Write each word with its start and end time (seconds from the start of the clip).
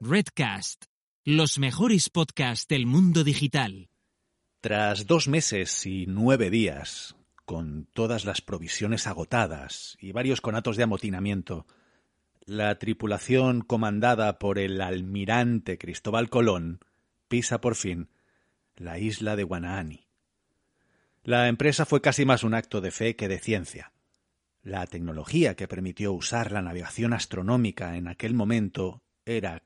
Redcast, 0.00 0.84
los 1.24 1.58
mejores 1.58 2.10
podcasts 2.10 2.68
del 2.68 2.84
mundo 2.84 3.24
digital. 3.24 3.88
Tras 4.60 5.06
dos 5.06 5.26
meses 5.26 5.86
y 5.86 6.04
nueve 6.06 6.50
días, 6.50 7.16
con 7.46 7.88
todas 7.94 8.26
las 8.26 8.42
provisiones 8.42 9.06
agotadas 9.06 9.96
y 9.98 10.12
varios 10.12 10.42
conatos 10.42 10.76
de 10.76 10.82
amotinamiento, 10.82 11.66
la 12.44 12.78
tripulación 12.78 13.62
comandada 13.62 14.38
por 14.38 14.58
el 14.58 14.82
almirante 14.82 15.78
Cristóbal 15.78 16.28
Colón 16.28 16.80
pisa 17.28 17.62
por 17.62 17.74
fin 17.74 18.10
la 18.76 18.98
isla 18.98 19.34
de 19.34 19.44
Guanaani. 19.44 20.06
La 21.24 21.48
empresa 21.48 21.86
fue 21.86 22.02
casi 22.02 22.26
más 22.26 22.44
un 22.44 22.52
acto 22.52 22.82
de 22.82 22.90
fe 22.90 23.16
que 23.16 23.28
de 23.28 23.38
ciencia. 23.38 23.92
La 24.62 24.86
tecnología 24.86 25.56
que 25.56 25.68
permitió 25.68 26.12
usar 26.12 26.52
la 26.52 26.60
navegación 26.60 27.14
astronómica 27.14 27.96
en 27.96 28.08
aquel 28.08 28.34
momento 28.34 29.02
era 29.24 29.62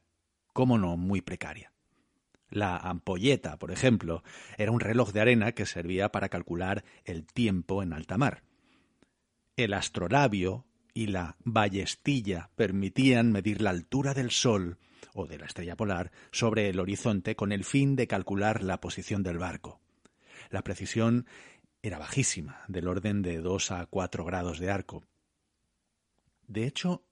cómo 0.52 0.78
no, 0.78 0.96
muy 0.96 1.20
precaria. 1.20 1.72
La 2.50 2.76
ampolleta, 2.76 3.58
por 3.58 3.70
ejemplo, 3.70 4.24
era 4.58 4.72
un 4.72 4.80
reloj 4.80 5.12
de 5.12 5.20
arena 5.20 5.52
que 5.52 5.66
servía 5.66 6.10
para 6.10 6.28
calcular 6.28 6.84
el 7.04 7.24
tiempo 7.24 7.82
en 7.82 7.92
alta 7.92 8.18
mar. 8.18 8.42
El 9.56 9.72
astrolabio 9.72 10.66
y 10.92 11.06
la 11.06 11.36
ballestilla 11.44 12.50
permitían 12.56 13.30
medir 13.30 13.62
la 13.62 13.70
altura 13.70 14.14
del 14.14 14.30
Sol 14.30 14.78
o 15.14 15.26
de 15.26 15.38
la 15.38 15.46
estrella 15.46 15.76
polar 15.76 16.10
sobre 16.32 16.68
el 16.68 16.80
horizonte 16.80 17.36
con 17.36 17.52
el 17.52 17.64
fin 17.64 17.94
de 17.94 18.06
calcular 18.06 18.62
la 18.62 18.80
posición 18.80 19.22
del 19.22 19.38
barco. 19.38 19.80
La 20.50 20.62
precisión 20.62 21.26
era 21.82 21.98
bajísima, 21.98 22.64
del 22.68 22.88
orden 22.88 23.22
de 23.22 23.40
dos 23.40 23.70
a 23.70 23.86
cuatro 23.86 24.24
grados 24.24 24.58
de 24.58 24.70
arco. 24.70 25.04
De 26.46 26.66
hecho, 26.66 27.04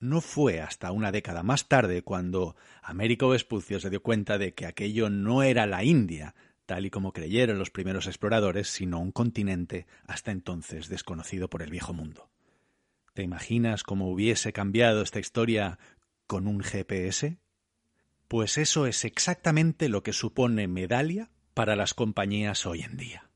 no 0.00 0.20
fue 0.20 0.60
hasta 0.60 0.92
una 0.92 1.12
década 1.12 1.42
más 1.42 1.68
tarde 1.68 2.02
cuando 2.02 2.56
Américo 2.82 3.28
Vespucio 3.28 3.80
se 3.80 3.90
dio 3.90 4.02
cuenta 4.02 4.38
de 4.38 4.54
que 4.54 4.66
aquello 4.66 5.10
no 5.10 5.42
era 5.42 5.66
la 5.66 5.84
India, 5.84 6.34
tal 6.66 6.86
y 6.86 6.90
como 6.90 7.12
creyeron 7.12 7.58
los 7.58 7.70
primeros 7.70 8.06
exploradores, 8.06 8.68
sino 8.68 9.00
un 9.00 9.10
continente 9.10 9.86
hasta 10.06 10.30
entonces 10.30 10.88
desconocido 10.88 11.48
por 11.48 11.62
el 11.62 11.70
viejo 11.70 11.92
mundo. 11.92 12.30
¿Te 13.14 13.22
imaginas 13.22 13.82
cómo 13.82 14.10
hubiese 14.10 14.52
cambiado 14.52 15.02
esta 15.02 15.18
historia 15.18 15.78
con 16.26 16.46
un 16.46 16.60
GPS? 16.60 17.38
Pues 18.28 18.58
eso 18.58 18.86
es 18.86 19.04
exactamente 19.04 19.88
lo 19.88 20.02
que 20.02 20.12
supone 20.12 20.68
Medalia 20.68 21.30
para 21.54 21.74
las 21.74 21.94
compañías 21.94 22.66
hoy 22.66 22.82
en 22.82 22.96
día. 22.96 23.30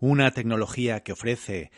Una 0.00 0.32
tecnología 0.32 1.02
que 1.02 1.12
ofrece 1.12 1.70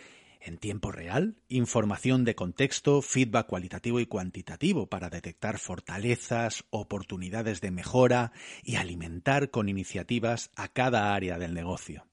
en 0.44 0.58
tiempo 0.58 0.92
real, 0.92 1.36
información 1.48 2.24
de 2.24 2.34
contexto, 2.34 3.02
feedback 3.02 3.46
cualitativo 3.46 4.00
y 4.00 4.06
cuantitativo 4.06 4.86
para 4.88 5.08
detectar 5.08 5.58
fortalezas, 5.58 6.64
oportunidades 6.70 7.60
de 7.60 7.70
mejora 7.70 8.32
y 8.62 8.76
alimentar 8.76 9.50
con 9.50 9.68
iniciativas 9.68 10.50
a 10.56 10.68
cada 10.68 11.14
área 11.14 11.38
del 11.38 11.54
negocio. 11.54 12.06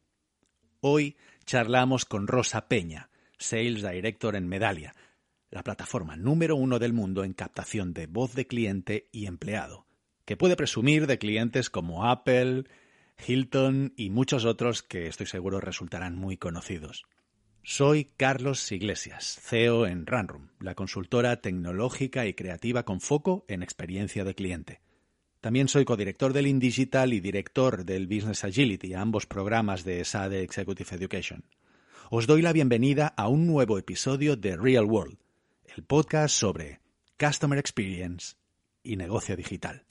Hoy 0.81 1.17
charlamos 1.45 2.05
con 2.05 2.27
Rosa 2.27 2.67
Peña, 2.67 3.09
Sales 3.37 3.81
Director 3.81 4.35
en 4.35 4.47
Medalia, 4.47 4.95
la 5.49 5.63
plataforma 5.63 6.15
número 6.15 6.55
uno 6.55 6.77
del 6.77 6.93
mundo 6.93 7.23
en 7.23 7.33
captación 7.33 7.93
de 7.93 8.07
voz 8.07 8.35
de 8.35 8.45
cliente 8.45 9.09
y 9.11 9.25
empleado, 9.25 9.87
que 10.25 10.37
puede 10.37 10.55
presumir 10.55 11.07
de 11.07 11.17
clientes 11.17 11.69
como 11.69 12.05
Apple, 12.05 12.65
Hilton 13.27 13.93
y 13.97 14.11
muchos 14.11 14.45
otros 14.45 14.83
que 14.83 15.07
estoy 15.07 15.25
seguro 15.25 15.59
resultarán 15.59 16.15
muy 16.15 16.37
conocidos. 16.37 17.05
Soy 17.63 18.05
Carlos 18.17 18.71
Iglesias, 18.71 19.37
CEO 19.41 19.85
en 19.85 20.05
Runroom, 20.05 20.47
la 20.59 20.75
consultora 20.75 21.41
tecnológica 21.41 22.25
y 22.25 22.33
creativa 22.33 22.83
con 22.83 23.01
foco 23.01 23.45
en 23.47 23.61
experiencia 23.61 24.23
de 24.23 24.33
cliente. 24.33 24.81
También 25.41 25.67
soy 25.67 25.85
codirector 25.85 26.33
del 26.33 26.47
InDigital 26.47 27.13
y 27.13 27.19
director 27.19 27.85
del 27.85 28.07
Business 28.07 28.43
Agility, 28.43 28.93
ambos 28.93 29.25
programas 29.25 29.83
de 29.83 30.03
SADE 30.03 30.41
Executive 30.41 30.95
Education. 30.95 31.43
Os 32.09 32.27
doy 32.27 32.41
la 32.41 32.53
bienvenida 32.53 33.07
a 33.07 33.27
un 33.27 33.45
nuevo 33.45 33.77
episodio 33.77 34.35
de 34.35 34.57
Real 34.57 34.85
World, 34.85 35.17
el 35.75 35.83
podcast 35.83 36.35
sobre 36.35 36.79
Customer 37.19 37.59
Experience 37.59 38.35
y 38.83 38.95
negocio 38.95 39.35
digital. 39.35 39.85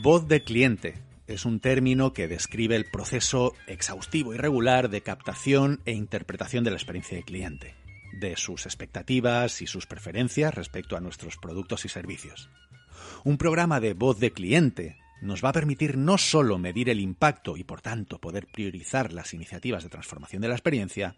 Voz 0.00 0.28
de 0.28 0.44
cliente 0.44 0.94
es 1.26 1.44
un 1.44 1.58
término 1.58 2.12
que 2.12 2.28
describe 2.28 2.76
el 2.76 2.84
proceso 2.84 3.54
exhaustivo 3.66 4.32
y 4.32 4.36
regular 4.36 4.90
de 4.90 5.00
captación 5.00 5.80
e 5.86 5.92
interpretación 5.92 6.62
de 6.62 6.70
la 6.70 6.76
experiencia 6.76 7.16
de 7.16 7.24
cliente, 7.24 7.74
de 8.12 8.36
sus 8.36 8.66
expectativas 8.66 9.60
y 9.60 9.66
sus 9.66 9.86
preferencias 9.86 10.54
respecto 10.54 10.96
a 10.96 11.00
nuestros 11.00 11.36
productos 11.36 11.84
y 11.84 11.88
servicios. 11.88 12.48
Un 13.24 13.38
programa 13.38 13.80
de 13.80 13.94
voz 13.94 14.20
de 14.20 14.30
cliente 14.30 14.98
nos 15.20 15.44
va 15.44 15.48
a 15.48 15.54
permitir 15.54 15.96
no 15.96 16.16
solo 16.16 16.58
medir 16.58 16.90
el 16.90 17.00
impacto 17.00 17.56
y 17.56 17.64
por 17.64 17.80
tanto 17.80 18.20
poder 18.20 18.46
priorizar 18.46 19.12
las 19.12 19.34
iniciativas 19.34 19.82
de 19.82 19.90
transformación 19.90 20.42
de 20.42 20.48
la 20.48 20.54
experiencia, 20.54 21.16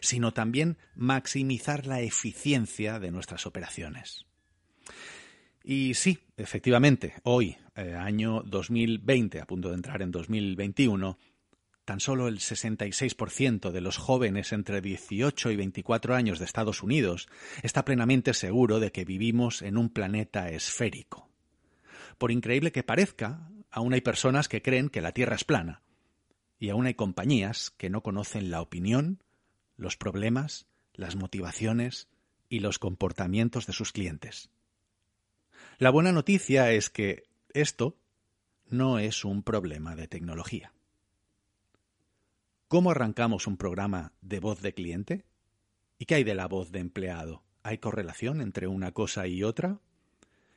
sino 0.00 0.32
también 0.32 0.78
maximizar 0.96 1.86
la 1.86 2.00
eficiencia 2.00 2.98
de 2.98 3.12
nuestras 3.12 3.46
operaciones. 3.46 4.26
Y 5.68 5.94
sí, 5.94 6.20
efectivamente, 6.36 7.14
hoy, 7.24 7.56
eh, 7.74 7.92
año 7.92 8.44
2020, 8.46 9.40
a 9.40 9.46
punto 9.46 9.70
de 9.70 9.74
entrar 9.74 10.00
en 10.00 10.12
2021, 10.12 11.18
tan 11.84 11.98
solo 11.98 12.28
el 12.28 12.38
66% 12.38 13.72
de 13.72 13.80
los 13.80 13.96
jóvenes 13.96 14.52
entre 14.52 14.80
18 14.80 15.50
y 15.50 15.56
24 15.56 16.14
años 16.14 16.38
de 16.38 16.44
Estados 16.44 16.84
Unidos 16.84 17.28
está 17.64 17.84
plenamente 17.84 18.32
seguro 18.32 18.78
de 18.78 18.92
que 18.92 19.04
vivimos 19.04 19.60
en 19.60 19.76
un 19.76 19.90
planeta 19.90 20.50
esférico. 20.50 21.28
Por 22.16 22.30
increíble 22.30 22.70
que 22.70 22.84
parezca, 22.84 23.50
aún 23.72 23.92
hay 23.92 24.02
personas 24.02 24.48
que 24.48 24.62
creen 24.62 24.88
que 24.88 25.00
la 25.00 25.10
Tierra 25.10 25.34
es 25.34 25.42
plana, 25.42 25.82
y 26.60 26.68
aún 26.68 26.86
hay 26.86 26.94
compañías 26.94 27.72
que 27.72 27.90
no 27.90 28.04
conocen 28.04 28.52
la 28.52 28.62
opinión, 28.62 29.20
los 29.76 29.96
problemas, 29.96 30.68
las 30.94 31.16
motivaciones 31.16 32.06
y 32.48 32.60
los 32.60 32.78
comportamientos 32.78 33.66
de 33.66 33.72
sus 33.72 33.90
clientes. 33.90 34.48
La 35.78 35.90
buena 35.90 36.10
noticia 36.10 36.72
es 36.72 36.88
que 36.88 37.24
esto 37.52 37.98
no 38.70 38.98
es 38.98 39.26
un 39.26 39.42
problema 39.42 39.94
de 39.94 40.08
tecnología. 40.08 40.72
¿Cómo 42.66 42.92
arrancamos 42.92 43.46
un 43.46 43.58
programa 43.58 44.14
de 44.22 44.40
voz 44.40 44.62
de 44.62 44.72
cliente? 44.72 45.26
¿Y 45.98 46.06
qué 46.06 46.14
hay 46.14 46.24
de 46.24 46.34
la 46.34 46.48
voz 46.48 46.72
de 46.72 46.78
empleado? 46.78 47.42
¿Hay 47.62 47.76
correlación 47.76 48.40
entre 48.40 48.68
una 48.68 48.92
cosa 48.92 49.26
y 49.26 49.42
otra? 49.42 49.78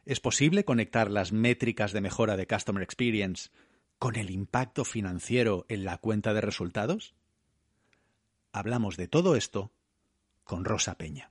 ¿Es 0.06 0.22
posible 0.22 0.64
conectar 0.64 1.12
las 1.12 1.34
métricas 1.34 1.92
de 1.92 2.00
mejora 2.00 2.38
de 2.38 2.48
Customer 2.48 2.82
Experience 2.82 3.50
con 3.98 4.16
el 4.16 4.30
impacto 4.30 4.86
financiero 4.86 5.66
en 5.68 5.84
la 5.84 5.98
cuenta 5.98 6.34
de 6.34 6.40
resultados? 6.40 7.14
Hablamos 8.54 8.96
de 8.96 9.10
todo 9.10 9.36
esto 9.36 9.74
con 10.46 10.64
Rosa 10.64 10.98
Peña. 10.98 11.30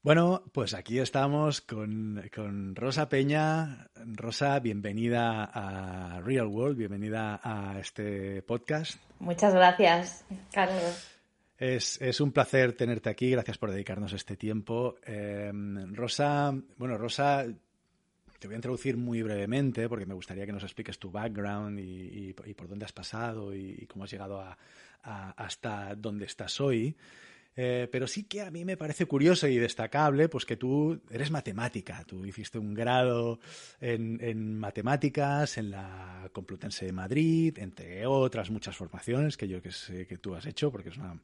Bueno, 0.00 0.44
pues 0.52 0.74
aquí 0.74 1.00
estamos 1.00 1.60
con, 1.60 2.22
Rosa 2.74 3.08
Peña. 3.08 3.88
Rosa, 3.96 4.60
bienvenida 4.60 5.50
a 5.52 6.20
Real 6.20 6.46
World, 6.46 6.78
bienvenida 6.78 7.40
a 7.42 7.80
este 7.80 8.42
podcast. 8.42 9.00
Muchas 9.18 9.52
gracias, 9.52 10.24
Carlos. 10.52 11.18
Es, 11.58 12.20
un 12.20 12.30
placer 12.30 12.74
tenerte 12.74 13.10
aquí, 13.10 13.32
gracias 13.32 13.58
por 13.58 13.72
dedicarnos 13.72 14.12
este 14.12 14.36
tiempo. 14.36 14.94
Em, 15.04 15.92
Rosa, 15.92 16.54
bueno, 16.76 16.96
Rosa, 16.96 17.44
te 18.38 18.46
voy 18.46 18.54
a 18.54 18.58
introducir 18.58 18.96
muy 18.96 19.22
brevemente 19.22 19.88
porque 19.88 20.06
me 20.06 20.14
gustaría 20.14 20.46
que 20.46 20.52
nos 20.52 20.62
expliques 20.62 21.00
tu 21.00 21.10
background 21.10 21.80
y, 21.80 22.32
por 22.34 22.68
dónde 22.68 22.84
has 22.84 22.92
pasado 22.92 23.52
y, 23.52 23.84
cómo 23.88 24.04
has 24.04 24.12
llegado 24.12 24.40
hasta 25.02 25.96
donde 25.96 26.26
estás 26.26 26.60
hoy. 26.60 26.96
Eh, 27.60 27.88
pero 27.90 28.06
sí 28.06 28.22
que 28.22 28.42
a 28.42 28.52
mí 28.52 28.64
me 28.64 28.76
parece 28.76 29.06
curioso 29.06 29.48
y 29.48 29.56
destacable 29.56 30.28
pues 30.28 30.44
que 30.44 30.56
tú 30.56 31.00
eres 31.10 31.32
matemática. 31.32 32.04
Tú 32.06 32.24
hiciste 32.24 32.56
un 32.56 32.72
grado 32.72 33.40
en, 33.80 34.56
matemáticas 34.56 35.58
en 35.58 35.72
la 35.72 36.30
Complutense 36.32 36.86
de 36.86 36.92
Madrid, 36.92 37.58
entre 37.58 38.06
otras 38.06 38.48
muchas 38.50 38.76
formaciones 38.76 39.36
que 39.36 39.48
yo 39.48 39.60
que 39.60 39.72
sé 39.72 40.06
que 40.06 40.18
tú 40.18 40.36
has 40.36 40.46
hecho, 40.46 40.70
porque 40.70 40.90
es 40.90 40.98
una, 40.98 41.18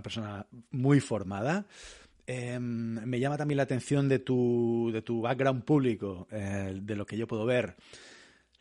persona 0.00 0.46
muy 0.70 1.00
formada. 1.00 1.66
Em, 2.24 3.04
me 3.04 3.18
llama 3.18 3.36
también 3.36 3.56
la 3.56 3.64
atención 3.64 4.08
de 4.08 4.20
tu, 4.20 4.90
de 4.92 5.02
tu 5.02 5.22
background 5.22 5.64
público, 5.64 6.28
eh, 6.30 6.78
de 6.80 6.94
lo 6.94 7.04
que 7.04 7.16
yo 7.16 7.26
puedo 7.26 7.44
ver 7.44 7.74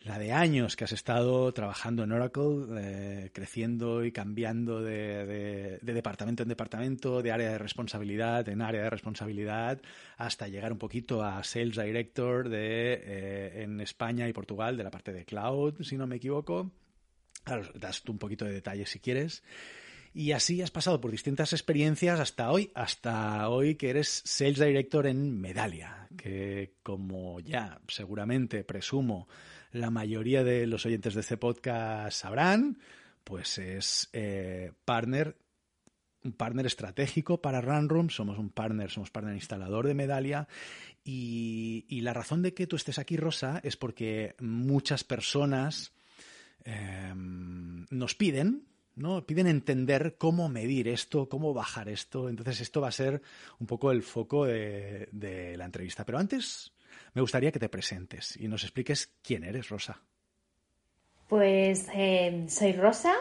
la 0.01 0.17
de 0.17 0.31
años 0.31 0.75
que 0.75 0.85
has 0.85 0.93
estado 0.93 1.51
trabajando 1.53 2.03
en 2.03 2.11
Oracle, 2.11 2.65
eh, 2.77 3.31
creciendo 3.33 4.05
y 4.05 4.11
cambiando 4.11 4.81
de, 4.81 5.79
departamento 5.81 6.43
en 6.43 6.49
departamento, 6.49 7.21
de 7.21 7.31
área 7.31 7.51
de 7.51 7.57
responsabilidad 7.57 8.47
en 8.47 8.61
área 8.61 8.83
de 8.83 8.89
responsabilidad, 8.89 9.81
hasta 10.17 10.47
llegar 10.47 10.71
un 10.71 10.77
poquito 10.77 11.23
a 11.23 11.43
Sales 11.43 11.75
Director 11.75 12.47
de, 12.47 12.93
eh, 12.93 13.63
en 13.63 13.81
España 13.81 14.27
y 14.27 14.33
Portugal, 14.33 14.77
de 14.77 14.83
la 14.85 14.91
parte 14.91 15.11
de 15.11 15.25
Cloud, 15.25 15.81
si 15.81 15.97
no 15.97 16.07
me 16.07 16.15
equivoco. 16.15 16.71
das 17.75 18.03
tú 18.03 18.11
un 18.11 18.19
poquito 18.19 18.45
de 18.45 18.53
detalles 18.53 18.89
si 18.89 18.99
quieres. 18.99 19.43
Y 20.13 20.31
así 20.31 20.61
has 20.61 20.71
pasado 20.71 20.99
por 20.99 21.11
distintas 21.11 21.53
experiencias 21.53 22.19
hasta 22.19 22.51
hoy, 22.51 22.71
hasta 22.73 23.47
hoy 23.49 23.75
que 23.75 23.89
eres 23.89 24.23
Sales 24.25 24.59
Director 24.59 25.05
en 25.05 25.39
Medalia, 25.39 26.07
que 26.17 26.77
como 26.83 27.39
ya 27.39 27.79
seguramente 27.87 28.63
presumo 28.63 29.27
la 29.71 29.89
mayoría 29.89 30.43
de 30.43 30.67
los 30.67 30.85
oyentes 30.85 31.13
de 31.13 31.21
este 31.21 31.37
podcast 31.37 32.19
sabrán, 32.19 32.79
pues 33.23 33.57
es 33.57 34.09
eh, 34.13 34.71
partner 34.85 35.37
un 36.23 36.33
partner 36.33 36.65
estratégico 36.65 37.41
para 37.41 37.61
Runroom, 37.61 38.09
somos 38.09 38.37
un 38.37 38.49
partner, 38.49 38.89
somos 38.89 39.09
partner 39.09 39.35
instalador 39.35 39.87
de 39.87 39.93
Medalia 39.93 40.47
y, 41.03 42.01
la 42.01 42.13
razón 42.13 42.41
de 42.41 42.53
que 42.53 42.67
tú 42.67 42.75
estés 42.75 42.99
aquí, 42.99 43.17
Rosa, 43.17 43.61
es 43.63 43.77
porque 43.77 44.35
muchas 44.39 45.03
personas 45.03 45.93
em, 46.65 47.85
nos 47.89 48.15
piden, 48.15 48.65
¿no? 48.95 49.25
Piden 49.25 49.47
entender 49.47 50.15
cómo 50.17 50.49
medir 50.49 50.87
esto, 50.87 51.29
cómo 51.29 51.53
bajar 51.53 51.87
esto. 51.87 52.29
Entonces, 52.29 52.61
esto 52.61 52.81
va 52.81 52.89
a 52.89 52.93
ser 52.93 53.21
un 53.59 53.67
poco 53.67 53.91
el 53.91 54.03
foco 54.03 54.45
de 54.45 55.55
la 55.57 55.65
entrevista. 55.65 56.05
Pero 56.05 56.17
antes, 56.17 56.73
me 57.13 57.21
gustaría 57.21 57.51
que 57.51 57.59
te 57.59 57.69
presentes 57.69 58.35
y 58.37 58.47
nos 58.47 58.63
expliques 58.63 59.13
quién 59.21 59.43
eres, 59.43 59.69
Rosa. 59.69 60.01
Pues 61.27 61.87
eh, 61.93 62.45
soy 62.49 62.73
Rosa, 62.73 63.13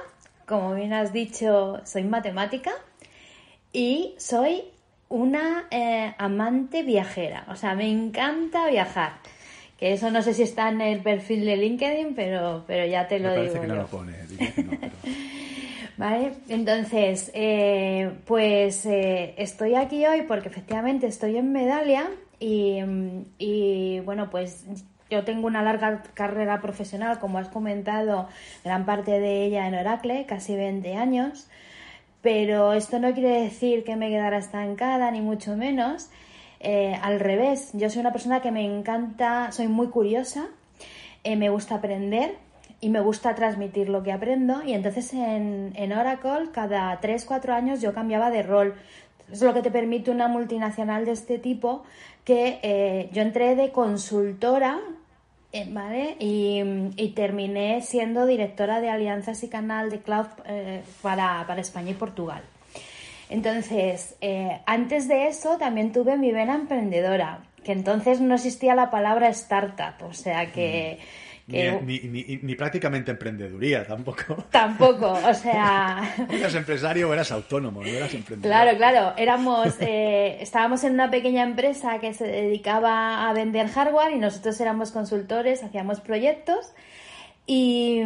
como 0.46 0.74
bien 0.74 0.92
has 0.92 1.12
dicho, 1.12 1.80
soy 1.84 2.04
matemática 2.04 2.72
y 3.72 4.14
soy 4.18 4.64
una 5.08 5.66
eh, 5.70 6.14
amante 6.16 6.82
viajera. 6.82 7.46
O 7.48 7.56
sea, 7.56 7.74
me 7.74 7.90
encanta 7.90 8.68
viajar. 8.68 9.12
Que 9.78 9.92
eso 9.92 10.10
no 10.10 10.22
sé 10.22 10.34
si 10.34 10.42
está 10.42 10.70
en 10.70 10.80
el 10.80 11.00
perfil 11.02 11.44
de 11.44 11.56
LinkedIn, 11.56 12.14
pero, 12.14 12.64
pero 12.66 12.84
ya 12.86 13.06
te 13.06 13.20
lo 13.20 13.30
me 13.30 13.42
digo. 13.42 13.60
Que 13.60 13.66
no 13.66 13.76
lo 13.76 13.86
pone, 13.86 14.12
Vale, 15.96 16.32
entonces, 16.48 17.30
eh, 17.34 18.10
pues 18.24 18.86
estoy 18.86 19.74
aquí 19.74 20.06
hoy 20.06 20.22
porque 20.22 20.48
efectivamente 20.48 21.06
estoy 21.06 21.36
en 21.36 21.52
Medalia 21.52 22.08
y, 22.40 24.00
bueno, 24.00 24.30
pues 24.30 24.64
yo 25.10 25.24
tengo 25.24 25.46
una 25.46 25.62
larga 25.62 26.02
carrera 26.14 26.60
profesional, 26.60 27.18
como 27.18 27.38
has 27.38 27.48
comentado, 27.48 28.28
gran 28.64 28.84
parte 28.84 29.18
de 29.20 29.44
ella 29.44 29.66
en 29.66 29.74
Oracle, 29.74 30.26
casi 30.26 30.54
20 30.54 30.96
años, 30.96 31.48
pero 32.22 32.72
esto 32.72 32.98
no 32.98 33.12
quiere 33.14 33.42
decir 33.42 33.84
que 33.84 33.96
me 33.96 34.08
quedara 34.08 34.38
estancada, 34.38 35.10
ni 35.10 35.20
mucho 35.20 35.56
menos. 35.56 36.10
Eh, 36.60 36.98
al 37.02 37.20
revés, 37.20 37.70
yo 37.72 37.88
soy 37.88 38.00
una 38.00 38.12
persona 38.12 38.40
que 38.40 38.50
me 38.50 38.64
encanta, 38.64 39.52
soy 39.52 39.68
muy 39.68 39.88
curiosa, 39.88 40.48
eh, 41.24 41.36
me 41.36 41.50
gusta 41.50 41.76
aprender 41.76 42.36
y 42.80 42.90
me 42.90 43.00
gusta 43.00 43.34
transmitir 43.34 43.88
lo 43.88 44.02
que 44.02 44.12
aprendo 44.12 44.62
y 44.64 44.72
entonces 44.72 45.12
en, 45.12 45.72
en 45.74 45.92
Oracle 45.92 46.50
cada 46.52 47.00
3-4 47.00 47.50
años 47.52 47.80
yo 47.80 47.92
cambiaba 47.92 48.30
de 48.30 48.42
rol. 48.42 48.74
Es 49.30 49.42
lo 49.42 49.52
que 49.54 49.62
te 49.62 49.70
permite 49.70 50.10
una 50.10 50.28
multinacional 50.28 51.04
de 51.04 51.12
este 51.12 51.38
tipo 51.38 51.84
que 52.24 52.58
eh, 52.62 53.08
yo 53.12 53.22
entré 53.22 53.56
de 53.56 53.70
consultora, 53.70 54.80
eh, 55.52 55.66
¿vale? 55.70 56.16
Y, 56.18 57.12
terminé 57.14 57.80
siendo 57.82 58.26
directora 58.26 58.80
de 58.80 58.90
alianzas 58.90 59.42
y 59.42 59.48
canal 59.48 59.90
de 59.90 60.00
cloud 60.00 60.26
eh, 60.46 60.82
para, 61.02 61.46
España 61.58 61.90
y 61.90 61.94
Portugal. 61.94 62.42
Entonces, 63.30 64.16
antes 64.64 65.08
de 65.08 65.28
eso 65.28 65.58
también 65.58 65.92
tuve 65.92 66.16
mi 66.16 66.32
vena 66.32 66.54
emprendedora, 66.54 67.40
que 67.62 67.72
entonces 67.72 68.20
no 68.20 68.34
existía 68.34 68.74
la 68.74 68.90
palabra 68.90 69.28
startup, 69.28 70.06
o 70.08 70.14
sea 70.14 70.50
que... 70.52 70.98
Mm. 71.00 71.27
Ni, 71.48 72.38
ni, 72.42 72.54
prácticamente 72.54 73.10
emprendeduría 73.10 73.86
tampoco. 73.86 74.44
Tampoco, 74.50 75.12
o 75.12 75.34
sea... 75.34 76.14
eras 76.30 76.54
empresario 76.54 77.08
o 77.08 77.12
eras 77.14 77.32
autónomo, 77.32 77.82
no 77.82 77.88
eras 77.88 78.12
emprendedor. 78.12 78.52
Claro, 78.52 78.76
claro, 78.76 79.14
éramos, 79.16 79.76
eh, 79.80 80.36
estábamos 80.40 80.84
en 80.84 80.92
una 80.92 81.10
pequeña 81.10 81.42
empresa 81.42 82.00
que 82.00 82.12
se 82.12 82.26
dedicaba 82.26 83.28
a 83.28 83.32
vender 83.32 83.68
hardware 83.68 84.12
y 84.12 84.18
nosotros 84.18 84.60
éramos 84.60 84.92
consultores, 84.92 85.62
hacíamos 85.62 86.00
proyectos 86.00 86.74
y, 87.50 88.02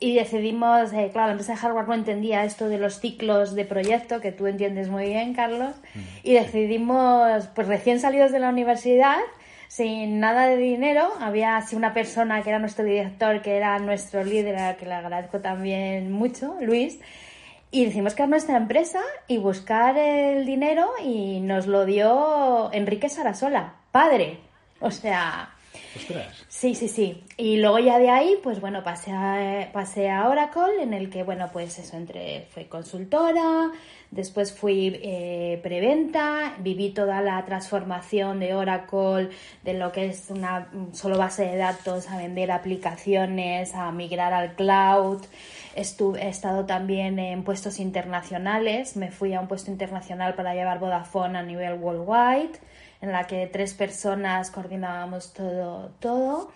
decidimos, 0.00 0.92
eh, 0.92 1.10
claro, 1.12 1.28
la 1.28 1.32
empresa 1.34 1.52
de 1.52 1.58
hardware 1.58 1.86
no 1.86 1.94
entendía 1.94 2.44
esto 2.44 2.68
de 2.68 2.78
los 2.78 2.98
ciclos 2.98 3.54
de 3.54 3.64
proyecto, 3.64 4.20
que 4.20 4.32
tú 4.32 4.48
entiendes 4.48 4.88
muy 4.88 5.06
bien, 5.06 5.34
Carlos, 5.34 5.76
mm. 5.94 6.00
y 6.24 6.32
decidimos, 6.32 7.46
pues 7.54 7.68
recién 7.68 8.00
salidos 8.00 8.32
de 8.32 8.40
la 8.40 8.48
universidad, 8.48 9.18
sin 9.68 10.20
nada 10.20 10.46
de 10.46 10.56
dinero. 10.56 11.12
Había 11.20 11.56
así 11.56 11.76
una 11.76 11.92
persona 11.92 12.42
que 12.42 12.50
era 12.50 12.58
nuestro 12.58 12.84
director, 12.84 13.42
que 13.42 13.56
era 13.56 13.78
nuestro 13.78 14.24
líder, 14.24 14.76
que 14.76 14.86
le 14.86 14.94
agradezco 14.94 15.40
también 15.40 16.12
mucho, 16.12 16.56
Luis. 16.60 16.98
Y 17.70 17.84
decimos 17.84 18.14
que 18.14 18.26
nuestra 18.26 18.56
empresa 18.56 19.00
y 19.26 19.38
buscar 19.38 19.96
el 19.98 20.46
dinero 20.46 20.88
y 21.02 21.40
nos 21.40 21.66
lo 21.66 21.84
dio 21.84 22.72
Enrique 22.72 23.08
Sarasola, 23.08 23.74
padre. 23.90 24.38
O 24.80 24.90
sea, 24.90 25.50
Sí, 26.58 26.74
sí, 26.74 26.88
sí. 26.88 27.22
Y 27.36 27.58
luego 27.58 27.78
ya 27.80 27.98
de 27.98 28.08
ahí, 28.08 28.38
pues 28.42 28.62
bueno, 28.62 28.82
pasé 28.82 29.12
a, 29.12 29.68
pasé 29.74 30.08
a 30.08 30.26
Oracle, 30.26 30.82
en 30.82 30.94
el 30.94 31.10
que, 31.10 31.22
bueno, 31.22 31.50
pues 31.52 31.78
eso, 31.78 31.98
entre, 31.98 32.46
fui 32.48 32.64
consultora, 32.64 33.72
después 34.10 34.58
fui 34.58 34.98
eh, 35.02 35.60
preventa, 35.62 36.54
viví 36.60 36.92
toda 36.92 37.20
la 37.20 37.44
transformación 37.44 38.40
de 38.40 38.54
Oracle, 38.54 39.28
de 39.64 39.74
lo 39.74 39.92
que 39.92 40.06
es 40.06 40.30
una 40.30 40.70
solo 40.92 41.18
base 41.18 41.44
de 41.44 41.58
datos, 41.58 42.08
a 42.08 42.16
vender 42.16 42.50
aplicaciones, 42.50 43.74
a 43.74 43.92
migrar 43.92 44.32
al 44.32 44.54
cloud. 44.54 45.26
Estuve, 45.74 46.22
he 46.24 46.28
estado 46.30 46.64
también 46.64 47.18
en 47.18 47.44
puestos 47.44 47.78
internacionales, 47.80 48.96
me 48.96 49.10
fui 49.10 49.34
a 49.34 49.40
un 49.40 49.46
puesto 49.46 49.70
internacional 49.70 50.34
para 50.34 50.54
llevar 50.54 50.78
Vodafone 50.78 51.36
a 51.36 51.42
nivel 51.42 51.74
worldwide 51.74 52.58
en 53.00 53.12
la 53.12 53.26
que 53.26 53.46
tres 53.46 53.74
personas 53.74 54.50
coordinábamos 54.50 55.32
todo. 55.32 55.90
todo. 56.00 56.52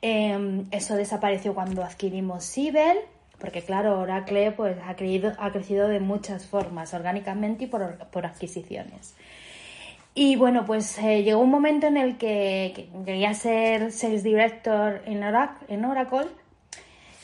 Em, 0.00 0.66
eso 0.70 0.96
desapareció 0.96 1.54
cuando 1.54 1.84
adquirimos 1.84 2.44
Sibel, 2.44 2.98
porque 3.38 3.62
claro, 3.62 4.00
Oracle 4.00 4.52
pues, 4.52 4.76
ha, 4.86 4.96
creído, 4.96 5.32
ha 5.38 5.50
crecido 5.52 5.88
de 5.88 6.00
muchas 6.00 6.46
formas, 6.46 6.92
orgánicamente 6.94 7.64
y 7.64 7.66
por, 7.68 7.98
por 8.10 8.26
adquisiciones. 8.26 9.14
Y 10.14 10.36
bueno, 10.36 10.66
pues 10.66 10.98
eh, 10.98 11.22
llegó 11.22 11.40
un 11.40 11.50
momento 11.50 11.86
en 11.86 11.96
el 11.96 12.18
que, 12.18 12.90
quería 13.04 13.32
ser 13.32 13.92
Sales 13.92 14.22
Director. 14.22 15.02
En 15.06 15.22
Oracle. 15.84 16.28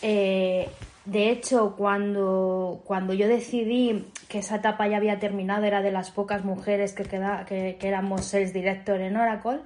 Eh, 0.00 0.68
de 1.10 1.30
hecho, 1.30 1.74
cuando, 1.74 2.82
cuando 2.84 3.14
yo 3.14 3.28
decidí 3.28 4.04
que 4.28 4.40
esa 4.40 4.56
etapa 4.56 4.86
ya 4.88 4.98
había 4.98 5.18
terminado, 5.18 5.64
era 5.64 5.80
de 5.80 5.90
las 5.90 6.10
pocas 6.10 6.44
mujeres 6.44 6.92
que, 6.92 7.04
queda, 7.04 7.46
que, 7.46 7.78
éramos 7.80 8.26
sales 8.26 8.52
director 8.52 9.00
en 9.00 9.16
Oracle, 9.16 9.60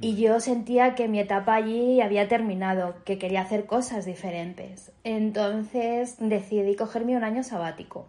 y 0.00 0.14
yo 0.14 0.38
sentía 0.38 0.94
que 0.94 1.08
mi 1.08 1.18
etapa 1.18 1.56
allí 1.56 2.00
había 2.00 2.28
terminado, 2.28 2.94
que 3.04 3.18
quería 3.18 3.40
hacer 3.40 3.66
cosas 3.66 4.04
diferentes. 4.04 4.92
Entonces 5.02 6.14
decidí 6.20 6.76
cogerme 6.76 7.16
un 7.16 7.24
año 7.24 7.42
sabático. 7.42 8.06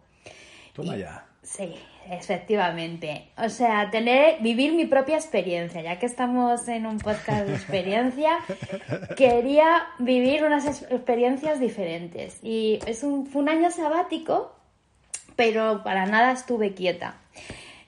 Toma 0.73 0.95
ya. 0.95 1.25
Sí, 1.41 1.73
efectivamente. 2.11 3.29
O 3.37 3.49
sea, 3.49 3.89
tener, 3.91 4.41
vivir 4.41 4.73
mi 4.73 4.85
propia 4.85 5.15
experiencia, 5.15 5.81
ya 5.81 5.99
que 5.99 6.05
estamos 6.05 6.67
en 6.67 6.85
un 6.85 6.99
podcast 6.99 7.47
de 7.47 7.53
experiencia, 7.53 8.39
quería 9.17 9.87
vivir 9.99 10.43
unas 10.43 10.65
experiencias 10.83 11.59
diferentes. 11.59 12.39
Y 12.43 12.79
es 12.85 13.03
un, 13.03 13.25
fue 13.27 13.41
un 13.41 13.49
año 13.49 13.71
sabático 13.71 14.59
pero 15.39 15.83
para 15.85 16.05
nada 16.05 16.33
estuve 16.33 16.73
quieta. 16.73 17.15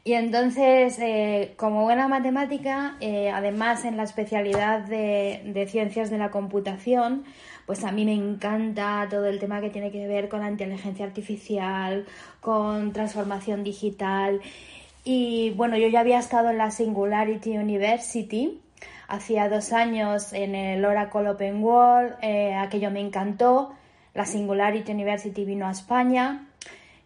Y 0.06 0.14
entonces, 0.14 0.98
eh, 1.00 1.54
como 1.58 1.84
buena 1.84 2.08
matemática, 2.08 2.96
eh, 3.02 3.30
además 3.30 3.84
en 3.84 3.98
la 3.98 4.04
especialidad 4.04 4.80
de, 4.86 5.68
ciencias 5.70 6.10
de 6.10 6.18
la 6.18 6.32
computación, 6.32 7.26
pues 7.66 7.84
a 7.84 7.92
mí 7.92 8.06
me 8.06 8.14
encanta 8.14 9.08
todo 9.10 9.26
el 9.26 9.40
tema 9.40 9.62
que 9.62 9.70
tiene 9.70 9.92
que 9.92 10.08
ver 10.08 10.30
con 10.30 10.42
la 10.42 10.50
inteligencia 10.50 11.06
artificial, 11.06 12.06
con 12.40 12.94
transformación 12.94 13.64
digital. 13.64 14.42
Y 15.04 15.52
bueno, 15.52 15.78
yo 15.78 15.88
ya 15.88 16.02
había 16.02 16.20
estado 16.20 16.50
en 16.50 16.58
la 16.58 16.72
Singularity 16.72 17.58
University, 17.58 18.60
hacía 19.08 19.50
dos 19.50 19.74
años 19.74 20.34
en 20.34 20.56
el 20.56 20.84
Oracle 20.86 21.30
Open 21.30 21.64
World, 21.64 22.16
eh, 22.22 22.54
aquello 22.54 22.92
me 22.92 23.02
encantó. 23.02 23.74
La 24.14 24.26
Singularity 24.26 24.92
University 24.92 25.46
vino 25.46 25.68
a 25.68 25.72
España 25.72 26.51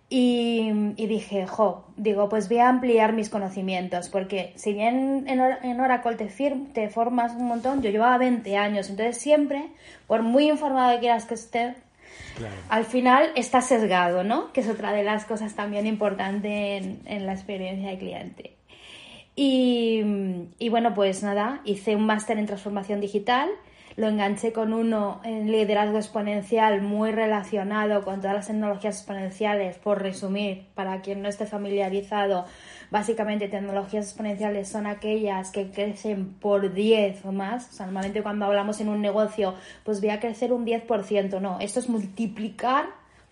Y, 0.08 0.72
dije, 1.08 1.48
jo, 1.48 1.86
digo, 1.98 2.30
pues 2.30 2.48
voy 2.48 2.60
a 2.60 2.70
ampliar 2.70 3.14
mis 3.14 3.30
conocimientos, 3.30 4.10
porque 4.10 4.54
si 4.56 4.72
bien 4.72 5.26
en, 5.28 5.40
en 5.40 5.80
Oracle 5.80 6.16
te, 6.16 6.28
te 6.74 6.90
formas 6.90 7.34
un 7.34 7.48
montón, 7.48 7.82
yo 7.82 7.90
llevaba 7.90 8.18
20 8.20 8.56
años, 8.56 8.90
entonces 8.90 9.18
siempre, 9.18 9.70
por 10.06 10.22
muy 10.22 10.50
informado 10.50 10.94
que 10.94 11.00
quieras 11.00 11.26
que 11.26 11.34
estés, 11.34 11.76
al 12.70 12.86
final 12.86 13.32
está 13.36 13.62
sesgado, 13.62 14.24
¿no? 14.24 14.52
Que 14.54 14.62
es 14.62 14.70
otra 14.70 14.94
de 14.94 15.04
las 15.04 15.26
cosas 15.26 15.56
también 15.56 15.88
importantes 15.88 16.86
en, 17.06 17.26
la 17.26 17.34
experiencia 17.34 17.90
de 17.90 17.98
cliente. 17.98 18.56
Y, 19.36 20.02
y, 20.60 20.70
bueno, 20.70 20.94
pues 20.94 21.24
nada, 21.24 21.62
hice 21.66 21.96
un 21.96 22.06
máster 22.06 22.38
en 22.38 22.46
transformación 22.46 23.02
digital 23.02 23.50
lo 23.96 24.08
enganché 24.08 24.52
con 24.52 24.74
uno 24.74 25.22
en 25.24 25.52
liderazgo 25.52 25.98
exponencial 25.98 26.82
muy 26.82 27.12
relacionado 27.12 28.04
con 28.04 28.20
todas 28.20 28.36
las 28.36 28.48
tecnologías 28.48 28.98
exponenciales, 28.98 29.78
por 29.78 30.02
resumir, 30.02 30.66
para 30.76 31.02
quien 31.02 31.22
no 31.22 31.30
esté 31.30 31.46
familiarizado, 31.46 32.46
básicamente 32.92 33.48
tecnologías 33.48 34.08
exponenciales 34.08 34.68
son 34.68 34.86
aquellas 34.88 35.52
que 35.52 35.72
crecen 35.72 36.34
por 36.34 36.74
10 36.74 37.26
o 37.26 37.32
más. 37.32 37.70
O 37.70 37.74
sea, 37.74 37.86
normalmente 37.86 38.22
cuando 38.22 38.46
hablamos 38.46 38.82
en 38.82 38.90
un 38.90 39.02
negocio, 39.02 39.56
pues 39.84 40.02
voy 40.02 40.10
a 40.10 40.20
crecer 40.20 40.52
un 40.52 40.66
10%, 40.66 41.40
no, 41.40 41.60
esto 41.60 41.80
es 41.80 41.90
multiplicar 41.90 42.86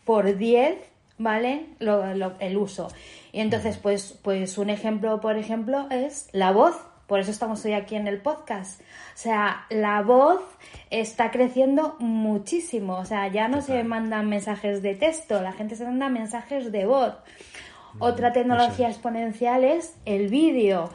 por 0.06 0.38
10 0.38 0.94
¿vale? 1.18 1.68
el 1.80 2.58
uso. 2.58 2.90
Y 3.32 3.40
entonces, 3.40 3.78
pues, 3.78 4.20
pues 4.22 4.58
un 4.58 4.70
ejemplo, 4.70 5.20
por 5.22 5.38
ejemplo, 5.38 5.88
es 5.90 6.30
la 6.32 6.52
voz. 6.52 6.76
Por 7.08 7.20
eso 7.20 7.32
estamos 7.32 7.64
hoy 7.66 7.74
aquí 7.74 7.96
en 7.96 8.08
el 8.08 8.22
podcast. 8.22 8.82
O 8.82 9.18
sea, 9.18 9.66
la 9.70 10.02
voz 10.02 10.42
está 10.90 11.32
creciendo 11.32 11.96
muchísimo. 12.00 12.98
O 12.98 13.06
sea, 13.06 13.28
ya 13.28 13.48
no 13.48 13.62
se 13.62 13.84
mandan 13.84 14.30
mensajes 14.30 14.82
de 14.82 14.96
texto, 14.96 15.42
la 15.42 15.52
gente 15.52 15.76
se 15.76 15.86
manda 15.86 16.10
mensajes 16.10 16.72
de 16.72 16.86
voz. 16.86 17.14
Mm, 17.96 18.02
otra 18.02 18.32
tecnología 18.32 18.90
exponencial 18.90 19.64
es 19.64 19.96
el 20.06 20.30
vídeo. 20.30 20.90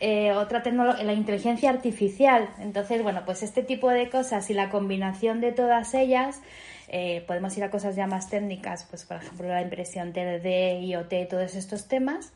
Eh, 0.00 0.32
otra 0.32 0.62
tecnología, 0.62 1.04
la 1.04 1.12
inteligencia 1.12 1.68
artificial. 1.68 2.48
Entonces, 2.58 3.02
bueno, 3.02 3.22
pues 3.26 3.42
este 3.42 3.62
tipo 3.62 3.90
de 3.90 4.08
cosas 4.08 4.48
y 4.48 4.54
la 4.54 4.70
combinación 4.70 5.42
de 5.42 5.52
todas 5.52 5.92
ellas, 5.92 6.40
eh, 6.88 7.22
podemos 7.26 7.56
ir 7.58 7.64
a 7.64 7.70
cosas 7.70 7.94
ya 7.96 8.06
más 8.06 8.30
técnicas, 8.30 8.86
pues 8.88 9.04
por 9.04 9.18
ejemplo 9.18 9.46
la 9.46 9.62
impresión 9.62 10.12
3D, 10.12 10.82
IoT, 10.84 11.28
todos 11.28 11.54
estos 11.54 11.86
temas. 11.86 12.32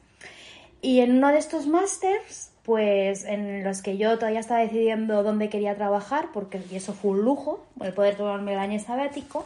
Y 0.83 1.01
en 1.01 1.17
uno 1.17 1.29
de 1.29 1.39
estos 1.39 1.67
másters 1.67 2.54
pues 2.65 3.25
en 3.25 3.63
los 3.63 3.83
que 3.83 3.99
yo 3.99 4.19
todavía 4.19 4.41
estaba 4.41 4.61
decidiendo 4.61 5.23
dónde 5.23 5.49
quería 5.49 5.75
trabajar, 5.75 6.29
porque 6.33 6.61
eso 6.73 6.95
fue 6.95 7.13
un 7.13 7.23
lujo, 7.23 7.65
el 7.81 7.93
poder 7.93 8.17
tomarme 8.17 8.55
el 8.55 8.59
año 8.59 8.79
sabático, 8.79 9.45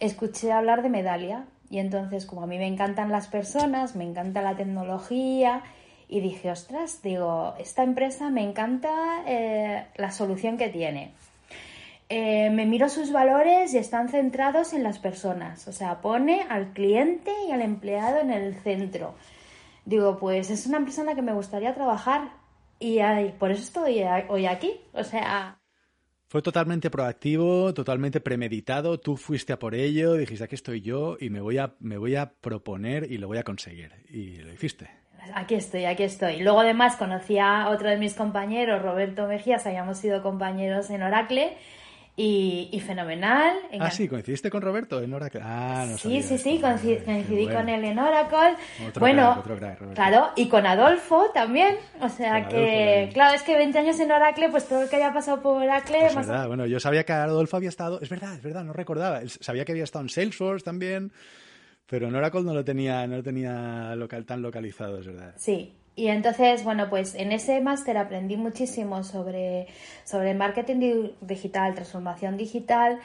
escuché 0.00 0.52
hablar 0.52 0.82
de 0.82 0.88
Medalia. 0.88 1.44
Y 1.68 1.78
entonces, 1.78 2.26
como 2.26 2.42
a 2.42 2.46
mí 2.46 2.58
me 2.58 2.66
encantan 2.66 3.10
las 3.10 3.26
personas, 3.26 3.96
me 3.96 4.04
encanta 4.04 4.40
la 4.40 4.56
tecnología, 4.56 5.62
y 6.08 6.20
dije, 6.20 6.50
ostras, 6.50 7.02
digo, 7.02 7.54
esta 7.58 7.82
empresa 7.82 8.30
me 8.30 8.42
encanta 8.42 8.90
eh, 9.26 9.86
la 9.96 10.12
solución 10.12 10.56
que 10.56 10.68
tiene. 10.68 11.12
Eh, 12.08 12.50
me 12.50 12.66
miro 12.66 12.88
sus 12.88 13.10
valores 13.10 13.74
y 13.74 13.78
están 13.78 14.08
centrados 14.08 14.72
en 14.72 14.84
las 14.84 15.00
personas, 15.00 15.66
o 15.66 15.72
sea, 15.72 16.00
pone 16.00 16.46
al 16.48 16.72
cliente 16.72 17.32
y 17.48 17.50
al 17.50 17.62
empleado 17.62 18.20
en 18.20 18.30
el 18.30 18.54
centro. 18.54 19.14
Digo, 19.84 20.16
pues 20.18 20.50
es 20.50 20.66
una 20.66 20.80
persona 20.80 21.16
que 21.16 21.22
me 21.22 21.32
gustaría 21.32 21.74
trabajar 21.74 22.30
y 22.78 22.98
por 23.38 23.50
eso 23.50 23.62
estoy 23.62 24.02
hoy 24.28 24.46
aquí. 24.46 24.80
O 24.92 25.04
sea. 25.04 25.58
Fue 26.28 26.42
totalmente 26.42 26.90
proactivo, 26.90 27.72
totalmente 27.72 28.20
premeditado. 28.20 28.98
Tú 28.98 29.16
fuiste 29.16 29.52
a 29.52 29.58
por 29.58 29.74
ello, 29.74 30.14
dijiste 30.14 30.44
aquí 30.44 30.56
estoy 30.56 30.80
yo 30.80 31.16
y 31.20 31.30
me 31.30 31.40
voy 31.40 31.58
a, 31.58 31.74
me 31.78 31.98
voy 31.98 32.16
a 32.16 32.32
proponer 32.32 33.10
y 33.10 33.18
lo 33.18 33.28
voy 33.28 33.38
a 33.38 33.44
conseguir. 33.44 33.92
Y 34.08 34.38
lo 34.38 34.52
hiciste. 34.52 34.90
Aquí 35.34 35.54
estoy, 35.54 35.84
aquí 35.84 36.02
estoy. 36.02 36.40
Luego 36.40 36.60
además 36.60 36.96
conocí 36.96 37.38
a 37.38 37.68
otro 37.68 37.88
de 37.88 37.96
mis 37.96 38.14
compañeros, 38.14 38.82
Roberto 38.82 39.26
Mejías, 39.26 39.66
habíamos 39.66 39.98
sido 39.98 40.22
compañeros 40.22 40.90
en 40.90 41.02
Oracle 41.02 41.56
y, 42.18 42.80
fenomenal. 42.80 43.58
Ah, 43.78 43.90
sí, 43.90 44.08
coincidiste 44.08 44.48
con 44.48 44.62
Roberto 44.62 45.02
en 45.02 45.12
Oracle. 45.12 45.40
Ah, 45.42 45.84
no 45.86 45.98
Sí, 45.98 46.22
sí, 46.22 46.38
sí, 46.38 46.58
coincidí, 46.58 47.46
con 47.46 47.68
él 47.68 47.84
en 47.84 47.98
Oracle. 47.98 48.56
bueno, 48.98 49.44
claro, 49.94 50.30
y 50.34 50.48
con 50.48 50.64
Adolfo 50.66 51.30
también. 51.34 51.76
O 52.00 52.08
sea 52.08 52.48
que, 52.48 53.10
claro, 53.12 53.34
es 53.34 53.42
que 53.42 53.56
20 53.56 53.78
años 53.78 54.00
en 54.00 54.10
Oracle, 54.10 54.48
pues 54.48 54.66
todo 54.66 54.82
el 54.82 54.88
que 54.88 54.96
haya 54.96 55.12
pasado 55.12 55.42
por 55.42 55.62
Oracle. 55.62 56.06
Es 56.06 56.14
verdad, 56.14 56.48
bueno, 56.48 56.64
yo 56.64 56.80
sabía 56.80 57.04
que 57.04 57.12
Adolfo 57.12 57.58
había 57.58 57.68
estado. 57.68 58.00
Es 58.00 58.08
verdad, 58.08 58.34
es 58.34 58.42
verdad, 58.42 58.64
no 58.64 58.72
recordaba. 58.72 59.20
Sabía 59.26 59.66
que 59.66 59.72
había 59.72 59.84
estado 59.84 60.04
en 60.04 60.08
Salesforce 60.08 60.64
también. 60.64 61.12
Pero 61.88 62.08
en 62.08 62.14
Oracle 62.16 62.42
no 62.42 62.52
lo 62.52 62.64
tenía, 62.64 63.06
no 63.06 63.16
lo 63.16 63.22
tenía 63.22 63.94
local, 63.94 64.24
tan 64.24 64.42
localizado, 64.42 64.98
es 64.98 65.06
verdad. 65.06 65.34
Sí, 65.36 65.72
y 65.96 66.08
entonces, 66.08 66.62
bueno, 66.62 66.90
pues 66.90 67.14
en 67.14 67.32
ese 67.32 67.58
máster 67.62 67.96
aprendí 67.96 68.36
muchísimo 68.36 69.02
sobre, 69.02 69.66
sobre 70.04 70.34
marketing 70.34 71.08
digital, 71.22 71.74
transformación 71.74 72.36
digital 72.36 73.00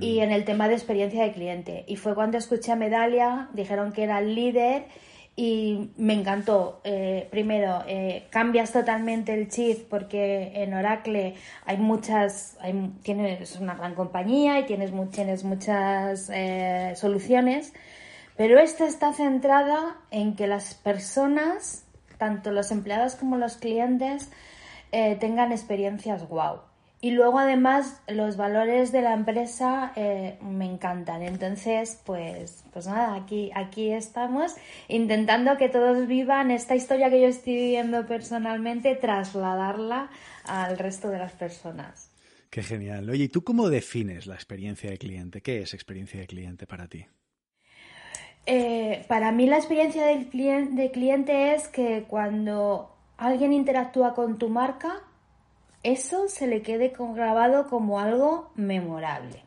y 0.00 0.20
en 0.20 0.30
el 0.30 0.44
tema 0.44 0.68
de 0.68 0.74
experiencia 0.74 1.24
de 1.24 1.32
cliente. 1.32 1.84
Y 1.88 1.96
fue 1.96 2.14
cuando 2.14 2.38
escuché 2.38 2.70
a 2.70 2.76
Medalia, 2.76 3.48
dijeron 3.52 3.92
que 3.92 4.04
era 4.04 4.20
el 4.20 4.36
líder 4.36 4.84
y 5.34 5.90
me 5.96 6.14
encantó. 6.14 6.80
Eh, 6.84 7.26
primero, 7.32 7.82
eh, 7.88 8.28
cambias 8.30 8.72
totalmente 8.72 9.34
el 9.34 9.48
chip 9.48 9.88
porque 9.88 10.52
en 10.54 10.72
Oracle 10.72 11.34
hay 11.64 11.78
muchas, 11.78 12.56
hay, 12.60 12.92
tienes 13.02 13.56
una 13.56 13.74
gran 13.74 13.96
compañía 13.96 14.60
y 14.60 14.66
tienes, 14.66 14.92
tienes 15.10 15.42
muchas 15.42 16.30
eh, 16.32 16.92
soluciones, 16.94 17.72
pero 18.36 18.60
esta 18.60 18.86
está 18.86 19.12
centrada 19.12 19.96
en 20.12 20.36
que 20.36 20.46
las 20.46 20.74
personas 20.74 21.85
tanto 22.18 22.50
los 22.50 22.70
empleados 22.70 23.14
como 23.14 23.36
los 23.36 23.56
clientes 23.56 24.30
eh, 24.92 25.16
tengan 25.16 25.52
experiencias 25.52 26.28
wow. 26.28 26.60
Y 27.00 27.10
luego 27.10 27.38
además 27.38 28.00
los 28.08 28.36
valores 28.36 28.90
de 28.90 29.02
la 29.02 29.12
empresa 29.12 29.92
eh, 29.96 30.38
me 30.40 30.64
encantan. 30.64 31.22
Entonces, 31.22 32.00
pues, 32.06 32.64
pues 32.72 32.86
nada, 32.86 33.14
aquí, 33.14 33.50
aquí 33.54 33.90
estamos 33.90 34.54
intentando 34.88 35.58
que 35.58 35.68
todos 35.68 36.06
vivan 36.06 36.50
esta 36.50 36.74
historia 36.74 37.10
que 37.10 37.20
yo 37.20 37.28
estoy 37.28 37.54
viviendo 37.54 38.06
personalmente, 38.06 38.94
trasladarla 38.96 40.10
al 40.44 40.78
resto 40.78 41.10
de 41.10 41.18
las 41.18 41.32
personas. 41.32 42.10
Qué 42.48 42.62
genial. 42.62 43.10
Oye, 43.10 43.24
¿y 43.24 43.28
tú 43.28 43.44
cómo 43.44 43.68
defines 43.68 44.26
la 44.26 44.34
experiencia 44.34 44.90
de 44.90 44.96
cliente? 44.96 45.42
¿Qué 45.42 45.60
es 45.60 45.74
experiencia 45.74 46.20
de 46.20 46.26
cliente 46.26 46.66
para 46.66 46.88
ti? 46.88 47.06
Eh, 48.48 49.04
para 49.08 49.32
mí 49.32 49.46
la 49.46 49.56
experiencia 49.56 50.06
del 50.06 50.28
cliente, 50.28 51.54
es 51.54 51.66
que 51.66 52.04
cuando 52.08 52.94
alguien 53.18 53.52
interactúa 53.52 54.14
con 54.14 54.38
tu 54.38 54.48
marca, 54.48 55.02
eso 55.82 56.28
se 56.28 56.46
le 56.46 56.62
quede 56.62 56.92
grabado 56.96 57.66
como 57.68 57.98
algo 57.98 58.50
memorable, 58.54 59.42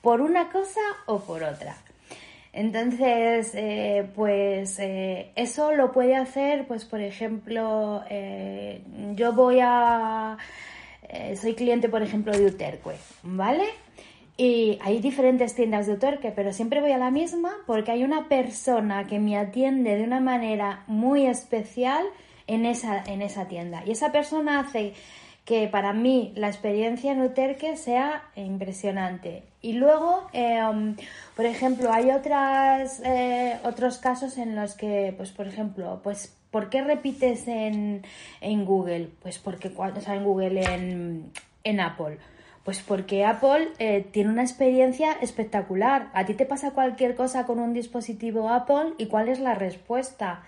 por 0.00 0.20
una 0.20 0.50
cosa 0.50 0.80
o 1.06 1.20
por 1.20 1.42
otra. 1.42 1.76
Entonces, 2.52 3.52
eh, 3.54 4.08
pues 4.14 4.78
eh, 4.78 5.32
eso 5.34 5.72
lo 5.72 5.90
puede 5.90 6.14
hacer, 6.14 6.66
pues 6.68 6.84
por 6.84 7.00
ejemplo, 7.00 8.04
yo 9.14 9.32
voy 9.32 9.58
a, 9.60 10.38
soy 11.40 11.54
cliente, 11.54 11.88
por 11.88 12.02
ejemplo, 12.02 12.32
de 12.32 12.46
Uterque, 12.46 12.96
¿vale? 13.24 13.64
Y 14.36 14.78
hay 14.82 15.00
diferentes 15.00 15.54
tiendas 15.54 15.86
de 15.86 15.92
Uterque, 15.92 16.32
pero 16.34 16.52
siempre 16.52 16.80
voy 16.80 16.92
a 16.92 16.98
la 16.98 17.10
misma 17.10 17.52
porque 17.66 17.92
hay 17.92 18.02
una 18.02 18.28
persona 18.28 19.06
que 19.06 19.18
me 19.18 19.36
atiende 19.36 19.96
de 19.96 20.04
una 20.04 20.20
manera 20.20 20.84
muy 20.86 21.26
especial 21.26 22.04
en 22.46 22.64
esa, 22.64 23.02
en 23.04 23.20
esa 23.20 23.46
tienda. 23.46 23.82
Y 23.86 23.90
esa 23.90 24.10
persona 24.10 24.60
hace 24.60 24.94
que 25.44 25.68
para 25.68 25.92
mí 25.92 26.32
la 26.36 26.48
experiencia 26.48 27.12
en 27.12 27.20
Uterque 27.20 27.76
sea 27.76 28.22
impresionante. 28.36 29.42
Y 29.60 29.74
luego, 29.74 30.28
um, 30.32 30.96
por 31.36 31.46
ejemplo, 31.46 31.92
hay 31.92 32.10
otras, 32.10 33.02
eh, 33.04 33.58
otros 33.64 33.98
casos 33.98 34.38
en 34.38 34.56
los 34.56 34.74
que, 34.74 35.12
pues, 35.16 35.30
por 35.30 35.46
ejemplo, 35.46 36.00
pues, 36.02 36.34
¿por 36.50 36.70
qué 36.70 36.82
repites 36.82 37.48
en, 37.48 38.02
en 38.40 38.64
Google? 38.64 39.10
Pues 39.20 39.38
porque 39.38 39.70
cuando, 39.70 40.00
o 40.00 40.02
sea, 40.02 40.14
en 40.14 40.24
Google, 40.24 40.62
en, 40.62 41.32
en 41.64 41.80
Apple 41.80 42.18
pues 42.64 42.80
porque 42.80 43.24
Apple 43.24 43.68
eh, 43.78 44.06
tiene 44.12 44.30
una 44.30 44.42
experiencia 44.42 45.12
espectacular. 45.12 46.10
A 46.14 46.24
ti 46.24 46.34
te 46.34 46.46
pasa 46.46 46.72
cualquier 46.72 47.14
cosa 47.14 47.44
con 47.44 47.58
un 47.58 47.72
dispositivo 47.72 48.50
Apple 48.50 48.94
y 48.98 49.06
cuál 49.06 49.28
es 49.28 49.40
la 49.40 49.54
respuesta. 49.54 50.44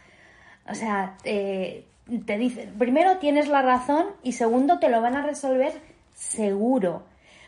O 0.69 0.75
sea, 0.75 1.17
te 1.25 2.39
dicen, 2.39 2.75
primero 2.79 3.19
tienes 3.19 3.49
la 3.49 3.63
razón 3.63 4.07
y 4.23 4.33
segundo 4.33 4.79
te 4.79 4.89
lo 4.89 5.01
van 5.01 5.17
a 5.17 5.23
resolver 5.23 5.73
seguro. 6.13 7.03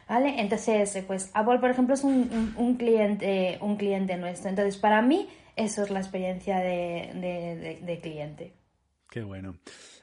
¿Vale? 0.08 0.40
Entonces, 0.40 1.02
pues 1.06 1.30
Apple, 1.34 1.58
por 1.58 1.70
ejemplo, 1.70 1.94
es 1.94 2.04
un, 2.04 2.76
cliente, 2.78 3.58
un 3.60 3.76
cliente 3.76 4.16
nuestro. 4.16 4.50
Entonces, 4.50 4.76
para 4.76 5.02
mí, 5.02 5.28
eso 5.56 5.82
es 5.82 5.90
la 5.90 5.98
experiencia 5.98 6.58
de, 6.58 7.80
de 7.82 8.00
cliente. 8.00 8.52
Qué 9.10 9.22
bueno. 9.22 9.56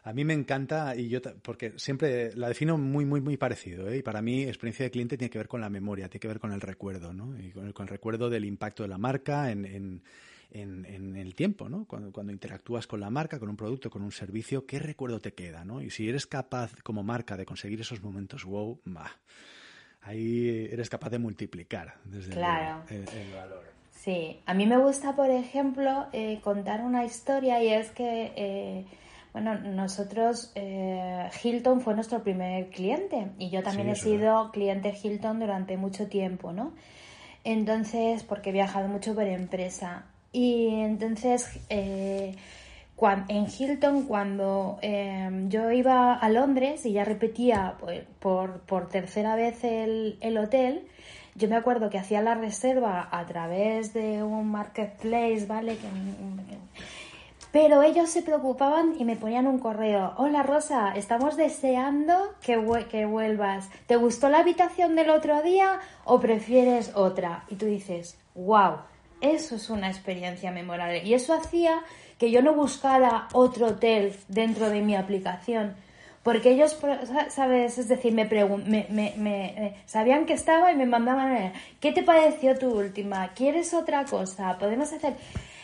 A 0.05 0.11
mí 0.11 0.25
me 0.25 0.33
encanta 0.33 0.95
y 0.95 1.07
yo 1.07 1.21
porque 1.41 1.73
siempre 1.77 2.35
la 2.35 2.49
defino 2.49 2.77
muy 2.77 3.05
muy 3.05 3.21
muy 3.21 3.37
parecido 3.37 3.89
¿eh? 3.89 3.97
y 3.97 4.01
para 4.01 4.21
mí 4.21 4.43
experiencia 4.43 4.83
de 4.83 4.91
cliente 4.91 5.17
tiene 5.17 5.29
que 5.29 5.37
ver 5.37 5.47
con 5.47 5.61
la 5.61 5.69
memoria, 5.69 6.09
tiene 6.09 6.19
que 6.19 6.27
ver 6.27 6.39
con 6.39 6.51
el 6.51 6.59
recuerdo, 6.59 7.13
¿no? 7.13 7.39
Y 7.39 7.51
con 7.51 7.65
el, 7.65 7.87
recuerdo 7.87 8.29
del 8.29 8.43
impacto 8.43 8.83
de 8.83 8.89
la 8.89 8.97
marca 8.97 9.49
en, 9.49 10.01
en, 10.51 11.15
el 11.15 11.35
tiempo, 11.35 11.69
¿no? 11.69 11.85
Cuando, 11.85 12.11
cuando, 12.11 12.31
interactúas 12.31 12.85
con 12.85 12.99
la 12.99 13.09
marca, 13.09 13.39
con 13.39 13.49
un 13.49 13.55
producto, 13.55 13.89
con 13.89 14.01
un 14.01 14.11
servicio, 14.11 14.65
¿qué 14.65 14.77
recuerdo 14.77 15.19
te 15.19 15.33
queda, 15.33 15.63
¿no? 15.63 15.81
Y 15.81 15.89
si 15.89 16.07
eres 16.07 16.27
capaz 16.27 16.75
como 16.83 17.01
marca 17.01 17.37
de 17.37 17.45
conseguir 17.45 17.81
esos 17.81 18.03
momentos 18.03 18.43
wow, 18.43 18.79
ahí 20.01 20.67
eres 20.71 20.89
capaz 20.89 21.09
de 21.09 21.19
multiplicar 21.19 21.95
desde 22.03 22.33
el, 22.33 22.39
valor. 23.33 23.73
Sí, 23.91 24.41
a 24.45 24.53
mí 24.53 24.65
me 24.65 24.77
gusta, 24.77 25.15
por 25.15 25.29
ejemplo, 25.29 26.07
eh, 26.11 26.39
contar 26.43 26.81
una 26.81 27.05
historia 27.05 27.63
y 27.63 27.69
es 27.69 27.89
que, 27.91 28.33
eh, 28.35 28.85
bueno, 29.33 29.55
nosotros, 29.55 30.51
eh, 30.53 31.27
Hilton 31.43 31.81
fue 31.81 31.95
nuestro 31.95 32.23
primer 32.23 32.69
cliente 32.69 33.31
y 33.39 33.49
yo 33.49 33.63
también 33.63 33.89
he 33.89 33.95
sido 33.95 34.51
cliente 34.51 34.93
Hilton 35.01 35.39
durante 35.39 35.75
mucho 35.75 36.07
tiempo, 36.07 36.53
¿no? 36.53 36.71
Entonces, 37.43 38.23
porque 38.23 38.51
he 38.51 38.53
viajado 38.53 38.87
mucho 38.87 39.15
por 39.15 39.23
empresa. 39.23 40.05
Y 40.31 40.67
entonces, 40.81 41.59
en 41.69 42.35
Hilton, 43.47 44.03
cuando 44.03 44.79
yo 45.49 45.71
iba 45.71 46.13
a 46.13 46.29
Londres 46.29 46.85
y 46.85 46.93
ya 46.93 47.03
repetía 47.03 47.75
pues, 47.79 48.03
por, 48.19 48.61
por 48.61 48.87
tercera 48.87 49.35
vez 49.35 49.63
el, 49.63 50.17
el 50.21 50.37
hotel, 50.37 50.87
yo 51.35 51.49
me 51.49 51.55
acuerdo 51.55 51.89
que 51.89 51.97
hacía 51.97 52.21
la 52.21 52.35
reserva 52.35 53.09
a 53.11 53.25
través 53.25 53.93
de 53.93 54.21
un 54.21 54.51
marketplace, 54.51 55.45
¿vale? 55.47 55.77
Pero 57.53 57.83
ellos 57.83 58.09
se 58.09 58.23
preocupaban 58.23 58.95
y 58.97 59.05
me 59.05 59.15
ponían 59.15 59.45
un 59.45 59.59
correo. 59.59 60.15
Hola 60.17 60.41
Rosa, 60.41 60.91
estamos 60.95 61.37
deseando 61.37 62.33
que, 62.41 62.59
que 62.89 63.05
vuelvas. 63.05 63.69
¿Te 63.85 63.95
gustó 63.95 64.27
la 64.27 64.39
habitación 64.39 64.95
del 64.95 65.11
otro 65.11 65.39
día 65.43 65.79
o 66.03 66.19
prefieres 66.19 66.93
otra? 66.95 67.43
Y 67.49 67.55
tú 67.55 67.67
dices, 67.67 68.17
wow, 68.33 68.77
eso 69.21 69.55
es 69.55 69.69
una 69.69 69.87
experiencia 69.87 70.49
memorable. 70.51 71.03
Y 71.03 71.13
eso 71.13 71.35
hacía 71.35 71.83
que 72.17 72.31
yo 72.31 72.41
no 72.41 72.55
buscara 72.55 73.27
otro 73.33 73.67
hotel 73.67 74.15
dentro 74.29 74.71
de 74.71 74.81
mi 74.81 74.95
aplicación, 74.95 75.75
porque 76.23 76.53
ellos, 76.53 76.79
¿sabes? 77.29 77.77
Es 77.77 77.87
decir, 77.87 78.13
me, 78.13 78.25
me, 78.25 79.75
sabían 79.85 80.25
que 80.25 80.33
estaba 80.33 80.71
y 80.71 80.75
me 80.75 80.87
mandaban, 80.87 81.53
¿qué 81.79 81.91
te 81.91 82.01
pareció 82.01 82.57
tu 82.57 82.71
última? 82.79 83.31
¿Quieres 83.35 83.75
otra 83.75 84.05
cosa? 84.05 84.57
¿Podemos 84.57 84.91
hacer...? 84.91 85.13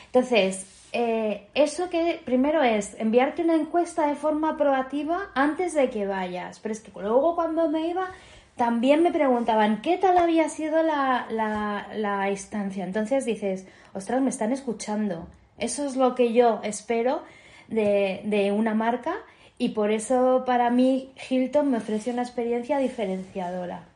Entonces, 0.06 0.79
eh, 0.92 1.48
eso 1.54 1.90
que 1.90 2.22
primero 2.26 2.64
es 2.64 2.96
enviarte 3.00 3.44
una 3.44 3.56
encuesta 3.56 4.08
de 4.08 4.16
forma 4.16 4.58
proactiva 4.58 5.32
antes 5.36 5.74
de 5.74 5.90
que 5.90 6.06
vayas. 6.06 6.60
Pero 6.60 6.74
es 6.74 6.82
que 6.82 6.92
luego 7.00 7.36
cuando 7.36 7.70
me 7.70 7.88
iba 7.88 8.12
también 8.56 9.04
me 9.04 9.12
preguntaban 9.12 9.82
qué 9.82 9.98
tal 9.98 10.18
había 10.18 10.50
sido 10.50 10.84
la, 10.84 11.28
la, 11.30 11.88
la 11.96 12.30
instancia. 12.30 12.84
Entonces 12.84 13.26
dices, 13.26 13.66
ostras, 13.94 14.22
me 14.22 14.30
están 14.30 14.52
escuchando. 14.52 15.28
Eso 15.58 15.86
es 15.86 15.96
lo 15.96 16.16
que 16.16 16.34
yo 16.34 16.60
espero 16.64 17.24
de, 17.68 18.22
de 18.26 18.52
una 18.52 18.74
marca 18.74 19.16
y 19.58 19.70
por 19.70 19.92
eso 19.92 20.44
para 20.46 20.70
mí 20.72 21.14
Hilton 21.30 21.72
me 21.72 21.78
ofrece 21.78 22.12
una 22.12 22.24
experiencia 22.24 22.80
diferenciadora. 22.80 23.90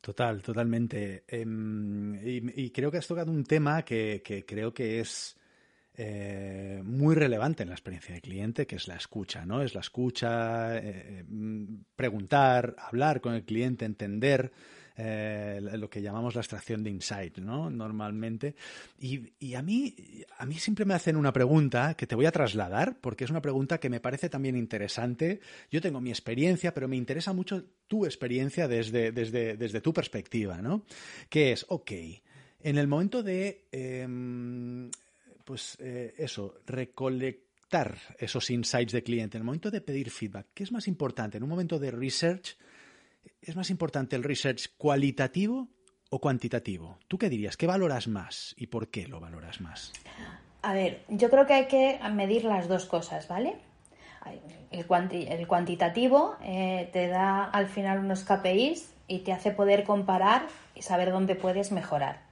Total, 0.00 0.40
totalmente. 0.42 1.24
Em, 1.26 2.14
y, 2.24 2.70
creo 2.70 2.90
que 2.90 2.98
has 2.98 3.06
tocado 3.06 3.30
un 3.30 3.44
tema 3.44 3.84
que, 3.84 4.22
creo 4.46 4.72
que 4.72 5.00
es 5.00 5.36
eh, 6.00 6.80
muy 6.84 7.16
relevante 7.16 7.64
en 7.64 7.70
la 7.70 7.74
experiencia 7.74 8.14
de 8.14 8.20
cliente, 8.20 8.68
que 8.68 8.76
es 8.76 8.86
la 8.86 8.94
escucha, 8.94 9.44
¿no? 9.44 9.62
Es 9.62 9.74
la 9.74 9.80
escucha, 9.80 10.78
eh, 10.78 11.24
em, 11.28 11.82
preguntar, 11.96 12.76
hablar 12.78 13.20
con 13.20 13.34
el 13.34 13.42
cliente, 13.42 13.84
entender 13.84 14.52
eh, 14.96 15.60
lo 15.60 15.90
que 15.90 16.00
llamamos 16.00 16.36
la 16.36 16.40
extracción 16.40 16.84
de 16.84 16.90
insight, 16.90 17.38
¿no? 17.38 17.68
Normalmente. 17.68 18.54
Y, 19.00 19.54
a, 19.54 19.62
mí, 19.62 19.96
a 20.38 20.46
mí 20.46 20.54
siempre 20.54 20.84
me 20.84 20.94
hacen 20.94 21.16
una 21.16 21.32
pregunta 21.32 21.94
que 21.94 22.06
te 22.06 22.14
voy 22.14 22.26
a 22.26 22.32
trasladar, 22.32 23.00
porque 23.00 23.24
es 23.24 23.30
una 23.30 23.42
pregunta 23.42 23.78
que 23.78 23.90
me 23.90 23.98
parece 23.98 24.28
también 24.28 24.56
interesante. 24.56 25.40
Yo 25.68 25.80
tengo 25.80 26.00
mi 26.00 26.10
experiencia, 26.10 26.72
pero 26.74 26.86
me 26.86 26.96
interesa 26.96 27.32
mucho 27.32 27.64
tu 27.88 28.06
experiencia 28.06 28.68
desde, 28.68 29.10
desde, 29.10 29.56
desde 29.56 29.80
tu 29.80 29.92
perspectiva, 29.92 30.62
¿no? 30.62 30.84
Que 31.28 31.50
es, 31.50 31.66
ok, 31.68 31.90
en 32.60 32.78
el 32.78 32.86
momento 32.86 33.22
de, 33.22 33.66
em, 33.72 34.90
pues 35.48 35.78
eh, 35.80 36.12
eso, 36.18 36.60
recolectar 36.66 37.96
esos 38.18 38.50
insights 38.50 38.92
de 38.92 39.02
cliente, 39.02 39.38
en 39.38 39.40
el 39.40 39.46
momento 39.46 39.70
de 39.70 39.80
pedir 39.80 40.10
feedback, 40.10 40.48
¿qué 40.52 40.62
es 40.62 40.72
más 40.72 40.86
importante? 40.88 41.38
En 41.38 41.42
un 41.42 41.48
momento 41.48 41.78
de 41.78 41.90
research, 41.90 42.58
¿Es 43.42 43.56
más 43.56 43.70
importante 43.70 44.16
el 44.16 44.24
research 44.24 44.76
cualitativo 44.76 45.68
o 46.10 46.20
cuantitativo? 46.20 46.98
¿Tú 47.08 47.18
qué 47.18 47.28
dirías? 47.28 47.56
¿Qué 47.56 47.66
valoras 47.66 48.08
más 48.08 48.54
y 48.56 48.66
por 48.66 48.88
qué 48.88 49.06
lo 49.06 49.20
valoras 49.20 49.60
más? 49.60 49.92
A 50.62 50.72
ver, 50.72 51.02
yo 51.08 51.30
creo 51.30 51.46
que 51.46 51.54
hay 51.54 51.66
que 51.66 51.98
medir 52.12 52.44
las 52.44 52.68
dos 52.68 52.86
cosas, 52.86 53.28
¿vale? 53.28 53.56
El, 54.70 54.86
cuantitativo 55.46 56.36
eh, 56.42 56.90
te 56.92 57.08
da 57.08 57.44
al 57.44 57.68
final 57.68 58.00
unos 58.00 58.24
KPIs 58.24 58.92
y 59.06 59.20
te 59.20 59.32
hace 59.32 59.52
poder 59.52 59.84
comparar 59.84 60.46
y 60.74 60.82
saber 60.82 61.10
dónde 61.12 61.34
puedes 61.34 61.72
mejorar. 61.72 62.27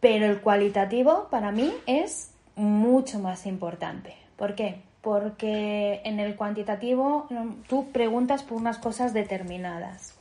Pero 0.00 0.26
el 0.26 0.40
cualitativo 0.40 1.28
para 1.30 1.52
mí 1.52 1.72
es 1.86 2.30
mucho 2.56 3.18
más 3.18 3.46
importante. 3.46 4.14
¿Por 4.36 4.54
qué? 4.54 4.82
porque 5.00 6.00
en 6.04 6.20
el 6.20 6.36
cuantitativo 6.36 7.28
tú 7.68 7.90
preguntas 7.92 8.42
por 8.42 8.58
unas 8.58 8.78
cosas 8.78 9.14
determinadas. 9.14 10.14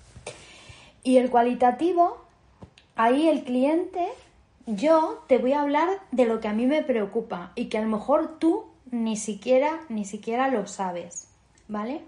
Y 1.03 1.17
el 1.17 1.29
cualitativo, 1.29 2.17
ahí 2.95 3.27
el 3.27 3.43
cliente, 3.43 4.07
yo 4.65 5.23
te 5.27 5.37
voy 5.37 5.53
a 5.53 5.61
hablar 5.61 5.89
de 6.11 6.25
lo 6.25 6.39
que 6.39 6.47
a 6.47 6.53
mí 6.53 6.67
me 6.67 6.83
preocupa 6.83 7.51
y 7.55 7.65
que 7.65 7.77
a 7.77 7.81
lo 7.81 7.87
mejor 7.87 8.39
tú 8.39 8.65
ni 8.91 9.17
siquiera, 9.17 9.79
ni 9.89 10.05
siquiera 10.05 10.49
lo 10.49 10.67
sabes, 10.67 11.27
¿vale? 11.67 12.01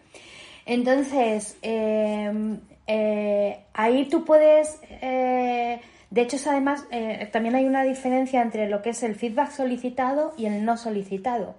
Entonces, 0.65 1.58
em, 1.62 2.60
eh, 2.88 3.63
ahí 3.73 4.08
tú 4.08 4.25
puedes, 4.25 4.79
eh, 5.01 5.82
de 6.09 6.21
hecho, 6.21 6.37
además, 6.49 6.85
eh, 6.91 7.27
también 7.31 7.55
hay 7.55 7.65
una 7.65 7.83
diferencia 7.83 8.41
entre 8.41 8.67
lo 8.67 8.81
que 8.81 8.91
es 8.91 9.03
el 9.03 9.15
feedback 9.15 9.51
solicitado 9.51 10.33
y 10.37 10.45
el 10.45 10.65
no 10.65 10.77
solicitado. 10.77 11.55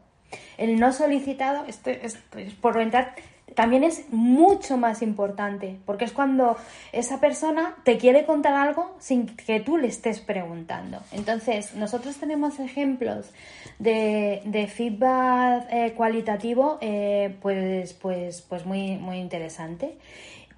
El 0.58 0.78
no 0.78 0.92
solicitado, 0.92 1.64
esto, 1.66 1.90
es 1.90 2.16
por 2.60 2.80
entrar, 2.80 3.14
también 3.54 3.84
es 3.84 4.04
mucho 4.10 4.76
más 4.76 5.02
importante, 5.02 5.78
porque 5.84 6.04
es 6.04 6.12
cuando 6.12 6.56
esa 6.92 7.20
persona 7.20 7.76
te 7.84 7.98
quiere 7.98 8.24
contar 8.24 8.54
algo 8.54 8.94
sin 8.98 9.26
que 9.26 9.60
tú 9.60 9.76
le 9.76 9.88
estés 9.88 10.20
preguntando. 10.20 11.00
Entonces, 11.12 11.74
nosotros 11.74 12.16
tenemos 12.16 12.58
ejemplos 12.60 13.32
de, 13.78 14.70
feedback 14.72 15.66
eh, 15.70 15.92
cualitativo, 15.96 16.78
eh, 16.80 17.36
pues, 17.40 17.94
pues, 17.94 18.42
pues 18.42 18.66
muy, 18.66 18.96
muy 18.98 19.18
interesante. 19.18 19.96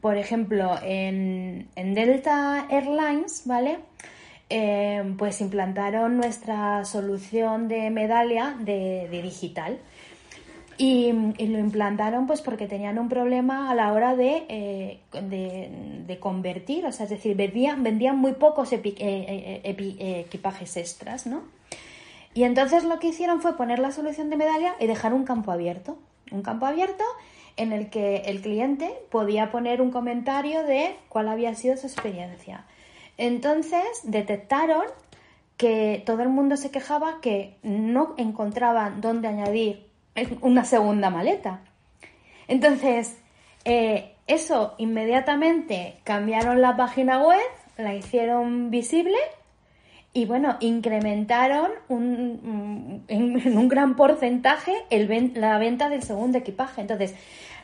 Por 0.03 0.17
ejemplo, 0.17 0.81
en, 0.83 1.69
Delta 1.77 2.67
Airlines, 2.69 3.43
¿vale? 3.45 3.79
Em, 4.49 5.17
pues 5.17 5.41
implantaron 5.41 6.17
nuestra 6.17 6.85
solución 6.85 7.69
de 7.69 7.89
medalla 7.91 8.57
de, 8.59 9.09
digital. 9.23 9.79
Y, 10.77 11.13
lo 11.13 11.59
implantaron 11.61 12.27
pues 12.27 12.41
porque 12.41 12.67
tenían 12.67 12.99
un 12.99 13.09
problema 13.09 13.71
a 13.71 13.77
la 13.77 13.93
hora 13.93 14.17
de, 14.17 14.45
eh, 14.49 15.01
de, 15.13 16.19
convertir, 16.19 16.85
o 16.85 16.91
sea, 16.91 17.05
es 17.05 17.11
decir, 17.11 17.37
vendían, 17.37 17.85
vendían 17.85 18.19
muy 18.19 18.33
pocos 18.33 18.73
eh, 18.73 18.81
eh, 18.85 20.25
equipajes 20.27 20.77
extras, 20.77 21.29
¿no? 21.29 21.45
Y 22.35 22.43
entonces 22.43 22.83
lo 22.83 22.99
que 22.99 23.07
hicieron 23.09 23.41
fue 23.41 23.57
poner 23.57 23.79
la 23.79 23.93
solución 23.93 24.31
de 24.31 24.37
medalla 24.37 24.75
y 24.81 24.89
dejar 24.89 25.15
un 25.15 25.25
campo 25.25 25.53
abierto. 25.53 25.97
Un 26.33 26.43
campo 26.43 26.67
abierto 26.67 27.05
en 27.57 27.73
el 27.73 27.91
que 27.91 28.17
el 28.27 28.41
cliente 28.41 28.93
podía 29.11 29.51
poner 29.51 29.81
un 29.81 29.91
comentario 29.91 30.63
de 30.63 30.95
cuál 31.09 31.29
había 31.29 31.55
sido 31.55 31.77
su 31.77 31.87
experiencia. 31.87 32.65
Entonces 33.19 33.85
detectaron 34.05 34.85
que 35.57 36.03
todo 36.05 36.23
el 36.23 36.29
mundo 36.29 36.57
se 36.57 36.71
quejaba 36.71 37.21
que 37.21 37.57
no 37.63 38.15
encontraban 38.17 39.01
dónde 39.01 39.29
añadir 39.29 39.87
una 40.41 40.65
segunda 40.65 41.11
maleta. 41.11 41.61
Entonces, 42.49 43.19
eh, 43.65 44.13
eso 44.27 44.75
inmediatamente 44.79 45.97
cambiaron 46.05 46.61
la 46.61 46.77
página 46.77 47.23
web, 47.23 47.41
la 47.77 47.95
hicieron 47.95 48.71
visible 48.71 49.17
y 50.15 50.27
bueno, 50.27 50.57
incrementaron 50.61 51.71
un, 51.89 53.05
en, 53.09 53.57
un 53.57 53.69
gran 53.69 53.97
porcentaje 53.97 54.75
el, 54.91 55.33
la 55.35 55.59
venta 55.59 55.89
del 55.89 56.03
segundo 56.03 56.39
equipaje. 56.39 56.83
Entonces, 56.83 57.15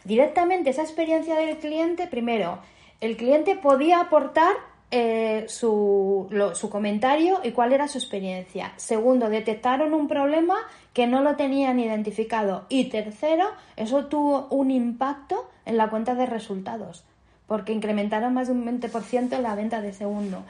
directamente 0.05 0.71
esa 0.71 0.83
experiencia 0.83 1.37
del 1.37 1.59
cliente, 1.59 2.07
primero, 2.07 2.59
el 3.01 3.17
cliente 3.17 3.55
podía 3.55 4.01
aportar 4.01 4.55
eh, 4.91 5.45
su, 5.49 6.29
su, 6.55 6.71
comentario 6.71 7.41
y 7.45 7.53
cuál 7.53 7.75
era 7.75 7.87
su 7.87 7.99
experiencia. 7.99 8.73
Segundo, 8.77 9.29
detectaron 9.29 9.93
un 9.93 10.09
problema 10.09 10.57
que 10.95 11.07
no 11.07 11.21
lo 11.21 11.37
tenían 11.37 11.79
identificado. 11.79 12.65
Y 12.71 12.87
tercero, 12.87 13.45
eso 13.77 14.07
tuvo 14.07 14.47
un 14.49 14.71
impacto 14.71 15.51
en 15.67 15.77
la 15.77 15.91
cuenta 15.91 16.15
de 16.15 16.25
resultados, 16.25 17.05
porque 17.47 17.75
incrementaron 17.75 18.33
más 18.33 18.47
de 18.47 18.55
un 18.55 18.65
20% 18.65 19.39
la 19.41 19.55
venta 19.55 19.83
de 19.83 19.93
segundo. 19.93 20.43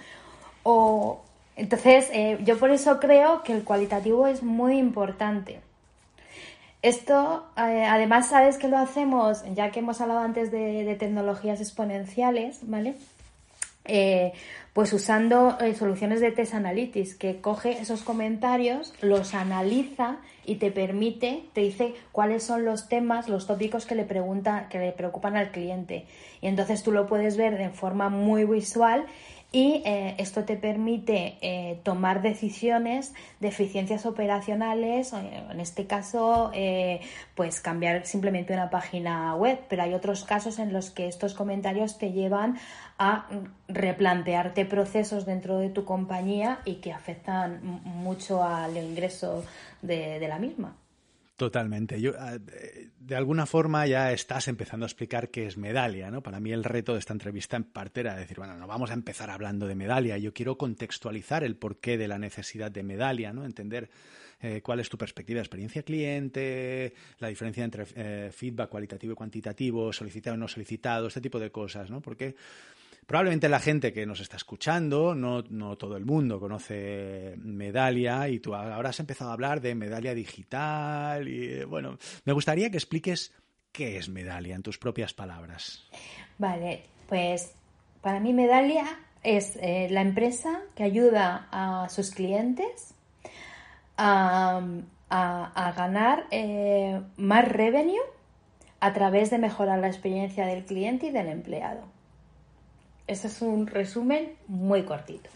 O 0.63 1.23
Entonces, 1.59 2.09
eh, 2.13 2.39
yo 2.45 2.57
por 2.57 2.71
eso 2.71 3.01
creo 3.01 3.43
que 3.43 3.53
el 3.53 3.65
cualitativo 3.65 4.29
es 4.29 4.45
muy 4.45 4.79
importante. 4.79 5.59
Esto, 6.83 7.49
eh, 7.57 7.85
además, 7.85 8.29
sabes 8.29 8.59
que 8.59 8.69
lo 8.69 8.79
hacemos, 8.79 9.43
ya 9.57 9.73
que 9.73 9.81
hemos 9.81 10.01
hablado 10.01 10.21
antes 10.21 10.53
de, 10.53 10.97
tecnologías 11.01 11.61
exponenciales, 11.61 12.61
¿vale? 12.63 12.95
Eh, 13.87 14.33
pues 14.73 14.93
usando 14.93 15.59
soluciones 15.77 16.21
de 16.21 16.31
test 16.31 16.55
analytics, 16.55 17.17
que 17.17 17.41
coge 17.41 17.73
esos 17.81 18.03
comentarios, 18.03 18.95
los 19.01 19.35
analiza 19.35 20.19
y 20.45 20.57
te 20.57 20.71
permite, 20.71 21.43
te 21.55 21.63
dice 21.63 21.95
cuáles 22.13 22.45
son 22.45 22.65
los 22.65 22.89
temas, 22.89 23.29
los 23.29 23.49
tópicos 23.49 23.87
que 23.87 23.97
le 23.97 24.05
pregunta, 24.05 24.69
que 24.71 24.79
le 24.79 24.93
preocupan 24.93 25.37
al 25.37 25.51
cliente. 25.51 26.07
Y 26.41 26.47
entonces 26.47 26.85
tú 26.85 26.93
lo 26.93 27.09
puedes 27.09 27.37
ver 27.37 27.59
de 27.59 27.71
forma 27.71 28.11
muy 28.11 28.45
visual 28.45 29.07
y 29.51 29.83
eh, 29.87 30.15
esto 30.19 30.45
te 30.45 30.57
permite 30.57 31.39
eh, 31.41 31.81
tomar 31.83 32.21
decisiones 32.21 33.15
de 33.41 33.49
eficiencias 33.49 34.05
operacionales, 34.05 35.15
en 35.15 35.61
este 35.61 35.87
caso, 35.87 36.51
eh, 36.53 37.01
pues 37.35 37.61
cambiar 37.61 38.05
simplemente 38.05 38.53
una 38.53 38.69
página 38.69 39.35
web, 39.37 39.59
pero 39.69 39.85
hay 39.85 39.95
otros 39.95 40.25
casos 40.25 40.59
en 40.59 40.73
los 40.73 40.91
que 40.91 41.09
estos 41.09 41.33
comentarios 41.33 41.97
te 41.97 42.13
llevan 42.13 42.59
a 42.99 43.27
replantearte 43.69 44.67
procesos 44.67 45.25
dentro 45.25 45.59
de 45.59 45.71
tu 45.71 45.85
compañía 45.85 46.61
y 46.67 46.77
que 46.77 46.93
afectan 46.93 47.61
mucho 47.85 48.45
al 48.45 48.77
ingreso 48.77 49.45
de 49.81 50.27
la 50.29 50.39
misma. 50.39 50.77
Totalmente. 51.39 52.01
Yo, 52.01 52.15
ah, 52.19 52.37
de 52.99 53.15
alguna 53.15 53.47
forma 53.47 53.87
ya 53.87 54.11
estás 54.11 54.49
empezando 54.49 54.85
a 54.85 54.89
explicar 54.89 55.31
qué 55.31 55.47
es 55.47 55.57
Medalia, 55.57 56.11
¿no? 56.11 56.21
Para 56.21 56.41
mí 56.41 56.51
el 56.51 56.65
reto 56.65 56.95
de 56.95 56.99
esta 56.99 57.13
entrevista 57.13 57.57
en 57.57 57.63
parte 57.63 58.01
era 58.01 58.17
decir, 58.17 58.39
bueno, 58.39 58.57
no 58.57 58.67
vamos 58.67 58.91
a 58.91 58.95
empezar 58.95 59.31
hablando 59.31 59.69
de 59.69 59.77
Medalia. 59.77 60.19
Yo 60.19 60.35
quiero 60.35 60.59
contextualizar 60.59 61.45
el 61.45 61.55
porqué 61.55 61.97
de 61.97 62.09
la 62.09 62.19
necesidad 62.19 62.73
de 62.73 62.83
Medalia, 62.83 63.33
¿no? 63.33 63.45
Entender 63.45 63.89
eh, 64.41 64.63
cuál 64.65 64.81
es 64.81 64.89
tu 64.89 64.99
perspectiva 64.99 65.37
de 65.37 65.43
experiencia 65.43 65.85
cliente, 65.85 66.93
la 67.21 67.29
diferencia 67.29 67.63
entre 67.63 67.87
eh, 67.95 68.31
feedback 68.33 68.69
cualitativo 68.69 69.13
y 69.13 69.17
cuantitativo, 69.17 69.93
solicitado 69.93 70.35
y 70.35 70.41
no 70.41 70.49
solicitado, 70.49 71.07
este 71.07 71.21
tipo 71.21 71.39
de 71.39 71.53
cosas, 71.53 71.89
¿no? 71.89 72.01
Porque 72.01 72.35
Probablemente 73.09 73.49
la 73.49 73.59
gente 73.59 73.95
que 73.95 74.05
nos 74.05 74.21
está 74.21 74.37
escuchando, 74.37 75.15
no, 75.15 75.41
no 75.49 75.79
todo 75.79 75.97
el 75.97 76.05
mundo 76.05 76.39
conoce 76.39 77.37
Medalia 77.39 78.29
y 78.29 78.39
tú 78.39 78.55
ahora 78.55 78.91
has 78.91 79.01
empezado 79.01 79.31
a 79.31 79.33
hablar 79.33 79.63
de 79.63 79.75
Medalia 79.75 80.13
digital 80.13 81.27
y 81.27 81.65
bueno, 81.65 81.97
me 82.27 82.35
gustaría 82.35 82.69
que 82.69 82.77
expliques 82.77 83.33
qué 83.73 83.97
es 83.97 84.11
Medalia 84.11 84.55
en 84.55 84.63
tus 84.63 84.77
propias 84.77 85.15
palabras. 85.15 85.89
Vale, 86.37 86.83
pues 87.09 87.55
para 88.03 88.21
mí 88.21 88.35
Medalia 88.35 88.85
es 89.23 89.57
eh, 89.57 89.89
la 89.91 90.03
empresa 90.03 90.61
que 90.75 90.83
ayuda 90.83 91.49
a 91.51 91.89
sus 91.89 92.11
clientes 92.11 92.95
a, 93.97 94.61
ganar 95.75 96.27
eh, 96.31 97.01
más 97.17 97.49
revenue 97.49 98.03
a 98.81 98.93
través 98.93 99.31
de 99.31 99.39
mejorar 99.39 99.79
la 99.79 99.89
experiencia 99.89 100.45
del 100.45 100.67
cliente 100.67 101.07
y 101.07 101.11
del 101.11 101.29
empleado. 101.29 101.97
Ese 103.09 103.27
es 103.27 103.43
un 103.43 103.67
resumen 103.67 104.35
muy 104.47 104.85
cortito. 104.85 105.29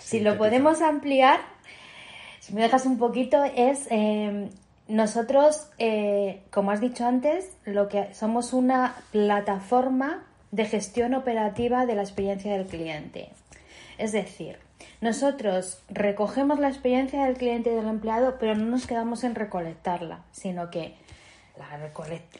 si 0.00 0.20
lo 0.20 0.36
podemos 0.36 0.82
ampliar, 0.82 1.40
si 2.40 2.52
me 2.52 2.60
dejas 2.60 2.84
un 2.84 2.98
poquito, 2.98 3.42
es 3.44 3.86
eh, 3.90 4.50
nosotros, 4.88 5.70
eh, 5.78 6.42
como 6.50 6.70
has 6.70 6.80
dicho 6.80 7.06
antes, 7.06 7.56
lo 7.64 7.88
que 7.88 8.12
somos 8.12 8.52
una 8.52 8.94
plataforma 9.10 10.24
de 10.50 10.66
gestión 10.66 11.14
operativa 11.14 11.86
de 11.86 11.94
la 11.94 12.02
experiencia 12.02 12.52
del 12.52 12.66
cliente. 12.66 13.30
Es 13.96 14.12
decir, 14.12 14.58
nosotros 15.00 15.80
recogemos 15.88 16.58
la 16.58 16.68
experiencia 16.68 17.24
del 17.24 17.36
cliente 17.36 17.72
y 17.72 17.74
del 17.74 17.88
empleado, 17.88 18.36
pero 18.38 18.54
no 18.54 18.66
nos 18.66 18.86
quedamos 18.86 19.24
en 19.24 19.34
recolectarla, 19.34 20.24
sino 20.32 20.70
que 20.70 20.94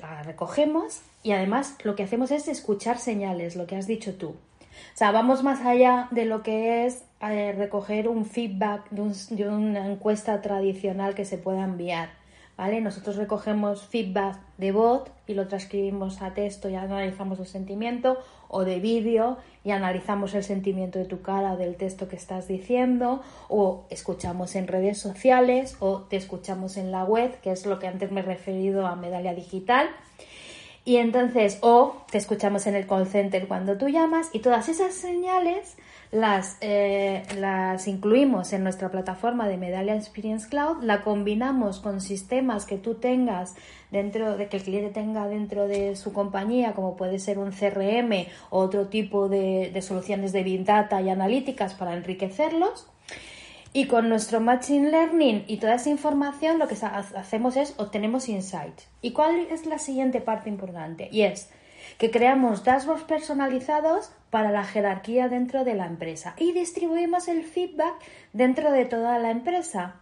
la, 0.01 0.23
recogemos 0.23 1.01
y 1.23 1.33
además 1.33 1.77
lo 1.85 1.95
que 1.95 2.03
hacemos 2.03 2.31
es 2.31 2.49
escuchar 2.49 2.99
señales, 2.99 3.57
lo 3.57 3.66
que 3.66 3.77
has 3.77 3.87
dicho 3.87 4.14
tú. 4.14 4.37
O 4.94 4.96
sea, 4.96 5.11
vamos 5.12 5.42
más 5.42 5.64
allá 5.64 6.08
de 6.11 6.24
lo 6.24 6.42
que 6.42 6.87
es 6.87 7.04
eh, 7.20 7.52
recoger 7.56 8.08
un 8.08 8.24
feedback 8.24 8.90
de, 8.90 9.48
una 9.48 9.87
encuesta 9.87 10.40
tradicional 10.40 11.14
que 11.14 11.24
se 11.24 11.38
pueda 11.38 11.64
enviar. 11.64 12.11
¿Vale? 12.56 12.80
Nosotros 12.80 13.16
recogemos 13.16 13.87
feedback 13.87 14.38
de 14.58 14.72
bot 14.72 15.11
y 15.26 15.35
lo 15.35 15.48
transcribimos 15.48 16.20
a 16.20 16.35
texto 16.35 16.68
y 16.68 16.74
analizamos 16.74 17.40
el 17.40 17.46
sentimiento, 17.46 18.18
o 18.52 18.64
de 18.64 18.78
vídeo 18.78 19.38
y 19.64 19.70
analizamos 19.70 20.35
el 20.35 20.44
sentimiento 20.44 20.98
de 20.98 21.06
tu 21.06 21.22
cara 21.22 21.54
o 21.54 21.56
del 21.56 21.76
texto 21.76 22.08
que 22.08 22.16
estás 22.16 22.46
diciendo, 22.46 23.22
o 23.48 23.87
escuchamos 23.88 24.54
en 24.54 24.68
redes 24.68 24.98
sociales, 24.98 25.76
o 25.80 26.02
te 26.02 26.16
escuchamos 26.16 26.76
en 26.76 26.92
la 26.92 27.04
web, 27.04 27.40
que 27.40 27.50
es 27.50 27.64
lo 27.66 27.78
que 27.78 27.88
antes 27.88 28.12
me 28.12 28.20
he 28.20 28.24
referido 28.24 28.87
a 28.87 28.94
medalla 28.94 29.35
digital. 29.35 29.88
Y 30.85 30.97
entonces, 30.97 31.59
o 31.61 32.03
te 32.11 32.18
escuchamos 32.18 32.66
en 32.66 32.75
el 32.75 32.88
call 32.88 33.07
center 33.07 33.47
cuando 33.47 33.79
tú 33.79 33.88
llamas 33.88 34.31
y 34.33 34.40
todas 34.40 34.68
esas 34.68 34.95
señales 34.95 35.77
las, 36.11 36.59
eh, 36.61 37.23
las 37.38 37.87
incluimos 37.87 38.53
en 38.53 38.64
nuestra 38.64 38.90
plataforma 38.90 39.49
de 39.49 39.57
Medallia 39.57 39.95
Experience 39.95 40.49
Cloud, 40.49 40.83
la 40.83 41.03
combinamos 41.03 41.79
con 41.79 42.01
sistemas 42.01 42.66
que 42.66 42.79
tú 42.79 42.97
tengas 42.97 43.55
dentro 43.92 44.37
de 44.37 44.49
que 44.49 44.59
el 44.59 44.64
cliente 44.64 44.90
tenga 44.90 45.29
dentro 45.29 45.68
de 45.68 45.95
su 45.95 46.12
compañía, 46.12 46.73
como 46.73 46.97
puede 46.97 47.18
ser 47.21 47.38
un 47.38 47.53
CRM 47.53 48.27
o 48.51 48.59
otro 48.59 48.88
tipo 48.88 49.29
de, 49.29 49.71
de 49.73 49.83
soluciones 49.83 50.33
de 50.33 50.42
Big 50.42 50.64
Data 50.64 51.01
y 51.01 51.09
analíticas 51.09 51.75
para 51.75 51.95
enriquecerlos. 51.95 52.91
Y 53.74 53.87
con 53.87 54.11
nuestro 54.11 54.40
Machine 54.40 54.90
Learning 54.90 55.44
y 55.46 55.56
toda 55.56 55.76
esa 55.76 55.88
información 55.88 56.58
lo 56.58 56.68
que 56.68 56.74
hacemos 56.74 57.56
es 57.56 57.74
obtenemos 57.78 58.28
insights. 58.28 58.87
¿Y 59.00 59.12
cuál 59.12 59.46
es 59.50 59.64
la 59.64 59.78
siguiente 59.78 60.20
parte 60.20 60.50
importante? 60.50 61.08
Y 61.11 61.22
es 61.22 61.50
que 61.96 62.11
creamos 62.11 62.64
dashboards 62.64 63.04
personalizados 63.04 64.12
para 64.28 64.50
la 64.50 64.64
jerarquía 64.64 65.28
dentro 65.28 65.64
de 65.64 65.74
la 65.74 65.87
empresa 65.87 66.35
y 66.38 66.52
distribuimos 66.52 67.28
el 67.28 67.44
feedback 67.44 67.94
dentro 68.32 68.72
de 68.72 68.85
toda 68.85 69.18
la 69.18 69.30
empresa. 69.30 69.96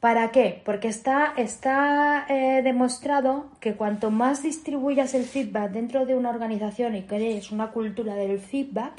¿Para 0.00 0.32
qué? 0.32 0.60
Porque 0.64 0.88
está, 0.88 1.32
está 1.36 2.26
eh, 2.28 2.62
demostrado 2.62 3.50
que 3.60 3.74
cuanto 3.74 4.10
más 4.10 4.42
distribuyas 4.42 5.14
el 5.14 5.24
feedback 5.24 5.70
dentro 5.70 6.06
de 6.06 6.16
una 6.16 6.30
organización 6.30 6.96
y 6.96 7.02
crees 7.02 7.52
una 7.52 7.70
cultura 7.70 8.14
del 8.14 8.40
feedback, 8.40 8.94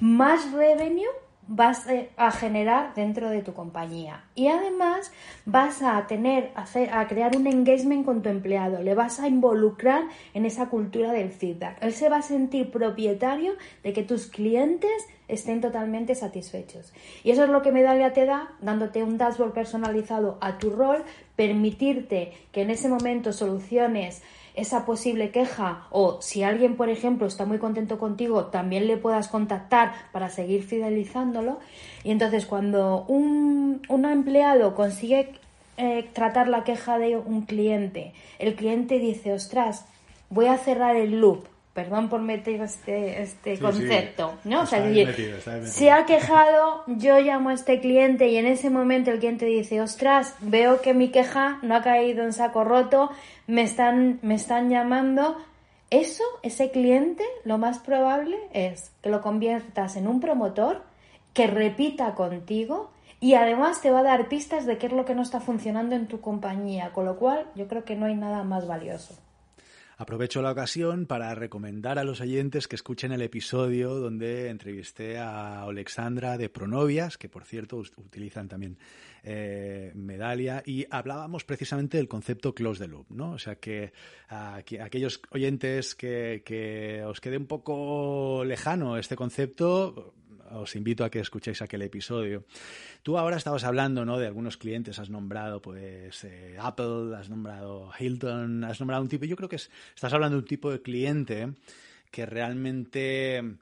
más 0.00 0.50
revenue 0.50 1.06
vas 1.52 1.88
eh, 1.88 2.10
a 2.16 2.30
generar 2.30 2.94
dentro 2.94 3.28
de 3.28 3.42
tu 3.42 3.54
compañía. 3.54 4.22
Y 4.36 4.46
además 4.46 5.10
vas 5.44 5.82
a 5.82 6.06
tener, 6.06 6.52
a 6.54 7.08
crear 7.08 7.36
un 7.36 7.48
engagement 7.48 8.04
con 8.04 8.22
tu 8.22 8.28
empleado, 8.28 8.80
le 8.84 8.94
vas 8.94 9.18
a 9.18 9.26
involucrar 9.26 10.04
en 10.32 10.46
esa 10.46 10.68
cultura 10.68 11.12
del 11.12 11.32
feedback. 11.32 11.76
Él 11.82 11.92
se 11.92 12.08
va 12.08 12.18
a 12.18 12.22
sentir 12.22 12.70
propietario 12.70 13.54
de 13.82 13.92
que 13.92 14.04
tus 14.04 14.28
clientes 14.28 14.92
estén 15.26 15.60
totalmente 15.60 16.14
satisfechos. 16.14 16.92
Y 17.24 17.32
eso 17.32 17.42
es 17.42 17.50
lo 17.50 17.62
que 17.62 17.72
Medallia 17.72 18.12
te 18.12 18.26
da, 18.26 18.52
dándote 18.60 19.02
un 19.02 19.18
dashboard 19.18 19.52
personalizado 19.52 20.38
a 20.40 20.56
tu 20.58 20.70
rol, 20.70 21.02
permitirte 21.34 22.32
que 22.52 22.62
en 22.62 22.70
ese 22.70 22.88
momento 22.88 23.32
soluciones 23.32 24.22
esa 24.60 24.84
posible 24.84 25.30
queja 25.30 25.86
o 25.90 26.20
si 26.20 26.42
alguien, 26.42 26.76
por 26.76 26.88
ejemplo, 26.88 27.26
está 27.26 27.46
muy 27.46 27.58
contento 27.58 27.98
contigo, 27.98 28.46
también 28.46 28.86
le 28.86 28.96
puedas 28.96 29.28
contactar 29.28 29.92
para 30.12 30.28
seguir 30.28 30.62
fidelizándolo. 30.62 31.58
Y 32.04 32.10
entonces 32.10 32.46
cuando 32.46 33.04
un, 33.08 33.80
empleado 33.88 34.74
consigue 34.74 35.32
eh, 35.76 36.08
tratar 36.12 36.48
la 36.48 36.64
queja 36.64 36.98
de 36.98 37.16
un 37.16 37.42
cliente, 37.42 38.12
el 38.38 38.54
cliente 38.54 38.98
dice, 38.98 39.32
ostras, 39.32 39.86
voy 40.28 40.46
a 40.46 40.58
cerrar 40.58 40.96
el 40.96 41.20
loop, 41.20 41.44
perdón 41.74 42.08
por 42.08 42.20
meter 42.20 42.60
este, 42.62 43.22
este 43.22 43.58
concepto, 43.58 44.34
¿no? 44.44 44.62
O 44.62 44.66
sea, 44.66 44.84
si 45.64 45.88
ha 45.88 46.04
quejado, 46.04 46.82
yo 46.86 47.20
llamo 47.20 47.50
a 47.50 47.54
este 47.54 47.80
cliente 47.80 48.28
y 48.28 48.36
en 48.36 48.46
ese 48.46 48.70
momento 48.70 49.10
el 49.10 49.20
cliente 49.20 49.46
dice, 49.46 49.80
ostras, 49.80 50.34
veo 50.40 50.80
que 50.80 50.94
mi 50.94 51.10
queja 51.10 51.58
no 51.62 51.76
ha 51.76 51.82
caído 51.82 52.24
en 52.24 52.32
saco 52.32 52.64
roto, 52.64 53.10
me 53.46 53.62
están, 53.62 54.18
me 54.22 54.34
están 54.34 54.68
llamando. 54.68 55.36
Eso, 55.90 56.24
ese 56.42 56.70
cliente, 56.70 57.24
lo 57.44 57.58
más 57.58 57.78
probable 57.78 58.36
es 58.52 58.92
que 59.02 59.10
lo 59.10 59.20
conviertas 59.22 59.96
en 59.96 60.06
un 60.06 60.20
promotor 60.20 60.82
que 61.34 61.46
repita 61.46 62.14
contigo 62.14 62.90
y 63.20 63.34
además 63.34 63.80
te 63.80 63.90
va 63.90 64.00
a 64.00 64.04
dar 64.04 64.28
pistas 64.28 64.66
de 64.66 64.78
qué 64.78 64.86
es 64.86 64.92
lo 64.92 65.04
que 65.04 65.14
no 65.14 65.22
está 65.22 65.40
funcionando 65.40 65.94
en 65.94 66.06
tu 66.06 66.20
compañía, 66.20 66.90
con 66.92 67.04
lo 67.04 67.16
cual 67.16 67.46
yo 67.54 67.68
creo 67.68 67.84
que 67.84 67.96
no 67.96 68.06
hay 68.06 68.14
nada 68.14 68.44
más 68.44 68.66
valioso. 68.66 69.14
Aprovecho 70.00 70.40
la 70.40 70.52
ocasión 70.52 71.04
para 71.04 71.34
recomendar 71.34 71.98
a 71.98 72.04
los 72.04 72.22
oyentes 72.22 72.66
que 72.66 72.74
escuchen 72.74 73.12
el 73.12 73.20
episodio 73.20 73.96
donde 73.96 74.48
entrevisté 74.48 75.18
a 75.18 75.64
Alexandra 75.64 76.38
de 76.38 76.48
Pronovias, 76.48 77.18
que 77.18 77.28
por 77.28 77.44
cierto 77.44 77.76
utilizan 77.76 78.48
también 78.48 78.78
eh, 79.22 79.92
Medalia, 79.94 80.62
y 80.64 80.86
hablábamos 80.90 81.44
precisamente 81.44 81.98
del 81.98 82.08
concepto 82.08 82.54
close 82.54 82.82
the 82.82 82.88
loop, 82.88 83.10
¿no? 83.10 83.32
O 83.32 83.38
sea 83.38 83.56
que 83.56 83.92
aquellos 84.30 85.20
oyentes 85.32 85.94
que 85.94 87.04
os 87.06 87.20
quede 87.20 87.36
un 87.36 87.46
poco 87.46 88.42
lejano 88.46 88.96
este 88.96 89.16
concepto, 89.16 90.14
os 90.52 90.76
invito 90.76 91.04
a 91.04 91.10
que 91.10 91.20
escuchéis 91.20 91.62
aquel 91.62 91.82
episodio. 91.82 92.44
Tú 93.02 93.18
ahora 93.18 93.36
estabas 93.36 93.64
hablando, 93.64 94.04
¿no? 94.04 94.18
De 94.18 94.26
algunos 94.26 94.56
clientes, 94.56 94.98
has 94.98 95.10
nombrado, 95.10 95.62
pues, 95.62 96.24
eh, 96.24 96.56
Apple, 96.58 97.16
has 97.16 97.28
nombrado 97.30 97.90
Hilton, 97.98 98.64
has 98.64 98.80
nombrado 98.80 99.02
un 99.02 99.08
tipo. 99.08 99.24
Yo 99.24 99.36
creo 99.36 99.48
que 99.48 99.56
estás 99.56 100.12
hablando 100.12 100.36
de 100.36 100.42
un 100.42 100.48
tipo 100.48 100.70
de 100.70 100.82
cliente 100.82 101.54
que 102.10 102.26
realmente 102.26 103.58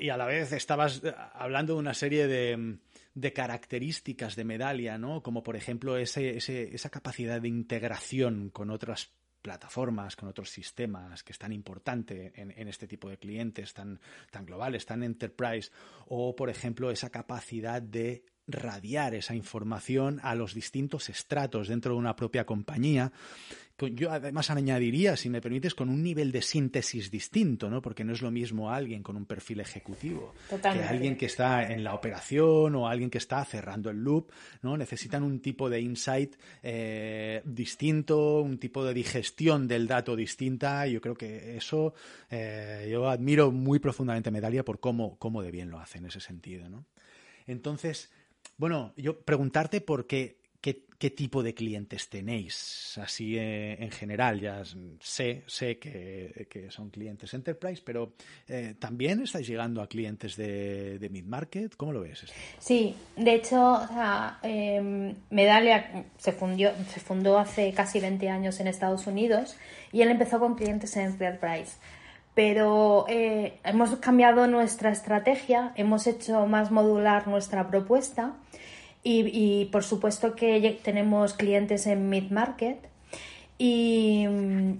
y 0.00 0.08
a 0.08 0.16
la 0.16 0.26
vez 0.26 0.52
estabas 0.52 1.02
hablando 1.34 1.74
de 1.74 1.80
una 1.80 1.94
serie 1.94 2.26
de, 2.26 3.32
características 3.32 4.36
de 4.36 4.44
Medalia, 4.44 4.98
¿no? 4.98 5.22
Como 5.22 5.42
por 5.42 5.56
ejemplo 5.56 5.96
esa 5.96 6.90
capacidad 6.90 7.40
de 7.40 7.48
integración 7.48 8.50
con 8.50 8.70
otras 8.70 9.10
plataformas, 9.42 10.16
con 10.16 10.28
otros 10.28 10.50
sistemas 10.50 11.22
que 11.22 11.32
es 11.32 11.38
tan 11.38 11.52
importante 11.52 12.32
en, 12.34 12.68
este 12.68 12.86
tipo 12.86 13.08
de 13.08 13.18
clientes 13.18 13.72
tan, 13.72 14.00
tan 14.30 14.44
globales, 14.44 14.84
tan 14.86 15.02
enterprise, 15.02 15.70
o 16.06 16.34
por 16.34 16.50
ejemplo 16.50 16.90
esa 16.90 17.10
capacidad 17.10 17.80
de 17.80 18.24
radiar 18.48 19.14
esa 19.14 19.34
información 19.34 20.18
a 20.22 20.34
los 20.34 20.54
distintos 20.54 21.08
estratos 21.10 21.68
dentro 21.68 21.92
de 21.92 21.98
una 21.98 22.16
propia 22.16 22.46
compañía. 22.46 23.12
Yo 23.92 24.10
además 24.10 24.50
añadiría, 24.50 25.16
si 25.16 25.30
me 25.30 25.40
permites, 25.40 25.72
con 25.72 25.88
un 25.88 26.02
nivel 26.02 26.32
de 26.32 26.42
síntesis 26.42 27.12
distinto, 27.12 27.70
¿no? 27.70 27.80
Porque 27.80 28.02
no 28.02 28.12
es 28.12 28.22
lo 28.22 28.32
mismo 28.32 28.72
alguien 28.72 29.04
con 29.04 29.16
un 29.16 29.24
perfil 29.24 29.60
ejecutivo 29.60 30.34
que 30.48 30.82
alguien 30.82 31.16
que 31.16 31.26
está 31.26 31.64
en 31.64 31.84
la 31.84 31.94
operación 31.94 32.74
o 32.74 32.88
alguien 32.88 33.08
que 33.08 33.18
está 33.18 33.44
cerrando 33.44 33.88
el 33.90 33.98
loop, 33.98 34.32
¿no? 34.62 34.76
Necesitan 34.76 35.22
un 35.22 35.38
tipo 35.38 35.70
de 35.70 35.80
insight 35.80 36.34
eh, 36.60 37.40
distinto, 37.44 38.40
un 38.40 38.58
tipo 38.58 38.84
de 38.84 38.94
digestión 38.94 39.68
del 39.68 39.86
dato 39.86 40.16
distinta. 40.16 40.88
Yo 40.88 41.00
creo 41.00 41.14
que 41.14 41.56
eso 41.56 41.94
eh, 42.30 42.88
yo 42.90 43.08
admiro 43.08 43.52
muy 43.52 43.78
profundamente 43.78 44.30
a 44.30 44.32
Medalia 44.32 44.64
por 44.64 44.80
cómo, 44.80 45.16
cómo 45.18 45.40
de 45.40 45.52
bien 45.52 45.70
lo 45.70 45.78
hace 45.78 45.98
en 45.98 46.06
ese 46.06 46.18
sentido, 46.18 46.68
¿no? 46.68 46.84
Entonces, 47.46 48.10
bueno, 48.56 48.92
yo 48.96 49.20
preguntarte 49.20 49.80
por 49.80 50.06
qué, 50.06 50.38
qué, 50.60 51.10
tipo 51.10 51.44
de 51.44 51.54
clientes 51.54 52.08
tenéis, 52.08 52.98
así 53.00 53.38
eh, 53.38 53.76
en 53.78 53.90
general. 53.92 54.40
Ya 54.40 54.62
sé, 55.00 55.44
sé 55.46 55.78
que, 55.78 56.66
son 56.70 56.90
clientes 56.90 57.32
enterprise, 57.34 57.80
pero 57.84 58.14
eh, 58.48 58.74
también 58.78 59.22
estáis 59.22 59.46
llegando 59.46 59.80
a 59.80 59.86
clientes 59.86 60.36
de, 60.36 61.08
mid-market. 61.10 61.76
¿Cómo 61.76 61.92
lo 61.92 62.00
ves? 62.00 62.24
Sí, 62.58 62.96
de 63.16 63.34
hecho, 63.34 63.80
em, 64.42 65.14
Medalia 65.30 66.04
se, 66.16 66.32
fundió, 66.32 66.72
se 66.92 66.98
fundó 66.98 67.38
hace 67.38 67.72
casi 67.72 68.00
20 68.00 68.28
años 68.28 68.58
en 68.58 68.66
Estados 68.66 69.06
Unidos 69.06 69.56
y 69.92 70.02
él 70.02 70.08
empezó 70.08 70.40
con 70.40 70.56
clientes 70.56 70.96
en 70.96 71.06
enterprise 71.06 71.76
pero 72.38 73.04
eh, 73.08 73.58
hemos 73.64 73.96
cambiado 73.96 74.46
nuestra 74.46 74.92
estrategia, 74.92 75.72
hemos 75.74 76.06
hecho 76.06 76.46
más 76.46 76.70
modular 76.70 77.26
nuestra 77.26 77.66
propuesta 77.66 78.34
y, 79.02 79.64
por 79.72 79.82
supuesto 79.82 80.36
que 80.36 80.78
tenemos 80.84 81.32
clientes 81.32 81.88
en 81.88 82.08
mid-market. 82.08 82.78
Y, 83.58 84.22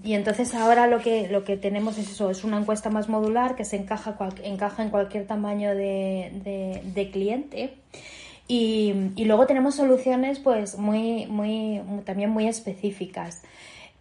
entonces 0.05 0.55
ahora 0.55 0.87
lo 0.87 0.99
que, 0.99 1.27
lo 1.27 1.43
que 1.43 1.57
tenemos 1.57 1.97
es 1.97 2.09
eso, 2.09 2.29
es 2.29 2.45
una 2.45 2.57
encuesta 2.57 2.89
más 2.89 3.09
modular 3.09 3.57
que 3.57 3.65
se 3.65 3.75
encaja, 3.75 4.15
en 4.41 4.89
cualquier 4.89 5.27
tamaño 5.27 5.75
de, 5.75 7.09
cliente. 7.11 7.73
Y, 8.47 8.93
y, 9.17 9.25
luego 9.25 9.47
tenemos 9.47 9.75
soluciones 9.75 10.39
pues 10.39 10.77
muy, 10.77 11.25
muy, 11.25 11.81
también 12.05 12.29
muy 12.29 12.47
específicas. 12.47 13.41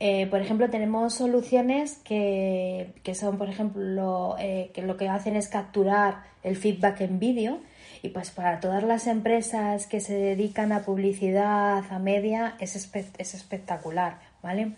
Eh, 0.00 0.28
por 0.28 0.40
ejemplo, 0.40 0.70
tenemos 0.70 1.14
soluciones 1.14 1.96
que, 2.04 2.92
son, 3.14 3.36
por 3.36 3.48
ejemplo, 3.48 4.36
eh, 4.38 4.70
que 4.72 4.82
lo 4.82 4.96
que 4.96 5.08
hacen 5.08 5.34
es 5.34 5.48
capturar 5.48 6.22
el 6.44 6.56
feedback 6.56 7.00
en 7.00 7.18
vídeo 7.18 7.60
y 8.02 8.10
pues 8.10 8.30
para 8.30 8.60
todas 8.60 8.84
las 8.84 9.08
empresas 9.08 9.88
que 9.88 10.00
se 10.00 10.14
dedican 10.14 10.70
a 10.70 10.82
publicidad, 10.82 11.82
a 11.90 11.98
media, 11.98 12.54
es, 12.60 12.76
es 13.18 13.34
espectacular, 13.34 14.20
¿vale? 14.40 14.74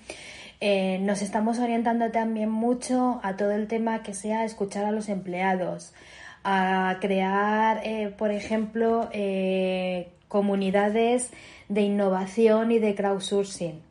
Eh, 0.63 0.99
nos 1.03 1.21
estamos 1.21 1.59
orientando 1.59 2.11
también 2.11 2.51
mucho 2.51 3.21
a 3.23 3.37
todo 3.37 3.53
el 3.53 3.67
tema 3.67 4.03
que 4.03 4.15
sea 4.15 4.45
escuchar 4.45 4.87
a 4.87 4.91
los 4.91 5.11
empleados, 5.11 5.93
a 6.45 6.97
crear, 7.03 7.83
por 8.17 8.31
ejemplo, 8.31 9.11
comunidades 10.29 11.31
de 11.69 11.83
innovación 11.83 12.73
y 12.73 12.79
de 12.79 12.95
crowdsourcing 12.95 13.90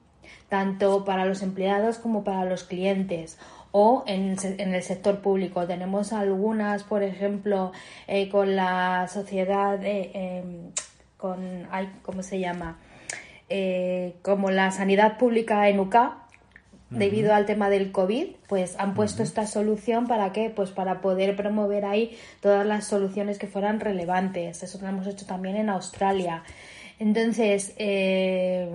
tanto 0.50 1.06
para 1.06 1.26
los 1.26 1.42
empleados 1.42 2.00
como 2.00 2.24
para 2.24 2.46
los 2.46 2.64
clientes 2.64 3.38
o 3.72 4.04
en, 4.08 4.36
el 4.58 4.84
sector 4.84 5.20
público. 5.20 5.66
Tenemos 5.68 6.12
algunas, 6.12 6.84
por 6.84 7.04
ejemplo, 7.04 7.72
eh, 8.08 8.30
con 8.30 8.56
la 8.56 9.08
sociedad, 9.08 9.80
em, 9.84 10.72
con, 11.18 11.68
¿cómo 12.02 12.24
se 12.24 12.40
llama? 12.40 12.80
Eh, 13.48 14.16
como 14.22 14.52
la 14.52 14.72
sanidad 14.72 15.18
pública 15.18 15.70
en 15.70 15.80
UCA, 15.80 16.26
debido 16.90 17.36
al 17.36 17.46
tema 17.46 17.70
del 17.70 17.92
COVID, 17.92 18.28
pues 18.48 18.76
han 18.80 18.96
puesto 18.96 19.22
esta 19.22 19.46
solución 19.46 20.08
para 20.08 20.32
qué? 20.32 20.50
Pues 20.50 20.72
para 20.72 21.02
poder 21.02 21.36
promover 21.36 21.86
ahí 21.86 22.18
todas 22.42 22.66
las 22.66 22.86
soluciones 22.86 23.38
que 23.38 23.46
fueran 23.46 23.80
relevantes. 23.80 24.64
Eso 24.64 24.80
lo 24.82 24.88
hemos 24.88 25.06
hecho 25.06 25.28
también 25.28 25.56
en 25.56 25.70
Australia. 25.70 26.44
Entonces, 26.98 27.74
eh, 27.78 28.70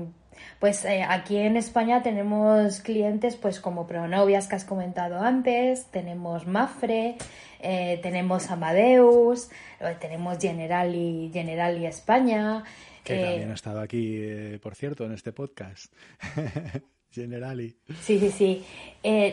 pues 0.65 0.87
eh, 0.87 1.03
aquí 1.07 1.37
en 1.37 1.59
España 1.59 2.03
tenemos 2.03 2.81
clientes 2.81 3.37
pues 3.37 3.61
como 3.61 3.87
Pronovias 3.87 4.49
que 4.49 4.57
has 4.57 4.65
comentado 4.65 5.21
antes, 5.21 5.91
tenemos 5.91 6.47
Mafre, 6.47 7.17
eh, 7.61 8.01
tenemos 8.03 8.51
Amadeus, 8.51 9.51
eh, 9.79 9.95
tenemos 10.01 10.39
Generali, 10.39 11.29
Generali 11.35 11.85
España. 11.85 12.65
Que 13.03 13.23
también 13.23 13.51
ha 13.51 13.55
estado 13.55 13.83
aquí, 13.83 14.57
por 14.63 14.75
cierto, 14.75 15.05
en 15.05 15.13
este 15.13 15.33
podcast. 15.33 15.93
Generali. 17.11 17.77
Sí, 18.01 18.19
sí, 18.19 18.31
sí. 18.31 18.65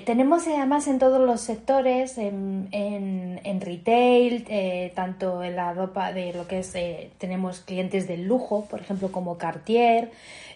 tenemos 0.06 0.46
además 0.48 0.88
en 0.88 1.00
todos 1.00 1.26
los 1.26 1.40
sectores, 1.40 2.18
en, 2.18 2.68
en, 2.74 3.62
retail, 3.62 4.46
tanto 4.94 5.42
en 5.44 5.56
la 5.56 5.74
ropa 5.74 6.14
de 6.14 6.32
lo 6.34 6.46
que 6.46 6.60
es, 6.60 6.74
tenemos 7.18 7.62
clientes 7.62 8.08
del 8.08 8.26
lujo, 8.26 8.68
por 8.70 8.82
ejemplo, 8.82 9.12
como 9.12 9.40
Cartier, 9.40 10.12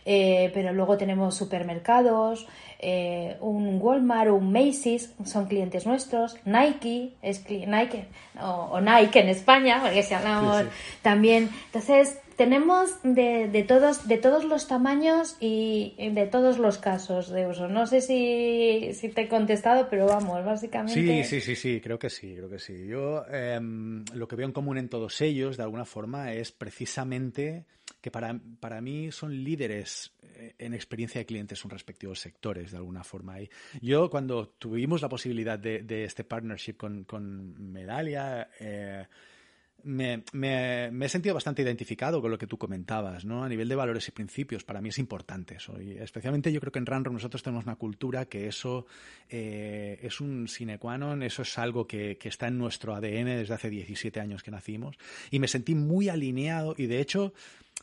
eh, 0.05 0.51
pero 0.53 0.71
luego 0.71 0.97
tenemos 0.97 1.35
supermercados, 1.35 2.47
eh, 2.79 3.37
un 3.41 3.79
Walmart, 3.81 4.29
un 4.29 4.51
Macy's, 4.51 5.11
son 5.25 5.47
clientes 5.47 5.85
nuestros, 5.85 6.37
Nike, 6.45 7.13
es 7.21 7.43
Nike 7.49 8.05
o, 8.39 8.79
Nike 8.79 9.19
en 9.19 9.29
España, 9.29 9.79
porque 9.81 10.03
si 10.03 10.13
hablamos 10.13 10.63
también. 11.01 11.49
Entonces, 11.65 12.19
tenemos 12.35 12.97
de, 13.03 13.47
de, 13.47 13.63
todos, 13.63 14.07
de 14.07 14.17
todos 14.17 14.43
los 14.43 14.67
tamaños 14.67 15.37
y 15.39 15.95
de 15.97 16.27
todos 16.27 16.57
los 16.57 16.77
casos 16.77 17.29
de 17.29 17.47
uso. 17.47 17.67
No 17.67 17.87
sé 17.87 18.01
si, 18.01 18.91
te 19.09 19.21
he 19.21 19.27
contestado, 19.27 19.87
pero 19.89 20.05
vamos, 20.05 20.43
básicamente. 20.43 21.23
Sí, 21.23 21.23
sí, 21.23 21.41
sí, 21.41 21.55
sí, 21.55 21.81
creo 21.81 21.97
que 21.97 22.09
sí, 22.09 22.35
creo 22.35 22.49
que 22.49 22.59
sí. 22.59 22.87
Yo 22.87 23.25
em, 23.27 24.03
lo 24.13 24.27
que 24.27 24.35
veo 24.35 24.45
en 24.45 24.53
común 24.53 24.77
en 24.77 24.89
todos 24.89 25.21
ellos, 25.21 25.57
de 25.57 25.63
alguna 25.63 25.85
forma, 25.85 26.33
es 26.33 26.51
precisamente 26.51 27.65
que 28.01 28.11
para, 28.11 28.39
para 28.59 28.81
mí 28.81 29.11
son 29.11 29.43
líderes 29.43 30.13
eh, 30.35 30.53
en 30.59 30.73
experiencia 30.73 31.19
de 31.19 31.25
clientes 31.25 31.63
en 31.63 31.69
respectivos 31.71 32.19
sectores, 32.19 32.71
de 32.71 32.77
alguna 32.77 33.03
forma. 33.03 33.39
Y 33.39 33.49
yo, 33.81 34.09
cuando 34.09 34.49
tuvimos 34.49 35.01
la 35.01 35.09
posibilidad 35.09 35.57
de, 35.57 35.83
de 35.83 36.03
este 36.03 36.23
partnership 36.23 36.75
con, 36.75 37.05
con 37.05 37.71
Medalia, 37.71 38.49
eh, 38.59 39.05
me, 39.83 40.23
he 40.33 41.09
sentido 41.09 41.35
bastante 41.35 41.61
identificado 41.61 42.21
con 42.21 42.31
lo 42.31 42.38
que 42.38 42.47
tú 42.47 42.57
comentabas, 42.57 43.23
¿no? 43.25 43.43
A 43.43 43.49
nivel 43.49 43.69
de 43.69 43.75
valores 43.75 44.07
y 44.07 44.11
principios, 44.11 44.63
para 44.63 44.81
mí 44.81 44.89
es 44.89 44.97
importante 44.97 45.55
eso. 45.55 45.77
Especialmente 45.77 46.51
yo 46.51 46.59
creo 46.59 46.71
que 46.71 46.79
en 46.79 46.85
Runrock 46.85 47.13
nosotros 47.13 47.43
tenemos 47.43 47.65
una 47.65 47.75
cultura 47.75 48.25
que 48.25 48.47
eso 48.47 48.88
eh, 49.29 49.99
es 50.01 50.19
un 50.21 50.47
sine 50.47 50.79
qua 50.79 50.97
non, 50.97 51.21
eso 51.21 51.43
es 51.43 51.57
algo 51.57 51.85
que, 51.85 52.17
está 52.23 52.47
en 52.47 52.57
nuestro 52.57 52.95
ADN 52.95 53.25
desde 53.25 53.53
hace 53.53 53.69
17 53.69 54.19
años 54.19 54.41
que 54.41 54.51
nacimos. 54.51 54.97
Y 55.29 55.39
me 55.39 55.47
sentí 55.47 55.75
muy 55.75 56.09
alineado 56.09 56.73
y 56.77 56.88
de 56.88 56.99
hecho 56.99 57.33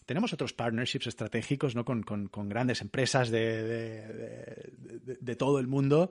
tenemos 0.05 0.33
otros 0.33 0.52
partnerships 0.52 1.07
estratégicos 1.07 1.76
¿no? 1.76 1.85
con, 1.85 2.05
grandes 2.48 2.81
empresas 2.81 3.31
de 3.31 4.07
todo 5.38 5.61
el 5.61 5.68
mundo 5.68 6.11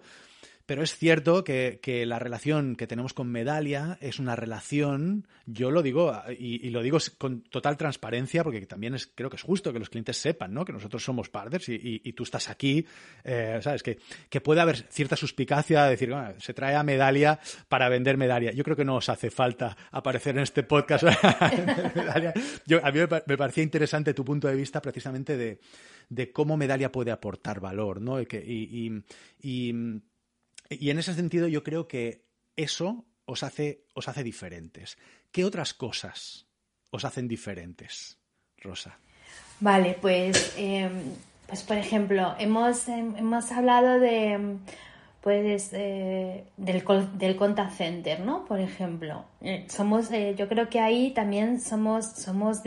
pero 0.65 0.83
es 0.83 0.95
cierto 0.95 1.43
que, 1.43 1.79
la 2.05 2.19
relación 2.19 2.75
que 2.75 2.87
tenemos 2.87 3.13
con 3.13 3.27
Medalia 3.31 3.97
es 4.01 4.19
una 4.19 4.35
relación, 4.35 5.27
yo 5.45 5.71
lo 5.71 5.81
digo, 5.81 6.13
y, 6.37 6.69
lo 6.69 6.81
digo 6.81 6.97
con 7.17 7.41
total 7.41 7.77
transparencia, 7.77 8.43
porque 8.43 8.65
también 8.65 8.95
es, 8.95 9.07
creo 9.07 9.29
que 9.29 9.35
es 9.35 9.41
justo 9.41 9.73
que 9.73 9.79
los 9.79 9.89
clientes 9.89 10.17
sepan, 10.17 10.53
¿no? 10.53 10.65
Que 10.65 10.73
nosotros 10.73 11.03
somos 11.03 11.29
partners 11.29 11.69
y, 11.69 12.13
tú 12.13 12.23
estás 12.23 12.49
aquí, 12.49 12.85
eh, 13.23 13.59
¿sabes? 13.61 13.83
Que, 13.83 13.99
que 14.29 14.41
puede 14.41 14.61
haber 14.61 14.77
cierta 14.89 15.15
suspicacia 15.15 15.85
de 15.85 15.91
decir, 15.91 16.09
bueno, 16.09 16.33
se 16.39 16.53
trae 16.53 16.75
a 16.75 16.83
Medalia 16.83 17.39
para 17.67 17.89
vender 17.89 18.17
Medalia. 18.17 18.51
Yo 18.51 18.63
creo 18.63 18.75
que 18.75 18.85
no 18.85 18.95
os 18.95 19.09
hace 19.09 19.29
falta 19.29 19.75
aparecer 19.91 20.35
en 20.35 20.43
este 20.43 20.63
podcast. 20.63 21.03
Yo, 22.65 22.85
a 22.85 22.91
mí 22.91 22.99
me 23.25 23.37
parecía 23.37 23.63
interesante 23.63 24.13
tu 24.13 24.25
punto 24.25 24.47
de 24.47 24.55
vista 24.55 24.81
precisamente 24.81 25.37
de, 25.37 26.31
cómo 26.31 26.57
Medalia 26.57 26.91
puede 26.91 27.11
aportar 27.11 27.59
valor, 27.59 28.01
¿no? 28.01 28.21
y, 28.21 28.27
y 28.31 29.01
y 29.41 29.73
en 30.79 30.99
ese 30.99 31.13
sentido 31.13 31.47
yo 31.47 31.63
creo 31.63 31.87
que 31.87 32.25
eso 32.55 33.05
os 33.25 33.43
hace, 33.43 33.85
os 33.93 34.07
hace 34.07 34.23
diferentes? 34.23 34.97
¿Qué 35.31 35.45
otras 35.45 35.73
cosas 35.73 36.47
os 36.91 37.05
hacen 37.05 37.27
diferentes, 37.27 38.17
Rosa? 38.57 38.97
Vale, 39.59 39.97
pues, 40.01 40.53
em, 40.57 40.91
pues 41.47 41.63
por 41.63 41.77
ejemplo, 41.77 42.35
hemos, 42.39 42.87
em, 42.87 43.15
hemos 43.17 43.51
hablado 43.51 43.99
de 43.99 44.57
pues 45.21 45.69
eh, 45.73 46.45
del, 46.57 46.83
del 47.13 47.35
contact 47.35 47.73
center, 47.73 48.19
¿no? 48.21 48.43
Por 48.45 48.59
ejemplo, 48.59 49.25
eh, 49.41 49.65
somos, 49.69 50.11
eh, 50.11 50.33
yo 50.35 50.47
creo 50.47 50.67
que 50.67 50.79
ahí 50.79 51.11
también 51.11 51.61
somos, 51.61 52.05
somos, 52.05 52.61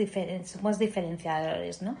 somos 0.45 0.79
diferenciadores, 0.79 1.81
¿no? 1.81 1.97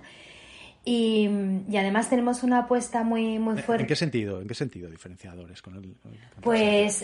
Y, 0.87 1.27
además 1.75 2.09
tenemos 2.09 2.43
una 2.43 2.59
apuesta 2.59 3.03
muy, 3.03 3.39
muy 3.39 3.57
fuerte. 3.57 3.83
¿En 3.83 3.87
qué 3.87 3.95
sentido? 3.95 4.39
¿En 4.39 4.47
qué 4.47 4.53
sentido 4.53 4.89
diferenciadores 4.89 5.61
con 5.63 5.75
el, 5.75 5.95
Pues 6.41 7.03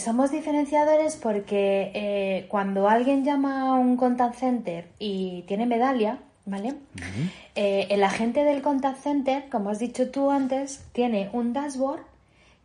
somos 0.00 0.30
diferenciadores 0.30 1.16
porque 1.16 2.46
cuando 2.48 2.88
alguien 2.88 3.24
llama 3.24 3.62
a 3.62 3.74
un 3.74 3.96
contact 3.96 4.36
center 4.36 4.88
y 5.00 5.42
tiene 5.48 5.66
medalla, 5.66 6.20
¿vale? 6.44 6.74
el 7.56 8.04
agente 8.04 8.44
del 8.44 8.62
contact 8.62 9.02
center, 9.02 9.48
como 9.50 9.70
has 9.70 9.80
dicho 9.80 10.10
tú 10.10 10.30
antes, 10.30 10.86
tiene 10.92 11.28
un 11.32 11.52
dashboard 11.52 12.02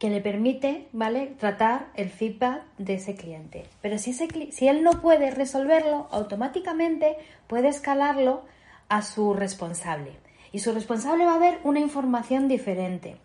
que 0.02 0.10
le 0.10 0.20
permite, 0.20 0.88
¿vale?, 0.94 1.36
tratar 1.38 1.90
el 1.94 2.10
feedback 2.10 2.64
de 2.80 2.96
ese 2.96 3.14
cliente. 3.14 3.66
Pero 3.84 4.00
si, 4.00 4.10
ese, 4.10 4.28
si 4.52 4.68
él 4.68 4.82
no 4.82 5.00
puede 5.00 5.30
resolverlo, 5.30 6.08
automáticamente 6.10 7.18
puede 7.46 7.68
escalarlo 7.68 8.42
a 8.90 9.04
su 9.04 9.36
responsable. 9.36 10.14
Y 10.52 10.60
su 10.60 10.74
responsable 10.74 11.26
va 11.26 11.36
a 11.36 11.40
ver 11.40 11.60
una 11.64 11.80
información 11.80 12.48
diferente. 12.48 13.18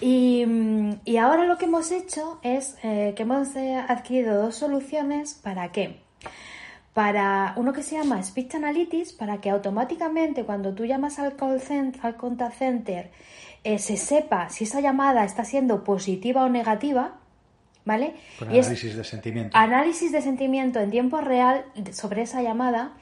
Y, 0.00 0.44
ahora 1.18 1.44
lo 1.44 1.56
que 1.56 1.66
hemos 1.66 1.90
hecho 1.90 2.38
es 2.42 2.76
que 2.82 3.14
hemos 3.16 3.54
eh, 3.56 3.76
adquirido 3.76 4.42
dos 4.42 4.56
soluciones 4.56 5.34
para 5.34 5.70
qué. 5.72 6.00
Para 6.92 7.54
uno 7.56 7.72
que 7.72 7.82
se 7.82 7.96
llama 7.96 8.22
Speech 8.22 8.54
Analytics, 8.54 9.12
para 9.12 9.40
que 9.40 9.50
automáticamente 9.50 10.44
cuando 10.44 10.74
tú 10.74 10.84
llamas 10.84 11.18
al 11.18 11.34
call 11.36 11.60
center, 11.60 12.00
al 12.04 12.16
contact 12.16 12.56
center 12.56 13.10
eh, 13.64 13.78
se 13.78 13.96
sepa 13.96 14.50
si 14.50 14.64
esa 14.64 14.80
llamada 14.80 15.24
está 15.24 15.44
siendo 15.44 15.84
positiva 15.84 16.44
o 16.44 16.50
negativa, 16.50 17.14
¿vale? 17.86 18.14
Con 18.38 18.48
análisis 18.48 18.94
de 18.94 19.04
sentimiento. 19.04 19.56
Análisis 19.56 20.12
de 20.12 20.20
sentimiento 20.20 20.80
en 20.80 20.90
tiempo 20.90 21.20
real 21.22 21.64
sobre 21.92 22.22
esa 22.22 22.42
llamada. 22.42 22.92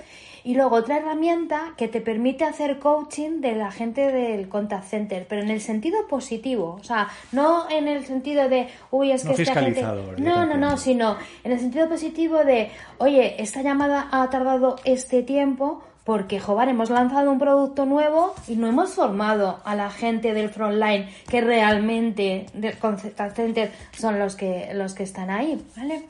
Y 0.45 0.55
luego 0.55 0.77
otra 0.77 0.97
herramienta 0.97 1.75
que 1.77 1.89
te 1.89 2.01
permite 2.01 2.45
hacer 2.45 2.79
coaching 2.79 3.41
de 3.41 3.55
la 3.55 3.71
gente 3.71 4.11
del 4.11 4.49
contact 4.49 4.85
center, 4.85 5.27
pero 5.29 5.43
en 5.43 5.51
el 5.51 5.61
sentido 5.61 6.07
positivo, 6.09 6.79
o 6.81 6.85
sea, 6.85 7.09
no 7.31 7.71
en 7.71 7.89
el 7.89 8.05
sentido 8.05 8.49
de, 8.49 8.69
uy, 8.91 9.13
es 9.13 9.25
que 9.25 9.41
esta 9.41 9.55
gente... 9.55 9.83
No, 10.19 10.47
no, 10.47 10.57
no, 10.57 10.77
sino 10.77 11.17
en 11.45 11.53
el 11.53 11.61
sentido 11.61 11.89
positivo 11.89 12.45
de, 12.45 12.71
oye, 12.99 13.41
esta 13.41 13.63
llamada 13.63 14.09
ha 14.11 14.29
tardado 14.31 14.77
este 14.85 15.23
tiempo, 15.23 15.83
porque, 16.05 16.41
joder, 16.41 16.69
hemos 16.69 16.91
lanzado 16.91 17.31
un 17.31 17.39
producto 17.39 17.87
nuevo 17.87 18.35
y 18.49 18.57
no 18.57 18.67
hemos 18.67 18.95
formado 18.95 19.61
a 19.65 19.77
la 19.77 19.91
gente 19.91 20.35
del 20.35 20.49
frontline 20.49 21.09
que 21.29 21.41
realmente 21.41 22.47
del 22.55 22.77
contact 22.79 23.37
center 23.37 23.71
son 23.97 24.19
los 24.19 24.35
que, 24.35 24.71
los 24.75 24.95
que 24.95 25.05
están 25.05 25.31
ahí, 25.31 25.65
¿vale? 25.77 26.07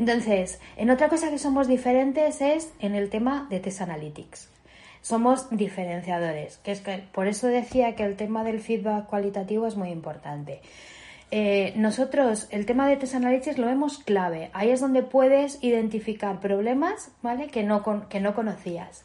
Entonces, 0.00 0.58
en 0.78 0.88
otra 0.88 1.10
cosa 1.10 1.28
que 1.28 1.38
somos 1.38 1.68
diferentes 1.68 2.40
es 2.40 2.72
en 2.78 2.94
el 2.94 3.10
tema 3.10 3.46
de 3.50 3.60
Test 3.60 3.82
Analytics. 3.82 4.48
Somos 5.02 5.50
diferenciadores, 5.50 6.56
que 6.64 6.72
es 6.72 6.82
por 7.12 7.26
eso 7.26 7.48
decía 7.48 7.94
que 7.94 8.04
el 8.04 8.16
tema 8.16 8.42
del 8.42 8.60
feedback 8.60 9.08
cualitativo 9.08 9.66
es 9.66 9.76
muy 9.76 9.90
importante. 9.90 10.62
Eh, 11.30 11.74
nosotros 11.76 12.48
el 12.50 12.64
tema 12.64 12.88
de 12.88 12.96
Test 12.96 13.14
Analytics 13.14 13.58
lo 13.58 13.66
vemos 13.66 13.98
clave. 13.98 14.48
Ahí 14.54 14.70
es 14.70 14.80
donde 14.80 15.02
puedes 15.02 15.62
identificar 15.62 16.40
problemas 16.40 17.10
¿vale? 17.20 17.48
que, 17.48 17.62
no 17.62 18.08
que 18.08 18.20
no 18.20 18.34
conocías. 18.34 19.04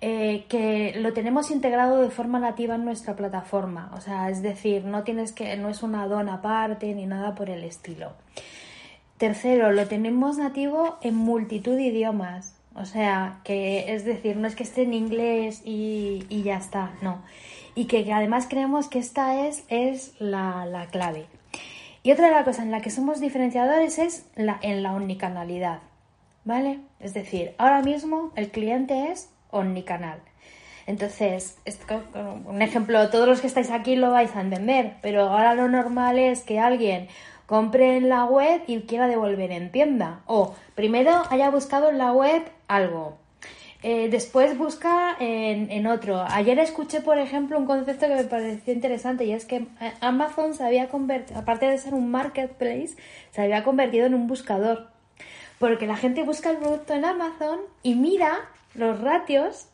Eh, 0.00 0.46
que 0.48 0.94
lo 0.96 1.12
tenemos 1.12 1.50
integrado 1.50 2.00
de 2.00 2.08
forma 2.08 2.40
nativa 2.40 2.76
en 2.76 2.86
nuestra 2.86 3.14
plataforma. 3.14 3.90
O 3.94 4.00
sea, 4.00 4.30
es 4.30 4.40
decir, 4.40 4.86
no 4.86 5.02
tienes 5.02 5.32
que, 5.32 5.54
no 5.58 5.68
es 5.68 5.82
una 5.82 6.06
dona 6.06 6.36
aparte 6.36 6.94
ni 6.94 7.04
nada 7.04 7.34
por 7.34 7.50
el 7.50 7.62
estilo. 7.62 8.14
Tercero, 9.20 9.70
lo 9.70 9.86
tenemos 9.86 10.38
nativo 10.38 10.96
en 11.02 11.14
multitud 11.14 11.76
de 11.76 11.82
idiomas. 11.82 12.54
O 12.74 12.86
sea, 12.86 13.40
que 13.44 13.92
es 13.92 14.06
decir, 14.06 14.38
no 14.38 14.48
es 14.48 14.56
que 14.56 14.62
esté 14.62 14.84
en 14.84 14.94
inglés 14.94 15.60
y, 15.62 16.24
ya 16.42 16.56
está, 16.56 16.92
no. 17.02 17.20
Y 17.74 17.84
que, 17.84 18.10
además 18.14 18.46
creemos 18.48 18.88
que 18.88 18.98
esta 18.98 19.46
es, 19.46 19.64
es 19.68 20.14
la, 20.20 20.64
la 20.64 20.86
clave. 20.86 21.26
Y 22.02 22.12
otra 22.12 22.28
de 22.28 22.32
las 22.32 22.44
cosas 22.44 22.64
en 22.64 22.70
la 22.70 22.80
que 22.80 22.88
somos 22.88 23.20
diferenciadores 23.20 23.98
es 23.98 24.24
la, 24.36 24.58
en 24.62 24.82
la 24.82 24.94
omnicanalidad. 24.94 25.80
¿Vale? 26.46 26.80
Es 26.98 27.12
decir, 27.12 27.54
ahora 27.58 27.82
mismo 27.82 28.32
el 28.36 28.50
cliente 28.50 29.12
es 29.12 29.28
omnicanal. 29.50 30.20
Entonces, 30.86 31.58
un 32.46 32.62
ejemplo, 32.62 33.10
todos 33.10 33.28
los 33.28 33.42
que 33.42 33.48
estáis 33.48 33.70
aquí 33.70 33.96
lo 33.96 34.12
vais 34.12 34.34
a 34.34 34.40
entender, 34.40 34.94
pero 35.02 35.28
ahora 35.28 35.54
lo 35.54 35.68
normal 35.68 36.18
es 36.18 36.40
que 36.40 36.58
alguien 36.58 37.08
compre 37.50 37.96
en 37.96 38.08
la 38.08 38.26
web 38.26 38.62
y 38.68 38.82
quiera 38.82 39.08
devolver 39.08 39.50
en 39.50 39.72
tienda. 39.72 40.20
O 40.26 40.54
primero 40.76 41.10
haya 41.30 41.50
buscado 41.50 41.90
en 41.90 41.98
la 41.98 42.12
web 42.12 42.44
algo, 42.68 43.18
eh, 43.82 44.08
después 44.08 44.56
busca 44.56 45.16
en, 45.18 45.68
en, 45.68 45.88
otro. 45.88 46.20
Ayer 46.28 46.60
escuché, 46.60 47.00
por 47.00 47.18
ejemplo, 47.18 47.58
un 47.58 47.66
concepto 47.66 48.06
que 48.06 48.14
me 48.14 48.22
pareció 48.22 48.72
interesante 48.72 49.24
y 49.24 49.32
es 49.32 49.46
que 49.46 49.56
eh, 49.56 49.92
Amazon 50.00 50.54
se 50.54 50.62
había 50.62 50.88
convertido, 50.88 51.40
aparte 51.40 51.66
de 51.66 51.76
ser 51.78 51.92
un 51.94 52.08
marketplace, 52.08 52.94
se 53.32 53.42
había 53.42 53.64
convertido 53.64 54.06
en 54.06 54.14
un 54.14 54.28
buscador. 54.28 54.86
Porque 55.58 55.88
la 55.88 55.96
gente 55.96 56.22
busca 56.22 56.50
el 56.50 56.58
producto 56.58 56.94
en 56.94 57.04
Amazon 57.04 57.58
y 57.82 57.96
mira 57.96 58.38
los 58.74 59.00
ratios 59.00 59.69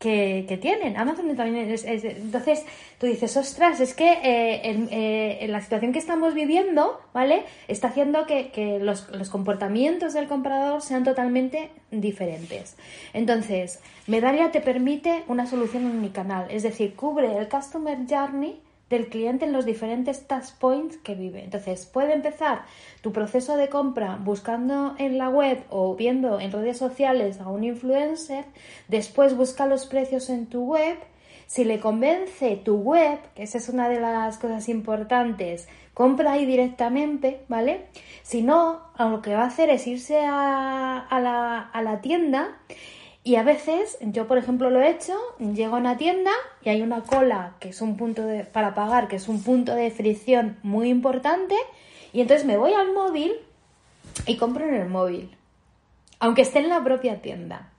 que, 0.00 0.58
tienen. 0.60 0.96
Amazon 0.96 1.36
también 1.36 1.70
es, 1.70 1.84
Entonces 1.84 2.64
tú 2.98 3.06
dices, 3.06 3.36
ostras, 3.36 3.80
es 3.80 3.94
que 3.94 4.10
eh, 4.10 4.60
eh, 4.90 5.38
en, 5.42 5.52
la 5.52 5.60
situación 5.60 5.92
que 5.92 5.98
estamos 5.98 6.32
viviendo, 6.32 7.00
¿vale? 7.12 7.44
Está 7.68 7.88
haciendo 7.88 8.26
que, 8.26 8.78
los, 8.80 9.10
los, 9.10 9.28
comportamientos 9.28 10.14
del 10.14 10.26
comprador 10.26 10.80
sean 10.80 11.04
totalmente 11.04 11.70
diferentes. 11.90 12.76
Entonces, 13.12 13.80
Medalia 14.06 14.50
te 14.50 14.62
permite 14.62 15.22
una 15.28 15.46
solución 15.46 15.84
unicanal, 15.84 16.46
es 16.50 16.62
decir, 16.62 16.94
cubre 16.94 17.36
el 17.36 17.48
Customer 17.48 17.98
Journey 18.08 18.58
del 18.90 19.08
cliente 19.08 19.44
en 19.46 19.52
los 19.52 19.64
diferentes 19.64 20.26
touch 20.26 20.50
points 20.58 20.98
que 20.98 21.14
vive. 21.14 21.44
Entonces, 21.44 21.86
puede 21.86 22.12
empezar 22.12 22.64
tu 23.00 23.12
proceso 23.12 23.56
de 23.56 23.68
compra 23.68 24.18
buscando 24.22 24.94
en 24.98 25.16
la 25.16 25.28
web 25.30 25.62
o 25.70 25.94
viendo 25.94 26.40
en 26.40 26.52
redes 26.52 26.76
sociales 26.76 27.40
a 27.40 27.48
un 27.48 27.64
influencer, 27.64 28.44
después 28.88 29.36
busca 29.36 29.66
los 29.66 29.86
precios 29.86 30.28
en 30.28 30.46
tu 30.46 30.64
web, 30.64 30.98
si 31.46 31.64
le 31.64 31.80
convence 31.80 32.56
tu 32.56 32.76
web, 32.76 33.18
que 33.34 33.44
esa 33.44 33.58
es 33.58 33.68
una 33.68 33.88
de 33.88 34.00
las 34.00 34.38
cosas 34.38 34.68
importantes, 34.68 35.68
compra 35.94 36.32
ahí 36.32 36.46
directamente, 36.46 37.40
¿vale? 37.48 37.86
Si 38.22 38.42
no, 38.42 38.80
lo 38.98 39.22
que 39.22 39.34
va 39.34 39.42
a 39.42 39.46
hacer 39.46 39.70
es 39.70 39.86
irse 39.86 40.18
a, 40.24 41.06
la, 41.10 41.58
a 41.60 41.82
la 41.82 42.00
tienda 42.00 42.56
y 43.22 43.36
a 43.36 43.42
veces, 43.42 43.98
yo 44.00 44.26
por 44.26 44.38
ejemplo 44.38 44.70
lo 44.70 44.80
he 44.80 44.90
hecho, 44.90 45.14
llego 45.38 45.76
a 45.76 45.80
una 45.80 45.98
tienda 45.98 46.30
y 46.62 46.70
hay 46.70 46.80
una 46.80 47.02
cola 47.02 47.54
que 47.60 47.68
es 47.68 47.82
un 47.82 47.96
punto 47.96 48.24
de, 48.24 48.44
para 48.44 48.74
pagar, 48.74 49.08
que 49.08 49.16
es 49.16 49.28
un 49.28 49.42
punto 49.42 49.74
de 49.74 49.90
fricción 49.90 50.58
muy 50.62 50.88
importante, 50.88 51.54
y 52.12 52.22
entonces 52.22 52.46
me 52.46 52.56
voy 52.56 52.72
al 52.72 52.92
móvil 52.94 53.32
y 54.26 54.36
compro 54.36 54.66
en 54.66 54.74
el 54.74 54.88
móvil, 54.88 55.36
aunque 56.18 56.42
esté 56.42 56.60
en 56.60 56.70
la 56.70 56.82
propia 56.82 57.20
tienda. 57.20 57.70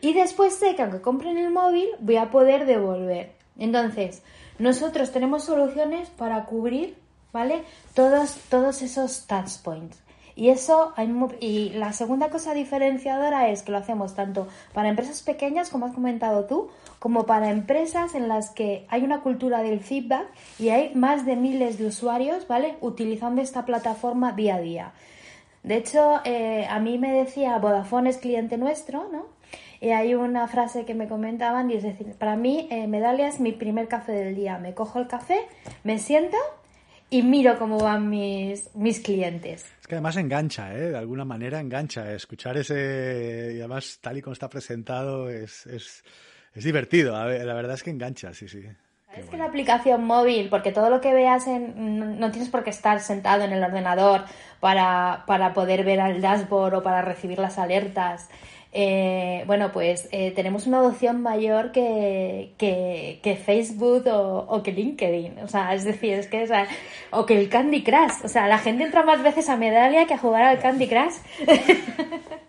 Y 0.00 0.12
después 0.12 0.54
sé 0.54 0.76
que 0.76 0.82
aunque 0.82 1.00
compre 1.00 1.30
en 1.30 1.38
el 1.38 1.50
móvil, 1.50 1.88
voy 2.00 2.16
a 2.16 2.30
poder 2.30 2.66
devolver. 2.66 3.32
Entonces, 3.58 4.22
nosotros 4.58 5.12
tenemos 5.12 5.44
soluciones 5.44 6.08
para 6.10 6.44
cubrir, 6.44 6.96
¿vale? 7.32 7.64
Todos, 7.94 8.36
todos 8.48 8.82
esos 8.82 9.26
touch 9.26 9.58
points. 9.62 9.98
Y 10.38 10.50
eso, 10.50 10.92
hay 10.94 11.12
y 11.40 11.70
la 11.70 11.92
segunda 11.92 12.30
cosa 12.30 12.54
diferenciadora 12.54 13.48
es 13.48 13.64
que 13.64 13.72
lo 13.72 13.78
hacemos 13.78 14.14
tanto 14.14 14.46
para 14.72 14.88
empresas 14.88 15.20
pequeñas, 15.22 15.68
como 15.68 15.86
has 15.86 15.94
comentado 15.94 16.44
tú, 16.44 16.68
como 17.00 17.26
para 17.26 17.50
empresas 17.50 18.14
en 18.14 18.28
las 18.28 18.50
que 18.50 18.86
hay 18.88 19.02
una 19.02 19.22
cultura 19.22 19.64
del 19.64 19.80
feedback 19.80 20.28
y 20.60 20.68
hay 20.68 20.94
más 20.94 21.26
de 21.26 21.34
miles 21.34 21.76
de 21.76 21.86
usuarios, 21.86 22.46
¿vale? 22.46 22.76
Utilizando 22.80 23.42
esta 23.42 23.66
plataforma 23.66 24.30
día 24.30 24.54
a 24.54 24.60
día. 24.60 24.92
De 25.64 25.74
hecho, 25.74 26.20
eh, 26.24 26.68
a 26.70 26.78
mí 26.78 26.98
me 26.98 27.10
decía 27.12 27.58
Vodafone 27.58 28.10
es 28.10 28.18
cliente 28.18 28.58
nuestro, 28.58 29.08
¿no? 29.10 29.26
Y 29.80 29.90
hay 29.90 30.14
una 30.14 30.46
frase 30.46 30.84
que 30.84 30.94
me 30.94 31.08
comentaban 31.08 31.68
y 31.68 31.74
es 31.74 31.82
decir, 31.82 32.14
para 32.16 32.36
mí 32.36 32.68
eh, 32.70 32.86
Medalia 32.86 33.26
es 33.26 33.40
mi 33.40 33.50
primer 33.50 33.88
café 33.88 34.12
del 34.12 34.36
día. 34.36 34.58
Me 34.58 34.72
cojo 34.72 35.00
el 35.00 35.08
café, 35.08 35.40
me 35.82 35.98
siento 35.98 36.36
y 37.10 37.22
miro 37.22 37.58
cómo 37.58 37.78
van 37.78 38.08
mis, 38.08 38.74
mis 38.74 39.00
clientes. 39.00 39.66
Es 39.80 39.86
que 39.86 39.94
además 39.94 40.16
engancha, 40.16 40.74
¿eh? 40.74 40.90
De 40.90 40.98
alguna 40.98 41.24
manera 41.24 41.60
engancha. 41.60 42.12
Escuchar 42.12 42.56
ese, 42.56 43.52
y 43.54 43.58
además 43.58 43.98
tal 44.00 44.18
y 44.18 44.22
como 44.22 44.32
está 44.32 44.48
presentado, 44.48 45.30
es, 45.30 45.66
es, 45.66 46.04
es 46.54 46.64
divertido. 46.64 47.12
la 47.12 47.54
verdad 47.54 47.74
es 47.74 47.82
que 47.82 47.90
engancha, 47.90 48.34
sí, 48.34 48.48
sí. 48.48 48.62
Es 49.16 49.28
que 49.30 49.38
la 49.38 49.46
aplicación 49.46 50.04
móvil, 50.04 50.48
porque 50.48 50.70
todo 50.70 50.90
lo 50.90 51.00
que 51.00 51.14
veas 51.14 51.46
en, 51.46 52.20
no 52.20 52.30
tienes 52.30 52.50
por 52.50 52.62
qué 52.62 52.70
estar 52.70 53.00
sentado 53.00 53.42
en 53.42 53.52
el 53.52 53.64
ordenador 53.64 54.24
para, 54.60 55.24
para 55.26 55.54
poder 55.54 55.84
ver 55.84 56.00
al 56.00 56.20
dashboard 56.20 56.74
o 56.74 56.82
para 56.82 57.02
recibir 57.02 57.38
las 57.38 57.58
alertas. 57.58 58.28
Eh, 58.72 59.44
bueno, 59.46 59.72
pues 59.72 60.08
eh, 60.12 60.32
tenemos 60.32 60.66
una 60.66 60.78
adopción 60.78 61.22
mayor 61.22 61.72
que, 61.72 62.52
que, 62.58 63.36
Facebook 63.36 64.04
o, 64.06 64.62
que 64.62 64.72
LinkedIn. 64.72 65.38
O 65.40 65.48
sea, 65.48 65.74
es 65.74 65.84
decir, 65.84 66.14
es 66.14 66.26
que, 66.26 66.46
o, 67.10 67.26
que 67.26 67.38
el 67.38 67.48
Candy 67.48 67.82
Crush. 67.82 68.24
O 68.24 68.28
sea, 68.28 68.48
la 68.48 68.58
gente 68.58 68.84
entra 68.84 69.02
más 69.02 69.22
veces 69.22 69.48
a 69.48 69.56
Medalia 69.56 70.06
que 70.06 70.14
a 70.14 70.18
jugar 70.18 70.42
al 70.42 70.58
Candy 70.58 70.88
Crush. 70.88 71.14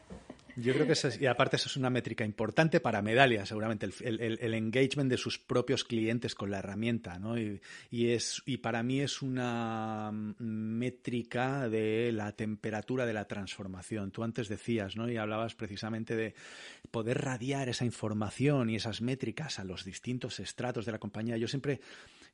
Yo 0.61 0.73
creo 0.73 0.85
que 0.85 0.93
eso 0.93 1.09
y 1.19 1.25
aparte 1.25 1.55
eso 1.55 1.69
es 1.69 1.77
una 1.77 1.89
métrica 1.89 2.25
importante 2.25 2.79
para 2.79 3.01
Medalia, 3.01 3.45
seguramente, 3.45 3.89
el, 4.01 4.53
engagement 4.53 5.09
de 5.09 5.17
sus 5.17 5.39
propios 5.39 5.83
clientes 5.83 6.35
con 6.35 6.51
la 6.51 6.59
herramienta, 6.59 7.19
¿no? 7.19 7.37
Y, 7.37 7.59
es, 7.91 8.41
y 8.45 8.57
para 8.57 8.83
mí 8.83 9.01
es 9.01 9.21
una 9.21 10.11
métrica 10.11 11.69
de 11.69 12.11
la 12.11 12.31
temperatura 12.33 13.05
de 13.05 13.13
la 13.13 13.25
transformación. 13.25 14.11
Tú 14.11 14.23
antes 14.23 14.47
decías, 14.49 14.95
¿no? 14.95 15.09
Y 15.09 15.17
hablabas 15.17 15.55
precisamente 15.55 16.15
de 16.15 16.33
poder 16.91 17.21
radiar 17.21 17.69
esa 17.69 17.85
información 17.85 18.69
y 18.69 18.75
esas 18.75 19.01
métricas 19.01 19.59
a 19.59 19.63
los 19.63 19.85
distintos 19.85 20.39
estratos 20.39 20.85
de 20.85 20.91
la 20.91 20.99
compañía. 20.99 21.37
Yo 21.37 21.47
siempre 21.47 21.79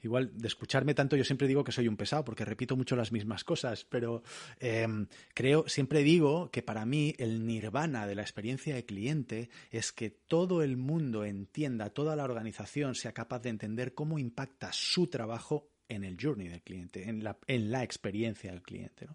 igual 0.05 0.31
de 0.33 0.47
escucharme 0.47 0.93
tanto 0.93 1.15
yo 1.15 1.23
siempre 1.23 1.47
digo 1.47 1.63
que 1.63 1.71
soy 1.71 1.87
un 1.87 1.97
pesado 1.97 2.23
porque 2.23 2.45
repito 2.45 2.75
mucho 2.75 2.95
las 2.95 3.11
mismas 3.11 3.43
cosas, 3.43 3.85
pero 3.85 4.23
em, 4.59 5.07
creo, 5.33 5.67
siempre 5.67 6.03
digo 6.03 6.49
que 6.51 6.61
para 6.61 6.85
mí 6.85 7.13
el 7.17 7.45
nirvana 7.45 8.07
de 8.07 8.15
la 8.15 8.21
experiencia 8.21 8.75
de 8.75 8.85
cliente 8.85 9.49
es 9.71 9.91
que 9.91 10.09
todo 10.09 10.63
el 10.63 10.77
mundo 10.77 11.25
entienda, 11.25 11.89
toda 11.89 12.15
la 12.15 12.23
organización 12.23 12.95
sea 12.95 13.13
capaz 13.13 13.39
de 13.39 13.49
entender 13.49 13.93
cómo 13.93 14.19
impacta 14.19 14.71
su 14.71 15.07
trabajo 15.07 15.69
en 15.89 16.03
el 16.03 16.17
journey 16.19 16.47
del 16.47 16.61
cliente, 16.61 17.09
en 17.09 17.23
la, 17.23 17.37
en 17.47 17.71
la 17.71 17.83
experiencia 17.83 18.51
del 18.51 18.61
cliente. 18.61 19.07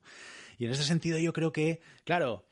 Y 0.59 0.67
en 0.67 0.73
ese 0.73 0.85
sentido 0.85 1.19
yo 1.19 1.33
creo 1.33 1.53
que, 1.53 1.81
claro, 2.05 2.45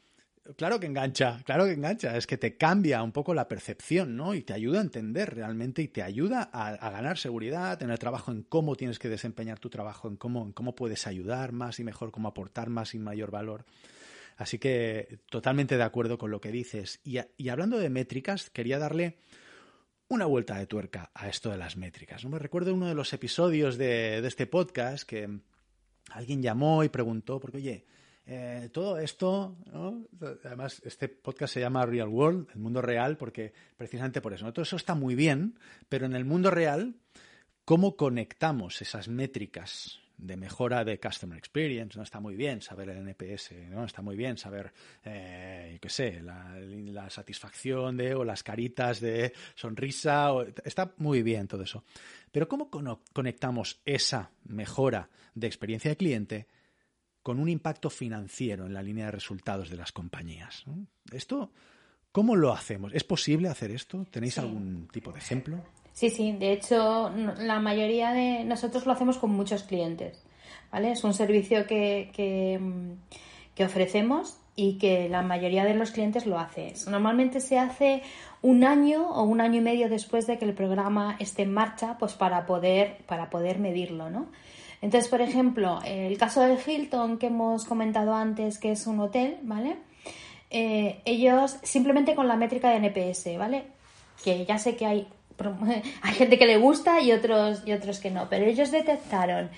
Claro 0.57 0.81
que 0.81 0.87
engancha, 0.87 1.43
claro 1.45 1.67
que 1.67 1.73
engancha. 1.73 2.17
Es 2.17 2.27
que 2.27 2.39
te 2.39 2.57
cambia 2.57 3.03
un 3.03 3.13
poco 3.13 3.35
la 3.35 3.49
percepción, 3.49 4.17
¿no? 4.17 4.35
Y 4.35 4.43
te 4.43 4.53
ayuda 4.53 4.79
a 4.79 4.83
entender 4.83 5.35
realmente 5.35 5.83
y 5.83 5.89
te 5.89 6.03
ayuda 6.03 6.51
a, 6.53 6.91
ganar 6.91 7.19
seguridad 7.19 7.83
en 7.83 7.91
el 7.91 7.99
trabajo, 7.99 8.33
en 8.33 8.43
cómo 8.43 8.75
tienes 8.75 8.99
que 8.99 9.09
desempeñar 9.09 9.59
tu 9.59 9.69
trabajo, 9.69 10.09
en 10.09 10.17
cómo, 10.17 10.45
en 10.45 10.53
cómo 10.53 10.75
puedes 10.75 11.07
ayudar 11.07 11.53
más 11.53 11.79
y 11.81 11.85
mejor, 11.85 12.11
cómo 12.11 12.29
aportar 12.29 12.71
más 12.71 12.95
y 12.95 12.99
mayor 12.99 13.31
valor. 13.31 13.67
Así 14.37 14.59
que 14.59 15.19
totalmente 15.29 15.77
de 15.77 15.83
acuerdo 15.83 16.17
con 16.17 16.31
lo 16.31 16.41
que 16.41 16.53
dices. 16.53 17.01
Y, 17.05 17.49
hablando 17.49 17.79
de 17.79 17.91
métricas, 17.91 18.51
quería 18.51 18.79
darle 18.79 19.19
una 20.09 20.25
vuelta 20.25 20.57
de 20.57 20.67
tuerca 20.67 21.11
a 21.13 21.29
esto 21.29 21.51
de 21.51 21.59
las 21.59 21.77
métricas. 21.77 22.25
¿no? 22.25 22.31
Me 22.31 22.39
recuerdo 22.39 22.73
uno 22.73 22.87
de 22.87 22.95
los 22.95 23.13
episodios 23.13 23.77
de, 23.77 24.23
de 24.23 24.29
este 24.29 24.47
podcast 24.47 25.07
que 25.07 25.41
alguien 26.11 26.43
llamó 26.43 26.85
y 26.85 26.89
preguntó, 26.89 27.41
porque 27.41 27.59
oye, 27.59 27.85
eh, 28.31 28.69
todo 28.71 28.99
esto, 28.99 29.57
además 30.45 30.83
este 30.85 31.09
podcast 31.09 31.55
se 31.55 31.61
llama 31.61 31.87
Real 31.87 32.09
World, 32.09 32.49
el 32.53 32.61
mundo 32.61 32.83
real, 32.83 33.17
porque 33.17 33.55
precisamente 33.75 34.21
por 34.21 34.35
eso, 34.35 34.53
todo 34.53 34.65
eso 34.65 34.77
está 34.77 34.95
muy 34.95 35.15
bien, 35.15 35.59
pero 35.89 36.05
en 36.05 36.15
el 36.15 36.27
mundo 36.27 36.51
real, 36.51 36.97
¿cómo 37.65 37.97
conectamos 37.97 38.83
esas 38.83 39.09
métricas 39.09 40.01
de 40.19 40.37
mejora 40.37 40.85
de 40.85 41.01
customer 41.01 41.39
experience, 41.39 41.97
no 41.97 42.03
está 42.03 42.21
muy 42.21 42.35
bien 42.35 42.61
saber 42.61 42.91
el 42.91 42.99
NPS, 42.99 43.53
no 43.71 43.85
está 43.85 44.03
muy 44.03 44.15
bien 44.15 44.37
saber, 44.37 44.73
eh, 45.05 45.79
qué 45.81 45.89
sé, 45.89 46.21
la, 46.21 47.09
satisfacción 47.09 47.97
de 47.97 48.15
o 48.15 48.25
las 48.25 48.43
caritas 48.43 49.01
de 49.01 49.33
sonrisa, 49.55 50.33
está 50.65 50.93
muy 50.99 51.23
bien 51.23 51.49
todo 51.49 51.63
eso. 51.63 51.85
Pero 52.31 52.47
cómo 52.47 52.69
conectamos 53.13 53.81
esa 53.87 54.33
mejora 54.45 55.09
de 55.35 55.47
experiencia 55.47 55.91
de 55.91 55.97
cliente 55.97 56.47
con 57.23 57.41
un 57.41 57.49
impacto 57.49 57.91
financiero 57.91 58.67
en 58.67 58.75
la 58.75 58.83
línea 58.83 59.07
de 59.07 59.13
resultados 59.13 59.71
de 59.71 59.77
las 59.77 59.93
compañías. 59.93 60.65
Esto, 61.13 61.51
¿cómo 62.13 62.37
lo 62.37 62.53
hacemos? 62.53 62.93
¿Es 62.95 63.05
posible 63.05 63.49
hacer 63.49 63.71
esto? 63.71 64.07
¿Tenéis 64.11 64.39
algún 64.39 64.89
tipo 64.93 65.13
de 65.13 65.19
ejemplo? 65.19 65.59
Sí, 65.93 66.11
sí. 66.11 66.33
De 66.33 66.53
hecho, 66.53 67.11
la 67.11 67.61
mayoría 67.61 68.13
de 68.13 68.45
nosotros 68.45 68.87
lo 68.87 68.93
hacemos 68.93 69.19
con 69.19 69.31
muchos 69.31 69.65
clientes. 69.65 70.25
¿vale? 70.71 70.93
Es 70.93 71.05
un 71.05 71.15
servicio 71.15 71.67
que, 71.67 72.11
que, 72.15 73.65
ofrecemos 73.65 74.39
y 74.55 74.79
que 74.79 75.09
la 75.09 75.23
mayoría 75.23 75.65
de 75.65 75.75
los 75.75 75.91
clientes 75.91 76.27
lo 76.27 76.39
hace. 76.39 76.75
Normalmente 76.89 77.41
se 77.41 77.59
hace 77.59 78.03
un 78.43 78.65
año 78.65 79.09
o 79.11 79.25
un 79.25 79.41
año 79.41 79.59
y 79.59 79.61
medio 79.61 79.89
después 79.89 80.27
de 80.27 80.39
que 80.39 80.45
el 80.45 80.55
programa 80.55 81.17
esté 81.19 81.43
en 81.43 81.53
marcha, 81.53 81.97
pues 81.99 82.15
para 82.15 82.47
poder, 82.47 82.99
para 83.07 83.31
poder 83.31 83.59
medirlo, 83.59 84.11
¿no? 84.11 84.29
Entonces, 84.81 85.11
por 85.11 85.21
ejemplo, 85.21 85.81
el 85.85 86.17
caso 86.19 86.41
del 86.41 86.59
Hilton 86.65 87.19
que 87.19 87.27
hemos 87.27 87.65
comentado 87.65 88.15
antes, 88.15 88.59
que 88.59 88.73
es 88.73 88.87
un 88.87 89.01
hotel, 89.01 89.39
¿vale? 89.43 89.77
Eh, 90.51 91.03
ellos 91.05 91.59
simplemente 91.63 92.15
con 92.15 92.29
la 92.29 92.37
métrica 92.37 92.71
de 92.71 92.77
NPS, 92.77 93.37
¿vale? 93.37 93.65
Que 94.25 94.47
ya 94.47 94.59
sé 94.59 94.77
que 94.77 94.87
hay, 94.87 95.09
hay 96.03 96.15
gente 96.15 96.39
que 96.39 96.47
le 96.47 96.59
gusta 96.59 97.01
y 97.01 97.13
otros, 97.13 97.63
y 97.67 97.73
otros 97.73 97.99
que 97.99 98.11
no, 98.11 98.29
pero 98.29 98.47
ellos 98.47 98.71
detectaron 98.71 99.51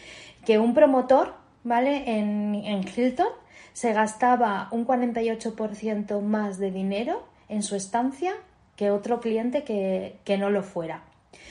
que 0.44 0.58
un 0.58 0.74
promotor, 0.74 1.34
¿vale? 1.64 2.18
En, 2.18 2.54
en 2.54 2.84
Hilton 2.88 3.28
se 3.72 3.92
gastaba 3.92 4.68
un 4.72 4.86
48% 4.86 6.20
más 6.22 6.58
de 6.58 6.70
dinero 6.70 7.24
en 7.48 7.62
su 7.62 7.76
estancia 7.76 8.32
que 8.76 8.90
otro 8.90 9.20
cliente 9.20 9.62
que, 9.62 10.18
que 10.24 10.38
no 10.38 10.50
lo 10.50 10.62
fuera. 10.62 11.04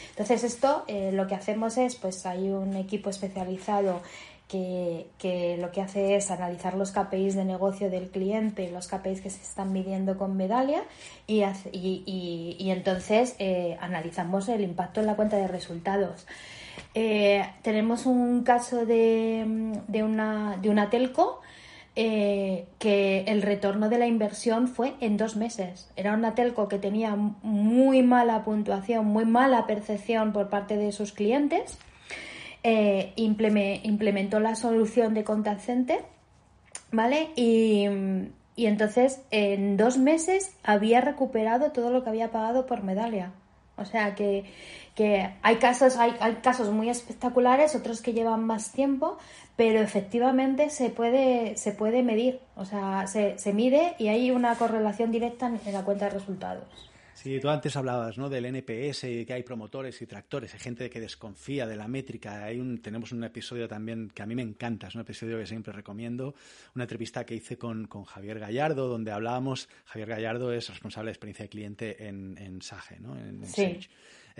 Entonces 0.09 0.43
esto 0.43 0.83
eh, 0.87 1.11
lo 1.13 1.27
que 1.27 1.35
hacemos 1.35 1.77
es, 1.77 1.95
pues 1.95 2.25
hay 2.25 2.49
un 2.49 2.75
equipo 2.75 3.09
especializado 3.09 4.01
que, 4.49 5.57
lo 5.59 5.71
que 5.71 5.81
hace 5.81 6.15
es 6.15 6.31
analizar 6.31 6.73
los 6.75 6.91
KPIs 6.91 7.35
de 7.35 7.45
negocio 7.45 7.89
del 7.89 8.09
cliente, 8.09 8.71
los 8.71 8.87
KPIs 8.87 9.21
que 9.21 9.29
se 9.29 9.41
están 9.41 9.71
midiendo 9.71 10.17
con 10.17 10.35
Medalia 10.35 10.83
y, 11.27 11.43
y, 11.71 12.71
entonces 12.71 13.35
eh, 13.37 13.77
analizamos 13.79 14.49
el 14.49 14.61
impacto 14.61 15.01
en 15.01 15.05
la 15.05 15.15
cuenta 15.15 15.37
de 15.37 15.47
resultados. 15.47 16.25
Eh, 16.95 17.45
tenemos 17.61 18.07
un 18.07 18.43
caso 18.43 18.85
de, 18.85 19.45
de, 19.87 20.03
una, 20.03 20.57
de 20.57 20.69
una 20.69 20.89
telco 20.89 21.41
eh, 22.01 22.65
que 22.79 23.25
el 23.27 23.41
retorno 23.41 23.89
de 23.89 23.97
la 23.97 24.07
inversión 24.07 24.69
fue 24.69 24.93
en 25.01 25.17
dos 25.17 25.35
meses. 25.35 25.91
Era 25.97 26.13
una 26.13 26.33
telco 26.33 26.69
que 26.69 26.79
tenía 26.79 27.13
muy 27.17 28.03
mala 28.03 28.45
puntuación, 28.45 29.05
muy 29.05 29.25
mala 29.25 29.67
percepción 29.67 30.31
por 30.31 30.47
parte 30.47 30.77
de 30.77 30.93
sus 30.93 31.11
clientes. 31.11 31.77
Eh, 32.63 33.11
implementó 33.17 34.39
la 34.39 34.55
solución 34.55 35.13
de 35.13 35.25
contact 35.25 35.59
center, 35.59 36.05
¿vale? 36.89 37.31
Y, 37.35 37.83
entonces 38.55 39.21
en 39.29 39.75
dos 39.75 39.97
meses 39.97 40.55
había 40.63 41.01
recuperado 41.01 41.73
todo 41.73 41.91
lo 41.91 42.05
que 42.05 42.11
había 42.11 42.31
pagado 42.31 42.65
por 42.65 42.81
medalla. 42.81 43.33
O 43.75 43.83
sea 43.83 44.15
que, 44.15 44.45
hay 45.05 45.55
casos, 45.57 45.97
hay, 45.97 46.13
hay, 46.19 46.35
casos 46.35 46.71
muy 46.71 46.89
espectaculares, 46.89 47.75
otros 47.75 48.01
que 48.01 48.13
llevan 48.13 48.45
más 48.45 48.71
tiempo, 48.71 49.17
pero 49.55 49.79
efectivamente 49.79 50.69
se 50.69 50.89
puede, 50.89 51.57
se 51.57 51.71
puede 51.71 52.03
medir, 52.03 52.39
o 52.55 52.65
sea, 52.65 53.07
se, 53.07 53.37
se 53.37 53.53
mide 53.53 53.95
y 53.99 54.07
hay 54.07 54.31
una 54.31 54.55
correlación 54.55 55.11
directa 55.11 55.47
en, 55.47 55.73
la 55.73 55.83
cuenta 55.83 56.05
de 56.05 56.11
resultados. 56.11 56.63
Sí, 57.13 57.37
tú 57.41 57.49
antes 57.49 57.75
hablabas 57.75 58.17
¿no? 58.17 58.29
del 58.29 58.45
NPS 58.45 59.03
y 59.03 59.25
que 59.25 59.33
hay 59.33 59.43
promotores 59.43 60.01
y 60.01 60.05
tractores, 60.05 60.53
hay 60.53 60.61
gente 60.61 60.89
que 60.89 61.01
desconfía 61.01 61.67
de 61.67 61.75
la 61.75 61.89
métrica. 61.89 62.45
Hay 62.45 62.61
un, 62.61 62.81
tenemos 62.81 63.11
un 63.11 63.21
episodio 63.25 63.67
también 63.67 64.09
que 64.09 64.21
a 64.21 64.25
mí 64.25 64.35
me 64.35 64.41
encanta, 64.41 64.87
es 64.87 64.95
un 64.95 65.01
episodio 65.01 65.37
que 65.37 65.45
siempre 65.45 65.73
recomiendo, 65.73 66.33
una 66.75 66.85
entrevista 66.85 67.25
que 67.25 67.35
hice 67.35 67.57
con, 67.57 67.87
con 67.87 68.05
Javier 68.05 68.39
Gallardo, 68.39 68.87
donde 68.87 69.11
hablábamos, 69.11 69.67
Javier 69.83 70.07
Gallardo 70.07 70.53
es 70.53 70.69
responsable 70.69 71.09
de 71.09 71.11
experiencia 71.11 71.43
de 71.43 71.49
cliente 71.49 72.07
en, 72.07 72.37
en 72.37 72.61
SAGE, 72.61 73.01
¿no? 73.01 73.19
en, 73.19 73.45
sí. 73.45 73.63
Em, 73.63 73.79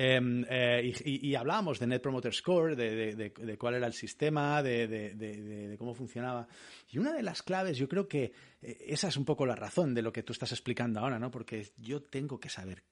eh, 0.01 0.93
y, 1.03 1.35
hablábamos 1.35 1.77
de 1.77 1.85
Net 1.85 2.01
Promoter 2.01 2.33
Score, 2.33 2.73
de, 2.77 3.57
cuál 3.57 3.75
era 3.75 3.85
el 3.85 3.91
sistema, 3.91 4.63
de, 4.63 5.75
cómo 5.77 5.93
funcionaba. 5.93 6.47
Y 6.89 6.99
una 6.99 7.11
de 7.11 7.21
las 7.21 7.43
claves, 7.43 7.77
yo 7.77 7.89
creo 7.89 8.07
que 8.07 8.31
eh, 8.61 8.77
esa 8.87 9.09
es 9.09 9.17
un 9.17 9.25
poco 9.25 9.45
la 9.45 9.55
razón 9.55 9.93
de 9.93 10.01
lo 10.01 10.13
que 10.13 10.23
tú 10.23 10.31
estás 10.31 10.53
explicando 10.53 11.01
ahora, 11.01 11.19
¿no? 11.19 11.29
Porque 11.29 11.73
yo 11.77 12.01
tengo 12.01 12.39
que 12.39 12.47
saber 12.47 12.83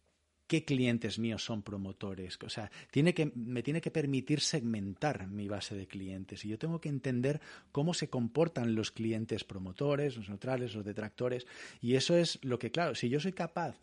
qué 0.48 0.64
clientes 0.66 1.20
míos 1.20 1.44
son 1.44 1.62
promotores. 1.62 2.40
O 2.44 2.50
sea, 2.50 2.72
tiene 2.92 3.14
que, 3.14 3.32
me 3.36 3.62
tiene 3.62 3.82
que 3.82 3.92
permitir 3.92 4.40
segmentar 4.40 5.28
mi 5.28 5.48
base 5.48 5.76
de 5.76 5.88
clientes 5.88 6.44
y 6.46 6.50
yo 6.50 6.58
tengo 6.58 6.82
que 6.82 6.90
entender 6.90 7.42
cómo 7.72 7.94
se 7.94 8.10
comportan 8.10 8.74
los 8.74 8.92
clientes 8.92 9.44
promotores, 9.44 10.18
los 10.18 10.30
neutrales, 10.30 10.74
los 10.74 10.86
detractores. 10.86 11.46
Y 11.82 11.96
eso 11.96 12.16
es 12.16 12.40
lo 12.44 12.58
que, 12.58 12.72
claro, 12.72 12.96
si 12.96 13.10
yo 13.10 13.20
soy 13.20 13.34
capaz, 13.34 13.80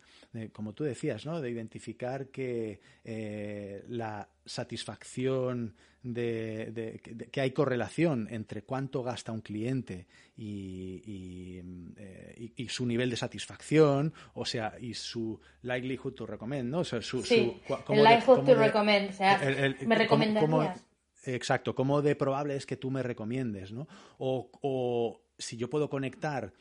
como 0.51 0.73
tú 0.73 0.83
decías, 0.83 1.25
¿no? 1.25 1.39
de 1.39 1.49
identificar 1.49 2.27
que 2.27 2.81
eh, 3.03 3.83
la 3.87 4.27
satisfacción, 4.45 5.75
de, 6.05 7.29
que 7.31 7.41
hay 7.41 7.51
correlación 7.51 8.27
entre 8.29 8.63
cuánto 8.63 9.01
gasta 9.01 9.31
un 9.31 9.41
cliente 9.41 10.07
y, 10.37 11.61
eh, 11.97 12.67
su 12.69 12.85
nivel 12.85 13.09
de 13.09 13.17
satisfacción, 13.17 14.13
o 14.33 14.45
sea, 14.45 14.75
y 14.79 14.93
su 14.93 15.39
likelihood 15.63 16.13
to 16.13 16.25
recommend, 16.25 16.69
¿no? 16.69 16.79
O 16.79 16.83
sea, 16.83 17.01
su, 17.01 17.23
sí, 17.23 17.59
el 17.89 18.03
likelihood 18.03 18.45
to 18.45 18.55
recommend, 18.55 19.09
o 19.09 19.13
sea, 19.13 19.41
me 19.81 19.95
recomendarías. 19.95 20.85
exacto, 21.23 21.73
cómo 21.73 22.01
de 22.01 22.15
probable 22.15 22.55
es 22.55 22.65
que 22.65 22.77
tú 22.77 22.91
me 22.91 23.01
recomiendes, 23.01 23.71
¿no? 23.71 23.87
O, 24.17 24.51
o 24.61 25.21
si 25.37 25.57
yo 25.57 25.69
puedo 25.69 25.89
conectar 25.89 26.53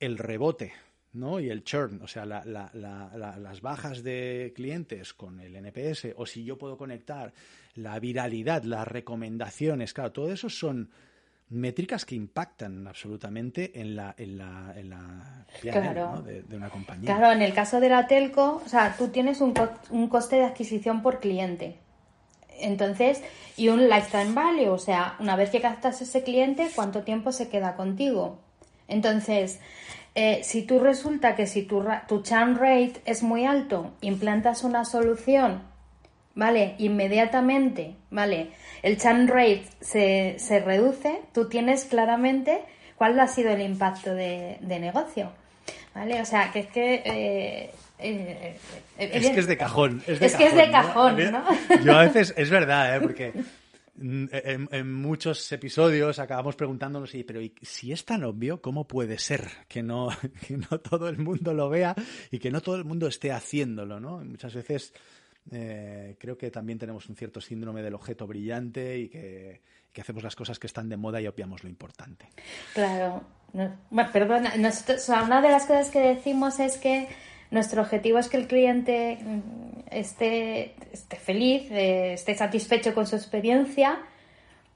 el 0.00 0.16
rebote 0.16 0.72
¿no? 1.12 1.40
y 1.40 1.48
el 1.48 1.64
churn, 1.64 2.02
o 2.02 2.08
sea, 2.08 2.26
las 2.26 3.60
bajas 3.60 4.02
de 4.02 4.52
clientes 4.54 5.14
con 5.14 5.40
el 5.40 5.56
NPS, 5.56 6.08
o 6.16 6.26
si 6.26 6.44
yo 6.44 6.58
puedo 6.58 6.76
conectar 6.76 7.32
la 7.74 7.98
viralidad, 7.98 8.62
las 8.64 8.86
recomendaciones, 8.86 9.92
claro, 9.92 10.12
todo 10.12 10.32
eso 10.32 10.48
son 10.48 10.90
métricas 11.48 12.04
que 12.04 12.16
impactan 12.16 12.88
absolutamente 12.88 13.80
en 13.80 13.94
la, 13.94 14.14
en 14.18 14.38
la, 14.38 14.74
en 14.76 14.90
la 14.90 15.46
de, 16.24 16.56
una 16.56 16.70
compañía. 16.70 17.16
Claro, 17.16 17.32
en 17.32 17.42
el 17.42 17.54
caso 17.54 17.78
de 17.80 17.88
la 17.88 18.06
telco, 18.06 18.62
o 18.64 18.68
sea, 18.68 18.96
tú 18.96 19.08
tienes 19.08 19.40
un, 19.40 19.54
un 19.90 20.08
coste 20.08 20.36
de 20.36 20.44
adquisición 20.44 21.02
por 21.02 21.20
cliente. 21.20 21.78
Entonces, 22.58 23.22
y 23.56 23.68
un 23.68 23.88
lifetime 23.88 24.32
value, 24.32 24.70
o 24.70 24.78
sea, 24.78 25.16
una 25.20 25.36
vez 25.36 25.50
que 25.50 25.60
captas 25.60 26.00
ese 26.00 26.22
cliente, 26.22 26.68
¿cuánto 26.74 27.02
tiempo 27.02 27.30
se 27.30 27.48
queda 27.48 27.76
contigo? 27.76 28.40
Entonces, 28.88 29.60
eh, 30.18 30.40
si 30.42 30.62
tú 30.62 30.78
resulta 30.78 31.36
que 31.36 31.46
si 31.46 31.62
tu, 31.62 31.84
tu 32.08 32.22
churn 32.22 32.56
rate 32.56 32.94
es 33.04 33.22
muy 33.22 33.44
alto, 33.44 33.92
implantas 34.00 34.64
una 34.64 34.86
solución, 34.86 35.62
¿vale? 36.34 36.74
Inmediatamente, 36.78 37.96
¿vale? 38.10 38.48
El 38.82 38.96
churn 38.96 39.28
rate 39.28 39.64
se, 39.82 40.36
se 40.38 40.60
reduce, 40.60 41.20
tú 41.34 41.50
tienes 41.50 41.84
claramente 41.84 42.62
cuál 42.96 43.20
ha 43.20 43.28
sido 43.28 43.50
el 43.50 43.60
impacto 43.60 44.14
de, 44.14 44.56
negocio, 44.62 45.32
¿vale? 45.94 46.22
O 46.22 46.24
sea, 46.24 46.50
que 46.50 46.60
es 46.60 46.66
que... 46.68 47.02
Eh, 47.04 47.70
eh, 47.98 48.56
es 48.98 49.30
que 49.30 49.40
es 49.40 49.46
de 49.46 49.58
cajón. 49.58 50.02
Es, 50.06 50.34
que 50.34 50.46
es 50.46 50.54
de 50.54 50.70
cajón, 50.70 51.30
¿no? 51.30 51.44
Yo 51.84 51.92
a 51.92 52.04
veces, 52.04 52.32
es 52.38 52.48
verdad, 52.48 52.96
¿eh? 52.96 53.00
porque 53.02 53.34
En, 53.98 54.92
muchos 54.92 55.50
episodios 55.52 56.18
acabamos 56.18 56.56
preguntándonos, 56.56 57.12
pero 57.26 57.40
si 57.62 57.92
es 57.92 58.04
tan 58.04 58.24
obvio, 58.24 58.60
¿cómo 58.60 58.86
puede 58.86 59.18
ser 59.18 59.48
que 59.68 59.82
no, 59.82 60.08
que 60.46 60.56
no 60.56 60.80
todo 60.80 61.08
el 61.08 61.18
mundo 61.18 61.54
lo 61.54 61.68
vea 61.68 61.94
y 62.30 62.38
que 62.38 62.50
no 62.50 62.60
todo 62.60 62.76
el 62.76 62.84
mundo 62.84 63.06
esté 63.06 63.32
haciéndolo? 63.32 63.98
¿no? 63.98 64.18
Muchas 64.24 64.54
veces 64.54 64.92
eh, 65.50 66.16
creo 66.18 66.36
que 66.36 66.50
también 66.50 66.78
tenemos 66.78 67.08
un 67.08 67.16
cierto 67.16 67.40
síndrome 67.40 67.82
del 67.82 67.94
objeto 67.94 68.26
brillante 68.26 68.98
y 68.98 69.08
que, 69.08 69.60
hacemos 69.98 70.22
las 70.22 70.36
cosas 70.36 70.58
que 70.58 70.66
están 70.66 70.90
de 70.90 70.98
moda 70.98 71.22
y 71.22 71.26
obviamos 71.26 71.64
lo 71.64 71.70
importante. 71.70 72.28
Claro. 72.74 73.24
bueno, 73.54 74.12
perdona, 74.12 74.52
una 74.54 75.40
de 75.40 75.48
las 75.48 75.64
cosas 75.64 75.90
que 75.90 76.00
decimos 76.00 76.60
es 76.60 76.76
que 76.76 77.08
nuestro 77.50 77.82
objetivo 77.82 78.18
es 78.18 78.28
que 78.28 78.36
el 78.36 78.46
cliente 78.46 79.18
mm, 79.20 79.40
esté, 79.90 80.74
esté 80.92 81.16
feliz, 81.16 81.70
eh, 81.70 82.14
esté 82.14 82.34
satisfecho 82.34 82.94
con 82.94 83.06
su 83.06 83.16
experiencia, 83.16 84.00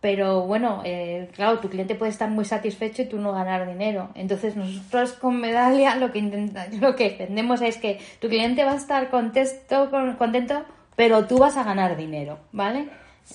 pero 0.01 0.47
bueno, 0.47 0.83
eh, 0.85 1.29
claro, 1.35 1.61
tu 1.61 1.69
cliente 1.69 1.95
puede 1.95 2.11
estar 2.11 2.31
muy 2.31 2.47
satisfecho 2.47 3.03
y 3.03 3.07
tú 3.07 3.19
no 3.19 3.33
ganar 3.33 3.69
dinero. 3.69 4.11
Entonces 4.15 4.57
nosotros 4.57 5.13
con 5.13 5.41
Medalia 5.41 5.97
lo 5.97 6.11
que 6.11 6.21
intenta, 6.21 6.67
lo 6.81 6.97
que 6.97 7.11
defendemos 7.11 7.61
es 7.61 7.77
que 7.77 8.01
tu 8.21 8.29
cliente 8.29 8.65
va 8.65 8.73
a 8.73 8.77
estar 8.77 9.11
contento, 9.11 9.91
contento, 10.19 10.65
pero 10.97 11.27
tú 11.27 11.39
vas 11.39 11.57
a 11.57 11.65
ganar 11.65 11.97
dinero, 11.97 12.41
¿vale? 12.53 12.89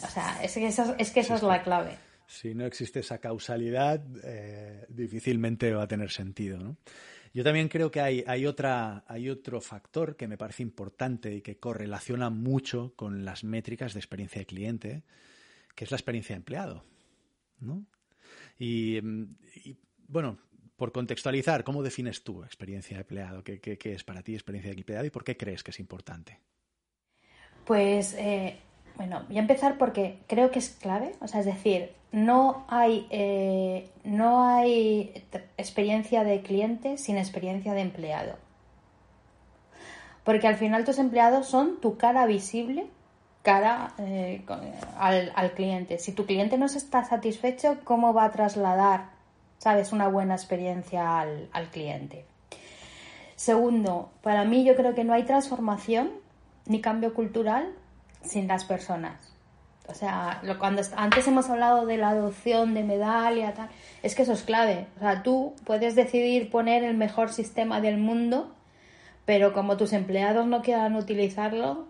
O 0.04 0.08
sea, 0.08 0.40
es 0.44 0.54
que 0.54 0.68
eso 0.68 0.96
es, 0.98 1.12
que 1.12 1.20
eso 1.22 1.36
es 1.36 1.44
la 1.44 1.62
clave. 1.62 1.98
Si 2.28 2.56
no 2.56 2.66
existe 2.66 3.00
esa 3.00 3.20
causalidad, 3.20 4.02
eh, 4.24 4.86
difícilmente 4.90 5.72
va 5.74 5.84
a 5.84 5.88
tener 5.88 6.10
sentido, 6.10 6.58
¿no? 6.58 6.76
Yo 7.36 7.44
también 7.44 7.68
creo 7.68 7.92
que 7.92 8.00
hay, 8.00 8.48
otro 8.48 9.60
factor 9.60 10.16
que 10.16 10.26
me 10.26 10.38
parece 10.38 10.64
importante 10.64 11.36
y 11.36 11.42
que 11.42 11.58
correlaciona 11.58 12.30
mucho 12.30 12.94
con 12.96 13.26
las 13.26 13.44
métricas 13.44 13.94
de 13.94 14.00
experiencia 14.00 14.40
de 14.40 14.46
cliente, 14.46 15.04
que 15.76 15.84
es 15.84 15.92
la 15.92 15.98
experiencia 15.98 16.34
de 16.34 16.38
empleado. 16.38 16.86
¿no? 17.60 17.86
Y, 18.58 19.02
bueno, 20.08 20.38
por 20.78 20.94
contextualizar, 20.94 21.66
¿cómo 21.66 21.84
defines 21.84 22.24
tú 22.24 22.42
experiencia 22.42 22.96
de 22.96 23.02
empleado? 23.02 23.44
¿Qué, 23.44 23.60
qué, 23.60 23.94
es 23.94 24.06
para 24.06 24.24
ti 24.24 24.34
experiencia 24.34 24.72
de 24.72 24.78
empleado 24.78 25.06
y 25.06 25.10
por 25.10 25.26
qué 25.26 25.36
crees 25.36 25.62
que 25.62 25.72
es 25.72 25.80
importante? 25.82 26.40
Pues 27.66 28.14
eh, 28.14 28.62
bueno, 28.98 29.24
voy 29.28 29.38
a 29.38 29.41
empezar 29.41 29.78
porque 29.78 30.20
creo 30.28 30.52
que 30.52 30.60
es 30.60 30.70
clave, 30.70 31.14
o 31.22 31.28
sea, 31.28 31.41
es 31.41 31.46
decir, 31.46 31.91
no 32.12 32.66
hay, 32.68 33.08
eh, 33.10 33.89
no 34.04 34.48
hay 34.48 35.26
experiencia 35.58 36.24
de 36.24 36.41
cliente 36.41 36.98
sin 36.98 37.18
experiencia 37.18 37.74
de 37.74 37.82
empleado. 37.82 38.38
Porque 40.24 40.48
al 40.48 40.56
final 40.56 40.86
tus 40.86 40.98
empleados 40.98 41.48
son 41.48 41.80
tu 41.82 41.98
cara 41.98 42.26
visible 42.26 42.88
cara 43.46 43.93
eh, 44.00 44.43
al, 44.98 45.52
cliente. 45.54 46.00
Si 46.00 46.12
tu 46.12 46.26
cliente 46.26 46.58
no 46.58 46.66
está 46.66 47.06
satisfecho, 47.06 47.78
¿cómo 47.84 48.14
va 48.14 48.26
a 48.26 48.32
trasladar, 48.32 49.12
sabes, 49.60 49.93
una 49.93 50.08
buena 50.08 50.34
experiencia 50.34 51.20
al, 51.20 51.48
al 51.54 51.70
cliente? 51.70 52.26
Segundo, 53.36 54.10
para 54.22 54.43
mí 54.46 54.66
yo 54.66 54.76
creo 54.76 54.96
que 54.96 55.04
no 55.04 55.14
hay 55.14 55.24
transformación 55.24 56.10
ni 56.66 56.82
cambio 56.82 57.14
cultural 57.14 57.72
sin 58.26 58.47
las 58.47 58.65
personas. 58.65 59.36
O 59.88 59.93
sea, 59.93 60.39
lo, 60.43 60.57
cuando 60.57 60.82
antes 60.95 61.28
hemos 61.28 61.49
hablado 61.49 61.86
de 61.86 61.97
la 61.97 62.09
adopción 62.09 62.73
de 62.73 62.84
medalla, 62.84 63.53
tal, 63.53 63.69
es 64.01 64.15
que 64.15 64.23
eso 64.23 64.34
es 64.34 64.41
clave. 64.41 64.88
O 64.97 64.99
sea, 64.99 65.21
tú 65.21 65.53
puedes 65.63 65.95
decidir 65.95 66.49
poner 66.49 66.84
el 66.84 66.97
mejor 66.97 67.32
sistema 67.32 67.82
del 67.82 67.97
mundo, 67.97 68.51
pero 69.26 69.53
como 69.53 69.78
tus 69.78 69.93
empleados 69.93 70.47
no 70.47 70.61
quieran 70.61 70.95
utilizarlo, 70.95 71.86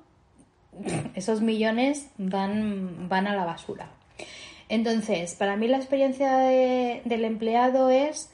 esos 1.15 1.41
millones 1.41 2.09
van, 2.17 3.07
van 3.07 3.27
a 3.27 3.35
la 3.35 3.45
basura. 3.45 3.87
Entonces, 4.67 5.35
para 5.35 5.55
mí 5.55 5.67
la 5.67 5.77
experiencia 5.77 6.37
del 6.37 7.25
empleado 7.25 7.89
es 7.89 8.31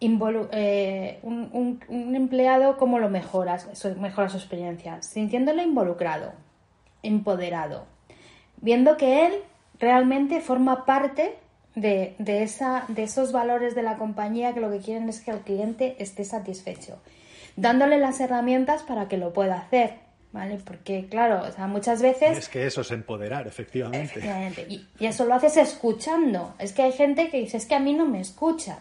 eh, 0.00 1.18
un, 1.22 1.80
un, 1.88 2.14
empleado 2.14 2.76
cómo 2.76 3.00
lo 3.00 3.10
mejoras, 3.10 3.68
mejora 3.98 4.28
su 4.28 4.36
experiencia, 4.36 5.02
sintiéndolo 5.02 5.60
involucrado, 5.60 6.32
empoderado, 7.02 7.86
viendo 8.60 8.96
que 8.96 9.26
él 9.26 9.32
realmente 9.78 10.40
forma 10.40 10.84
parte 10.84 11.36
de, 11.74 12.42
esa, 12.42 12.84
de 12.88 13.04
esos 13.04 13.32
valores 13.32 13.74
de 13.74 13.82
la 13.82 13.96
compañía 13.96 14.54
que 14.54 14.60
lo 14.60 14.70
que 14.70 14.78
quieren 14.78 15.08
es 15.08 15.20
que 15.20 15.30
el 15.30 15.40
cliente 15.40 15.96
esté 15.98 16.24
satisfecho, 16.24 17.00
dándole 17.56 17.98
las 17.98 18.20
herramientas 18.20 18.82
para 18.82 19.08
que 19.08 19.16
lo 19.16 19.32
pueda 19.32 19.56
hacer. 19.56 20.08
¿Vale? 20.30 20.58
Porque, 20.62 21.06
claro, 21.08 21.42
o 21.48 21.50
sea, 21.50 21.66
muchas 21.66 22.02
veces... 22.02 22.36
Es 22.36 22.48
que 22.50 22.66
eso 22.66 22.82
es 22.82 22.90
empoderar, 22.90 23.46
efectivamente. 23.46 24.20
Y, 24.68 24.86
eso 25.00 25.24
lo 25.24 25.32
haces 25.32 25.56
escuchando. 25.56 26.54
Es 26.58 26.74
que 26.74 26.82
hay 26.82 26.92
gente 26.92 27.30
que 27.30 27.38
dice, 27.38 27.56
es 27.56 27.64
que 27.64 27.74
a 27.74 27.78
mí 27.78 27.94
no 27.94 28.04
me 28.04 28.20
escuchan. 28.20 28.78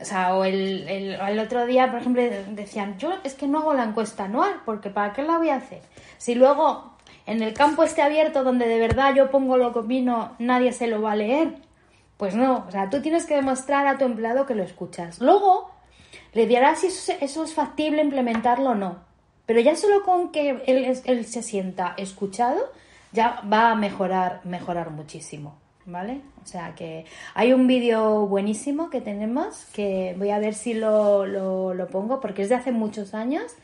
O 0.00 0.04
sea, 0.04 0.36
o 0.36 0.44
el, 0.44 0.86
el, 0.88 1.38
otro 1.40 1.66
día, 1.66 1.90
por 1.90 2.00
ejemplo, 2.00 2.22
decían, 2.52 2.96
yo 2.96 3.14
es 3.24 3.34
que 3.34 3.48
no 3.48 3.58
hago 3.58 3.74
la 3.74 3.82
encuesta 3.82 4.26
anual, 4.26 4.62
porque 4.64 4.88
¿para 4.88 5.12
qué 5.12 5.22
la 5.24 5.38
voy 5.38 5.48
a 5.48 5.56
hacer? 5.56 5.80
Si 6.16 6.36
luego 6.36 6.95
en 7.26 7.42
el 7.42 7.52
campo 7.52 7.82
este 7.82 8.02
abierto 8.02 8.44
donde 8.44 8.68
de 8.68 8.78
verdad 8.78 9.14
yo 9.14 9.30
pongo 9.30 9.56
lo 9.56 9.72
que 9.72 9.80
opino, 9.80 10.34
nadie 10.38 10.72
se 10.72 10.86
lo 10.86 11.02
va 11.02 11.12
a 11.12 11.16
leer. 11.16 11.56
Pues 12.16 12.34
no, 12.34 12.64
o 12.66 12.70
sea, 12.70 12.88
tú 12.88 13.02
tienes 13.02 13.26
que 13.26 13.34
demostrar 13.34 13.86
a 13.86 13.98
tu 13.98 14.04
empleado 14.04 14.46
que 14.46 14.54
lo 14.54 14.62
escuchas. 14.62 15.20
Luego 15.20 15.70
le 16.32 16.46
dirás 16.46 16.80
si 16.80 16.86
eso, 16.86 17.44
es 17.44 17.54
factible 17.54 18.00
implementarlo 18.00 18.70
o 18.70 18.74
no. 18.74 19.04
Pero 19.44 19.60
ya 19.60 19.76
solo 19.76 20.02
con 20.02 20.32
que 20.32 20.62
él, 20.66 21.26
se 21.26 21.42
sienta 21.42 21.94
escuchado, 21.98 22.72
ya 23.12 23.42
va 23.52 23.70
a 23.70 23.74
mejorar, 23.74 24.40
mejorar 24.44 24.90
muchísimo. 24.90 25.56
¿Vale? 25.84 26.20
O 26.42 26.46
sea 26.46 26.74
que 26.74 27.04
hay 27.34 27.52
un 27.52 27.68
vídeo 27.68 28.26
buenísimo 28.26 28.90
que 28.90 29.00
tenemos 29.00 29.66
que 29.66 30.16
voy 30.18 30.30
a 30.30 30.40
ver 30.40 30.54
si 30.54 30.74
lo, 30.74 31.24
lo 31.26 31.86
pongo 31.88 32.18
porque 32.18 32.42
es 32.42 32.48
de 32.48 32.56
hace 32.56 32.72
muchos 32.72 33.14
años 33.14 33.54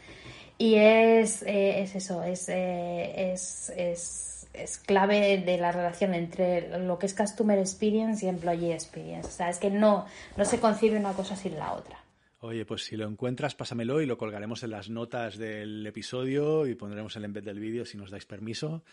y 0.63 0.77
es, 0.77 1.43
eh, 1.43 1.83
es 1.83 1.97
eso, 1.97 2.23
es, 2.23 2.49
eh, 2.49 3.33
es, 3.33 3.73
es, 3.77 4.47
es, 4.53 4.79
clave 4.79 5.39
de 5.39 5.59
la 5.59 5.73
relación 5.73 6.15
entre 6.15 6.79
lo 6.79 7.01
que 7.01 7.07
es 7.07 7.15
Customer 7.15 7.59
Experience 7.59 8.25
y 8.25 8.29
Employee 8.29 8.73
Experience. 8.73 9.27
O 9.27 9.31
sea, 9.33 9.51
es 9.51 9.59
que 9.59 9.71
no, 9.71 10.07
no 10.37 10.45
se 10.45 10.61
concibe 10.61 11.01
una 11.01 11.15
cosa 11.15 11.35
sin 11.35 11.57
la 11.57 11.73
otra. 11.73 12.05
Oye, 12.39 12.65
pues 12.65 12.85
si 12.85 12.97
lo 12.97 13.09
encuentras, 13.09 13.57
pásamelo 13.57 14.01
y 14.03 14.07
lo 14.07 14.17
colgaremos 14.17 14.63
en 14.63 14.71
las 14.71 14.89
notas 14.89 15.37
del 15.37 15.85
episodio 15.85 16.69
y 16.69 16.77
pondremos 16.77 17.17
el 17.17 17.25
embed 17.25 17.43
del 17.43 17.59
vídeo 17.59 17.85
si 17.85 17.97
nos 17.97 18.13
dais 18.13 18.25
permiso. 18.25 18.85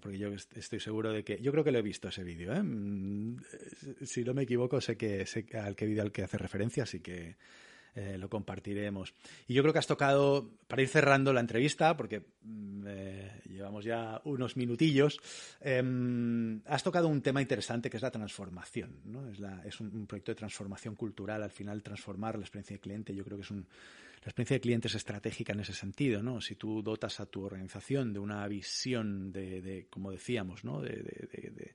porque 0.00 0.16
yo 0.16 0.30
estoy 0.32 0.80
seguro 0.80 1.12
de 1.12 1.22
que. 1.22 1.38
Yo 1.42 1.52
creo 1.52 1.64
que 1.64 1.70
lo 1.70 1.80
he 1.80 1.82
visto 1.82 2.08
ese 2.08 2.24
vídeo. 2.24 2.54
¿eh? 2.54 2.62
Mm, 2.62 3.42
si 4.06 4.24
no 4.24 4.32
me 4.32 4.44
equivoco, 4.44 4.80
sé 4.80 4.96
que 4.96 5.26
sé 5.26 5.44
al 5.52 5.76
qué 5.76 5.84
vídeo 5.84 6.02
al 6.02 6.12
que 6.12 6.22
hace 6.22 6.38
referencia, 6.38 6.84
así 6.84 7.00
que 7.00 7.36
eh, 7.96 8.18
lo 8.18 8.28
compartiremos. 8.28 9.14
Y 9.48 9.54
yo 9.54 9.62
creo 9.62 9.72
que 9.72 9.78
has 9.78 9.86
tocado, 9.86 10.50
para 10.68 10.82
ir 10.82 10.88
cerrando 10.88 11.32
la 11.32 11.40
entrevista, 11.40 11.96
porque 11.96 12.26
mm, 12.42 12.84
eh, 12.86 13.40
llevamos 13.48 13.86
ya 13.86 14.20
unos 14.24 14.58
minutillos, 14.58 15.18
em, 15.62 16.60
has 16.66 16.82
tocado 16.82 17.08
un 17.08 17.22
tema 17.22 17.40
interesante 17.40 17.88
que 17.88 17.96
es 17.96 18.02
la 18.02 18.10
transformación. 18.10 19.00
¿no? 19.06 19.30
Es, 19.64 19.80
un, 19.80 20.06
proyecto 20.06 20.32
de 20.32 20.36
transformación 20.36 20.94
cultural, 20.94 21.42
al 21.42 21.50
final 21.50 21.82
transformar 21.82 22.34
la 22.34 22.42
experiencia 22.42 22.76
de 22.76 22.80
cliente. 22.80 23.14
Yo 23.14 23.24
creo 23.24 23.38
que 23.38 23.44
es 23.44 23.50
un, 23.50 23.60
la 23.60 24.28
experiencia 24.28 24.56
de 24.56 24.60
cliente 24.60 24.88
es 24.88 24.94
estratégica 24.94 25.54
en 25.54 25.60
ese 25.60 25.72
sentido. 25.72 26.22
¿no? 26.22 26.42
Si 26.42 26.56
tú 26.56 26.82
dotas 26.82 27.18
a 27.20 27.24
tu 27.24 27.44
organización 27.44 28.12
de 28.12 28.18
una 28.18 28.46
visión 28.46 29.32
de, 29.32 29.86
como 29.88 30.10
decíamos, 30.10 30.64
¿no? 30.64 30.82
de 30.82 31.74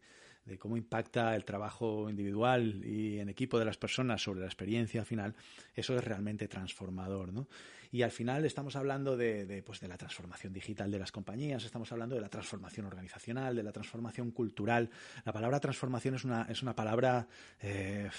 cómo 0.59 0.77
impacta 0.77 1.35
el 1.35 1.45
trabajo 1.45 2.09
individual 2.09 2.83
y 2.85 3.19
en 3.19 3.29
equipo 3.29 3.59
de 3.59 3.65
las 3.65 3.77
personas 3.77 4.21
sobre 4.21 4.41
la 4.41 4.47
experiencia 4.47 5.05
final, 5.05 5.35
eso 5.73 5.95
es 5.97 6.03
realmente 6.03 6.47
transformador, 6.47 7.31
¿no? 7.31 7.47
Y 7.93 8.03
al 8.03 8.11
final 8.11 8.45
estamos 8.45 8.77
hablando 8.77 9.17
de, 9.17 9.61
pues 9.65 9.81
de 9.81 9.87
la 9.89 9.97
transformación 9.97 10.53
digital 10.53 10.89
de 10.89 10.99
las 10.99 11.11
compañías, 11.11 11.65
estamos 11.65 11.91
hablando 11.91 12.15
de 12.15 12.21
la 12.21 12.29
transformación 12.29 12.85
organizacional, 12.85 13.55
de 13.55 13.63
la 13.63 13.73
transformación 13.73 14.31
cultural. 14.31 14.89
La 15.25 15.33
palabra 15.33 15.59
transformación 15.59 16.15
es 16.15 16.23
una, 16.23 16.43
es 16.43 16.61
una 16.63 16.73
palabra 16.73 17.27
eh, 17.59 18.09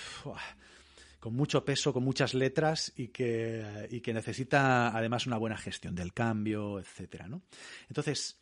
con 1.19 1.35
mucho 1.35 1.65
peso, 1.65 1.93
con 1.93 2.05
muchas 2.05 2.35
letras 2.35 2.93
y 2.97 3.09
que, 3.09 3.89
y 3.91 4.01
que 4.01 4.13
necesita 4.13 4.95
además 4.95 5.27
una 5.27 5.39
buena 5.39 5.57
gestión 5.57 5.95
del 5.95 6.13
cambio, 6.13 6.79
etcétera, 6.79 7.27
¿no? 7.29 7.43
Entonces, 7.89 8.42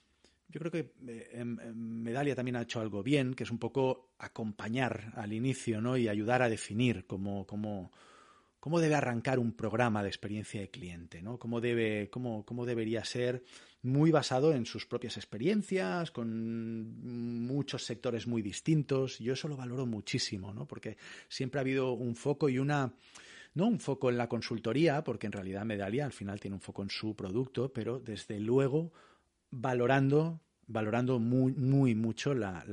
yo 0.50 0.58
creo 0.58 0.70
que 0.70 0.92
eh, 1.06 1.30
en, 1.32 2.02
Medalia 2.02 2.34
también 2.34 2.56
ha 2.56 2.62
hecho 2.62 2.80
algo 2.80 3.02
bien, 3.02 3.34
que 3.34 3.44
es 3.44 3.50
un 3.50 3.58
poco 3.58 4.10
acompañar 4.18 5.12
al 5.14 5.32
inicio 5.32 5.80
¿no? 5.80 5.96
y 5.96 6.08
ayudar 6.08 6.42
a 6.42 6.48
definir 6.48 7.06
cómo, 7.06 7.46
cómo, 7.46 7.92
cómo 8.58 8.80
debe 8.80 8.96
arrancar 8.96 9.38
un 9.38 9.52
programa 9.52 10.02
de 10.02 10.08
experiencia 10.08 10.60
de 10.60 10.70
cliente, 10.70 11.22
¿no? 11.22 11.38
cómo, 11.38 11.60
debe, 11.60 12.10
cómo, 12.10 12.44
cómo 12.44 12.66
debería 12.66 13.04
ser 13.04 13.44
muy 13.82 14.10
basado 14.10 14.52
en 14.52 14.66
sus 14.66 14.86
propias 14.86 15.16
experiencias, 15.16 16.10
con 16.10 17.46
muchos 17.46 17.84
sectores 17.84 18.26
muy 18.26 18.42
distintos. 18.42 19.18
Yo 19.18 19.32
eso 19.32 19.48
lo 19.48 19.56
valoro 19.56 19.86
muchísimo, 19.86 20.52
¿no? 20.52 20.66
porque 20.66 20.96
siempre 21.28 21.60
ha 21.60 21.62
habido 21.62 21.92
un 21.92 22.16
foco 22.16 22.48
y 22.48 22.58
una 22.58 22.92
no 23.52 23.66
un 23.66 23.80
foco 23.80 24.10
en 24.10 24.16
la 24.16 24.28
consultoría, 24.28 25.02
porque 25.02 25.26
en 25.26 25.32
realidad 25.32 25.64
Medalia 25.64 26.04
al 26.04 26.12
final 26.12 26.38
tiene 26.38 26.54
un 26.54 26.60
foco 26.60 26.82
en 26.82 26.90
su 26.90 27.16
producto, 27.16 27.72
pero 27.72 27.98
desde 27.98 28.38
luego 28.38 28.92
valorando 29.50 30.40
valorando 30.70 31.18
muy, 31.18 31.52
muy 31.52 31.94
mucho 31.94 32.32
la, 32.32 32.64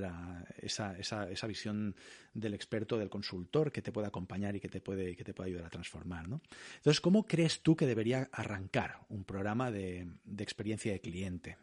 esa, 0.62 0.96
esa, 0.98 1.30
esa, 1.30 1.48
visión 1.48 1.96
del 2.34 2.54
experto, 2.54 2.98
del 2.98 3.10
consultor, 3.10 3.72
que 3.72 3.82
te 3.82 3.92
puede 3.92 4.08
acompañar 4.08 4.56
y 4.56 4.60
que 4.60 4.70
te 4.70 4.80
puede, 4.80 5.16
que 5.16 5.24
te 5.24 5.34
puede 5.34 5.50
ayudar 5.50 5.66
a 5.66 5.70
transformar. 5.70 6.28
¿no? 6.28 6.42
Entonces, 6.76 7.02
¿cómo 7.02 7.24
crees 7.26 7.62
tú 7.62 7.76
que 7.76 7.88
debería 7.88 8.30
arrancar 8.32 9.00
un 9.10 9.24
programa 9.24 9.72
de, 9.72 10.08
de 10.24 10.44
experiencia 10.44 10.92
de 10.92 11.00
cliente? 11.00 11.58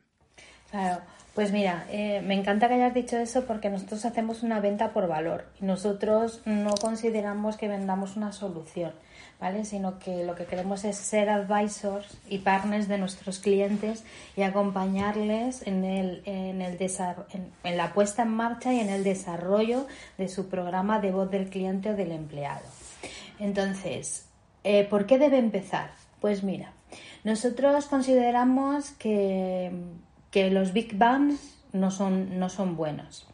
Claro, 0.71 1.03
pues 1.35 1.53
mira, 1.53 1.87
eh, 1.89 2.21
me 2.23 2.35
encanta 2.35 2.67
que 2.67 2.75
hayas 2.75 2.95
dicho 2.95 3.17
eso 3.17 3.45
porque 3.45 3.71
nosotros 3.71 4.05
hacemos 4.05 4.43
una 4.43 4.59
venta 4.59 4.93
por 4.93 5.07
valor 5.07 5.47
y 5.61 5.65
nosotros 5.65 6.43
no 6.47 6.75
consideramos 6.75 7.57
que 7.57 7.69
vendamos 7.69 8.17
una 8.17 8.33
solución. 8.33 8.93
¿Vale? 9.45 9.67
Sino 9.67 9.99
que 9.99 10.25
lo 10.25 10.35
que 10.35 10.47
queremos 10.47 10.85
es 10.85 10.97
ser 10.97 11.29
advisors 11.29 12.07
y 12.31 12.39
partners 12.39 12.89
de 12.89 12.97
nuestros 12.97 13.41
clientes 13.41 14.03
y 14.39 14.41
acompañarles 14.41 15.67
en, 15.67 15.85
el, 15.85 16.23
en, 16.25 16.63
el 16.63 16.79
en, 16.81 17.77
la 17.77 17.93
puesta 17.93 18.23
en 18.23 18.31
marcha 18.31 18.73
y 18.73 18.81
en 18.81 18.89
el 18.89 19.05
desarrollo 19.05 19.87
de 20.17 20.29
su 20.29 20.49
programa 20.49 20.99
de 20.99 21.11
voz 21.11 21.31
del 21.31 21.51
cliente 21.51 21.91
o 21.91 21.95
del 21.95 22.13
empleado. 22.13 22.65
Entonces, 23.39 24.25
eh, 24.63 24.85
¿por 24.85 25.05
qué 25.05 25.19
debe 25.19 25.37
empezar? 25.37 25.91
Pues 26.23 26.43
mira, 26.43 26.73
nosotros 27.23 27.85
consideramos 27.85 28.93
que, 28.93 29.73
que 30.31 30.51
los 30.51 30.73
Big 30.73 30.97
Bangs 30.97 31.59
no 31.75 31.91
son, 31.91 32.39
no 32.39 32.49
son 32.49 32.77
buenos. 32.77 33.27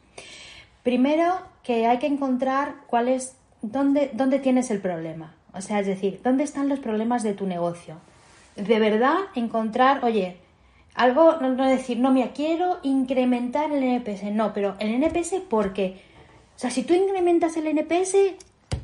Primero, 0.83 1.39
que 1.63 1.87
hay 1.87 2.01
que 2.01 2.09
encontrar 2.09 2.75
cuál 2.89 3.07
es, 3.07 3.37
dónde, 3.63 4.11
dónde 4.13 4.41
tienes 4.41 4.73
el 4.73 4.81
problema. 4.81 5.37
O 5.55 5.61
sea, 5.61 5.81
es 5.81 5.87
decir, 5.87 6.21
¿dónde 6.23 6.45
están 6.45 6.69
los 6.69 6.79
problemas 6.79 7.23
de 7.23 7.35
tu 7.35 7.47
negocio? 7.47 7.97
De 8.57 8.79
verdad, 8.79 9.17
encontrar, 9.35 10.05
oye, 10.05 10.37
algo, 10.95 11.37
no, 11.41 11.69
decir, 11.69 11.99
no, 11.99 12.13
mira, 12.13 12.33
quiero 12.33 12.79
incrementar 12.83 13.73
el 13.73 13.83
NPS. 13.83 14.25
No, 14.33 14.53
pero 14.53 14.77
el 14.81 15.03
NPS, 15.03 15.41
¿por 15.49 15.73
qué? 15.73 16.01
O 16.57 16.59
sea, 16.59 16.71
si 16.71 16.83
tú 16.83 16.95
incrementas 16.95 17.57
el 17.57 17.67
NPS, 17.67 18.17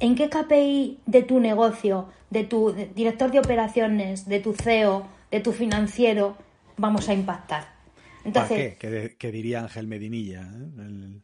¿en 0.00 0.14
qué 0.14 0.30
KPI 0.30 1.00
de 1.06 1.22
tu 1.22 1.40
negocio, 1.40 2.08
de 2.30 2.44
tu 2.44 2.72
director 2.72 3.30
de 3.30 3.40
operaciones, 3.40 4.26
de 4.26 4.40
tu 4.40 4.54
CEO, 4.54 5.06
de 5.30 5.40
tu 5.40 5.52
financiero, 5.52 6.36
vamos 6.76 7.08
a 7.08 7.14
impactar? 7.14 7.76
Entonces, 8.24 8.74
¿Para 8.74 8.78
qué? 8.78 9.16
Que, 9.18 9.30
diría 9.30 9.60
Ángel 9.60 9.86
Medinilla. 9.86 10.42
¿eh? 10.42 11.20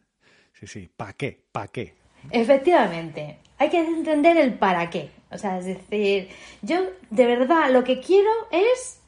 Sí, 0.52 0.66
sí, 0.66 0.90
¿para 0.94 1.14
qué? 1.14 1.40
¿Para 1.50 1.68
qué? 1.68 2.01
Efectivamente, 2.30 3.38
hay 3.58 3.68
que 3.68 3.78
entender 3.78 4.36
el 4.36 4.54
para 4.54 4.90
qué. 4.90 5.10
O 5.30 5.38
sea, 5.38 5.58
es 5.58 5.66
decir, 5.66 6.28
yo 6.60 6.78
de 7.10 7.26
verdad 7.26 7.70
lo 7.70 7.84
que 7.84 8.00
quiero 8.00 8.30
es 8.50 9.00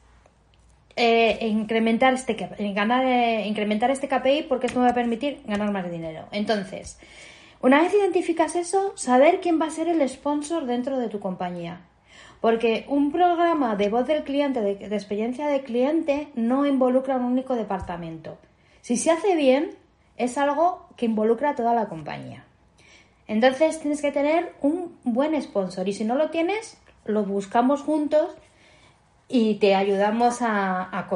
eh, 0.95 1.39
incrementar 1.41 2.13
este 2.13 2.35
ganar, 2.73 3.05
eh, 3.05 3.45
incrementar 3.47 3.91
este 3.91 4.07
KPI 4.07 4.43
porque 4.43 4.67
esto 4.67 4.79
me 4.79 4.85
va 4.85 4.91
a 4.91 4.95
permitir 4.95 5.41
ganar 5.45 5.71
más 5.71 5.89
dinero. 5.91 6.27
Entonces, 6.31 6.97
una 7.61 7.81
vez 7.81 7.93
identificas 7.93 8.55
eso, 8.55 8.93
saber 8.95 9.39
quién 9.41 9.61
va 9.61 9.67
a 9.67 9.71
ser 9.71 9.87
el 9.87 10.07
sponsor 10.07 10.65
dentro 10.65 10.97
de 10.97 11.09
tu 11.09 11.19
compañía. 11.19 11.81
Porque 12.41 12.85
un 12.87 13.11
programa 13.11 13.75
de 13.75 13.89
voz 13.89 14.07
del 14.07 14.23
cliente, 14.23 14.61
de, 14.61 14.75
de 14.75 14.95
experiencia 14.95 15.47
de 15.47 15.63
cliente, 15.63 16.27
no 16.35 16.65
involucra 16.65 17.17
un 17.17 17.25
único 17.25 17.55
departamento. 17.55 18.37
Si 18.81 18.97
se 18.97 19.11
hace 19.11 19.35
bien, 19.35 19.71
es 20.17 20.37
algo 20.37 20.87
que 20.95 21.07
involucra 21.07 21.51
a 21.51 21.55
toda 21.55 21.73
la 21.73 21.87
compañía. 21.87 22.44
Entonces 23.27 23.79
tienes 23.79 24.01
que 24.01 24.11
tener 24.11 24.53
un 24.61 24.97
buen 25.03 25.39
sponsor 25.41 25.87
y 25.87 25.93
si 25.93 26.03
no 26.03 26.15
lo 26.15 26.29
tienes, 26.29 26.77
lo 27.05 27.23
buscamos 27.23 27.81
juntos 27.81 28.35
y 29.27 29.55
te 29.55 29.75
ayudamos 29.75 30.37
a, 30.41 31.07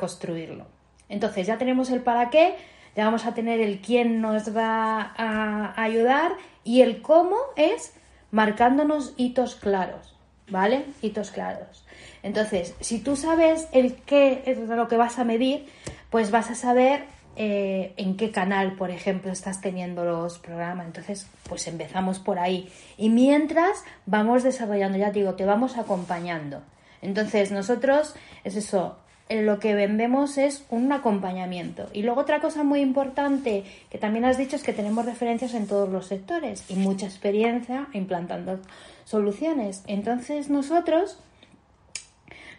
construirlo. 0.00 0.66
Entonces 1.08 1.46
ya 1.46 1.58
tenemos 1.58 1.90
el 1.90 2.02
para 2.02 2.30
qué, 2.30 2.54
ya 2.94 3.04
vamos 3.04 3.26
a 3.26 3.34
tener 3.34 3.60
el 3.60 3.80
quién 3.80 4.20
nos 4.20 4.56
va 4.56 5.14
a 5.16 5.82
ayudar 5.82 6.32
y 6.64 6.82
el 6.82 7.02
cómo 7.02 7.36
es 7.56 7.94
marcándonos 8.30 9.14
hitos 9.16 9.56
claros, 9.56 10.14
¿vale? 10.48 10.84
Hitos 11.02 11.30
claros. 11.30 11.84
Entonces, 12.22 12.74
si 12.80 12.98
tú 12.98 13.16
sabes 13.16 13.68
el 13.72 13.96
qué 13.96 14.42
es 14.46 14.58
lo 14.58 14.88
que 14.88 14.96
vas 14.96 15.18
a 15.18 15.24
medir, 15.24 15.66
pues 16.10 16.30
vas 16.30 16.50
a 16.50 16.54
saber 16.54 17.04
eh, 17.40 17.94
en 17.96 18.16
qué 18.16 18.32
canal, 18.32 18.72
por 18.72 18.90
ejemplo, 18.90 19.30
estás 19.30 19.60
teniendo 19.60 20.04
los 20.04 20.40
programas. 20.40 20.86
Entonces, 20.86 21.28
pues 21.48 21.68
empezamos 21.68 22.18
por 22.18 22.40
ahí. 22.40 22.68
Y 22.96 23.10
mientras 23.10 23.84
vamos 24.06 24.42
desarrollando, 24.42 24.98
ya 24.98 25.12
te 25.12 25.20
digo, 25.20 25.34
te 25.34 25.44
vamos 25.44 25.78
acompañando. 25.78 26.62
Entonces, 27.00 27.52
nosotros, 27.52 28.16
es 28.42 28.56
eso, 28.56 28.96
lo 29.30 29.60
que 29.60 29.76
vendemos 29.76 30.36
es 30.36 30.64
un 30.68 30.90
acompañamiento. 30.90 31.88
Y 31.92 32.02
luego 32.02 32.22
otra 32.22 32.40
cosa 32.40 32.64
muy 32.64 32.80
importante 32.80 33.62
que 33.88 33.98
también 33.98 34.24
has 34.24 34.36
dicho 34.36 34.56
es 34.56 34.64
que 34.64 34.72
tenemos 34.72 35.06
referencias 35.06 35.54
en 35.54 35.68
todos 35.68 35.88
los 35.88 36.06
sectores 36.06 36.64
y 36.68 36.74
mucha 36.74 37.06
experiencia 37.06 37.86
implantando 37.92 38.58
soluciones. 39.04 39.84
Entonces 39.86 40.50
nosotros 40.50 41.18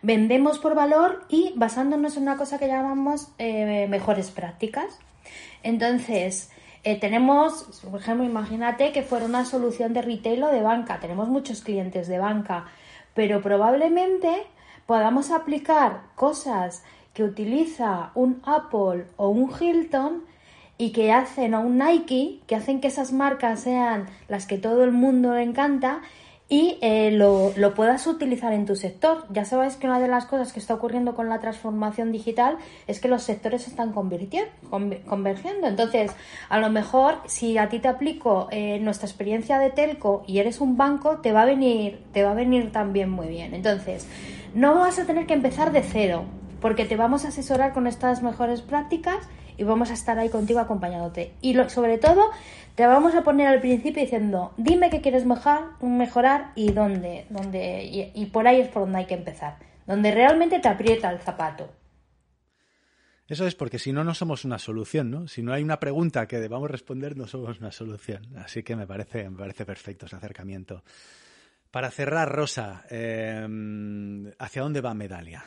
vendemos 0.02 0.60
por 0.60 0.76
valor 0.76 1.26
y 1.30 1.54
basándonos 1.56 2.18
en 2.18 2.24
una 2.24 2.38
cosa 2.38 2.60
que 2.60 2.68
llamamos 2.68 3.30
eh, 3.38 3.88
mejores 3.89 4.32
prácticas. 4.32 5.00
Entonces, 5.64 6.52
eh, 6.84 7.00
tenemos, 7.00 7.82
por 7.89 8.00
ejemplo, 8.00 8.26
imagínate 8.26 8.91
que 8.91 9.04
fuera 9.04 9.26
una 9.26 9.45
solución 9.45 9.93
de 9.93 10.02
retail 10.02 10.43
o 10.43 10.47
de 10.47 10.62
banca. 10.62 11.00
Tenemos 11.00 11.28
muchos 11.28 11.62
clientes 11.62 12.08
de 12.08 12.20
banca, 12.20 12.66
pero 13.14 13.41
probablemente 13.41 14.47
podamos 14.86 15.32
aplicar 15.32 16.04
cosas 16.16 16.84
que 17.14 17.24
utiliza 17.24 18.12
un 18.16 18.41
Apple 18.45 19.06
o 19.18 19.30
un 19.30 19.52
Hilton 19.52 20.24
y 20.78 20.91
que 20.93 21.12
hacen 21.12 21.54
o 21.54 21.60
un 21.60 21.78
Nike, 21.78 22.39
que 22.47 22.56
hacen 22.56 22.80
que 22.80 22.88
esas 22.88 23.12
marcas 23.12 23.60
sean 23.60 24.08
las 24.30 24.47
que 24.47 24.58
todo 24.58 24.86
el 24.86 24.91
mundo 24.91 25.36
le 25.36 25.43
encanta 25.43 26.02
y 26.52 26.80
eh, 26.82 27.12
lo, 27.12 27.54
lo, 27.56 27.76
puedas 27.76 28.08
utilizar 28.08 28.54
en 28.54 28.66
tu 28.66 28.76
sector. 28.76 29.26
Ya 29.30 29.45
sabéis 29.45 29.76
que 29.76 29.86
una 29.86 30.00
de 30.00 30.08
las 30.08 30.26
cosas 30.26 30.52
que 30.52 30.60
está 30.60 30.74
ocurriendo 30.74 31.14
con 31.14 31.30
la 31.30 31.39
transformación 31.39 32.12
digital 32.12 32.58
es 32.88 33.00
que 33.00 33.08
los 33.08 33.22
sectores 33.22 33.62
se 33.62 33.70
están 33.70 33.93
convirtiendo, 33.93 34.50
convergiendo. 35.08 35.68
Entonces, 35.68 36.12
a 36.50 36.60
lo 36.60 36.72
mejor 36.72 37.20
si 37.28 37.60
a 37.60 37.70
ti 37.70 37.78
te 37.78 37.88
aplico 37.88 38.47
eh, 38.50 38.80
nuestra 38.80 39.08
experiencia 39.08 39.60
de 39.60 39.70
telco 39.70 40.24
y 40.26 40.39
eres 40.39 40.60
un 40.60 40.76
banco, 40.76 41.20
te 41.20 41.32
va 41.34 41.43
a 41.43 41.45
venir, 41.45 42.04
te 42.14 42.24
va 42.24 42.32
a 42.32 42.36
venir 42.36 42.72
también 42.72 43.12
muy 43.12 43.28
bien. 43.28 43.54
Entonces, 43.54 44.08
no 44.56 44.74
vas 44.74 44.97
a 44.97 45.06
tener 45.06 45.28
que 45.28 45.36
empezar 45.36 45.72
de 45.72 45.84
cero, 45.84 46.24
porque 46.62 46.86
te 46.86 46.95
vamos 46.95 47.26
a 47.26 47.28
asesorar 47.28 47.74
con 47.74 47.86
estas 47.86 48.24
mejores 48.24 48.64
prácticas 48.64 49.20
y 49.60 49.64
vamos 49.64 49.91
a 49.91 49.93
estar 49.93 50.18
ahí 50.18 50.30
contigo 50.30 50.60
acompañándote. 50.60 51.34
Y 51.41 51.53
lo, 51.53 51.70
sobre 51.70 51.97
todo, 51.97 52.32
te 52.76 52.88
vamos 52.88 53.14
a 53.14 53.24
poner 53.24 53.47
al 53.47 53.60
principio 53.60 54.01
diciendo, 54.01 54.53
dime 54.55 54.89
qué 54.89 55.01
quieres 55.01 55.26
mejorar, 55.26 55.66
mejorar 55.82 56.53
y 56.55 56.72
dónde, 56.72 57.26
dónde 57.30 57.84
y, 58.16 58.26
por 58.28 58.47
ahí 58.47 58.62
es 58.62 58.70
por 58.70 58.84
donde 58.84 58.99
hay 58.99 59.05
que 59.05 59.16
empezar, 59.16 59.57
donde 59.86 60.12
realmente 60.12 60.60
te 60.60 60.70
aprieta 60.70 61.12
el 61.12 61.20
zapato. 61.20 61.70
Eso 63.28 63.45
es 63.45 63.53
porque 63.53 63.78
si 63.78 63.91
no, 63.91 64.05
no 64.05 64.16
somos 64.16 64.45
una 64.45 64.57
solución, 64.57 65.12
¿no? 65.12 65.28
Si 65.28 65.43
no 65.43 65.53
hay 65.53 65.62
una 65.62 65.80
pregunta 65.80 66.26
que 66.26 66.39
debamos 66.39 66.72
responder, 66.72 67.18
no 67.18 67.28
somos 67.28 67.60
una 67.60 67.72
solución. 67.72 68.26
Así 68.38 68.64
que 68.64 68.76
me 68.76 68.88
parece, 68.88 69.30
me 69.30 69.38
parece 69.38 69.66
perfecto 69.66 70.05
ese 70.05 70.16
acercamiento. 70.16 70.84
Para 71.70 71.91
cerrar, 71.91 72.32
Rosa, 72.32 72.86
eh, 72.89 73.45
¿hacia 74.39 74.62
dónde 74.64 74.82
va 74.82 74.93
Medalia? 74.95 75.43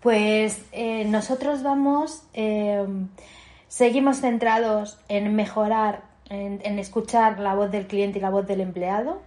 Pues 0.00 0.62
eh, 0.72 1.04
nosotros 1.04 1.62
vamos, 1.62 2.22
eh, 2.34 2.86
seguimos 3.66 4.20
centrados 4.20 4.98
en 5.08 5.34
mejorar, 5.34 6.02
en, 6.30 6.78
escuchar 6.78 7.40
la 7.40 7.54
voz 7.54 7.70
del 7.70 7.86
cliente 7.86 8.18
y 8.18 8.22
la 8.22 8.30
voz 8.30 8.46
del 8.46 8.60
empleado. 8.60 9.20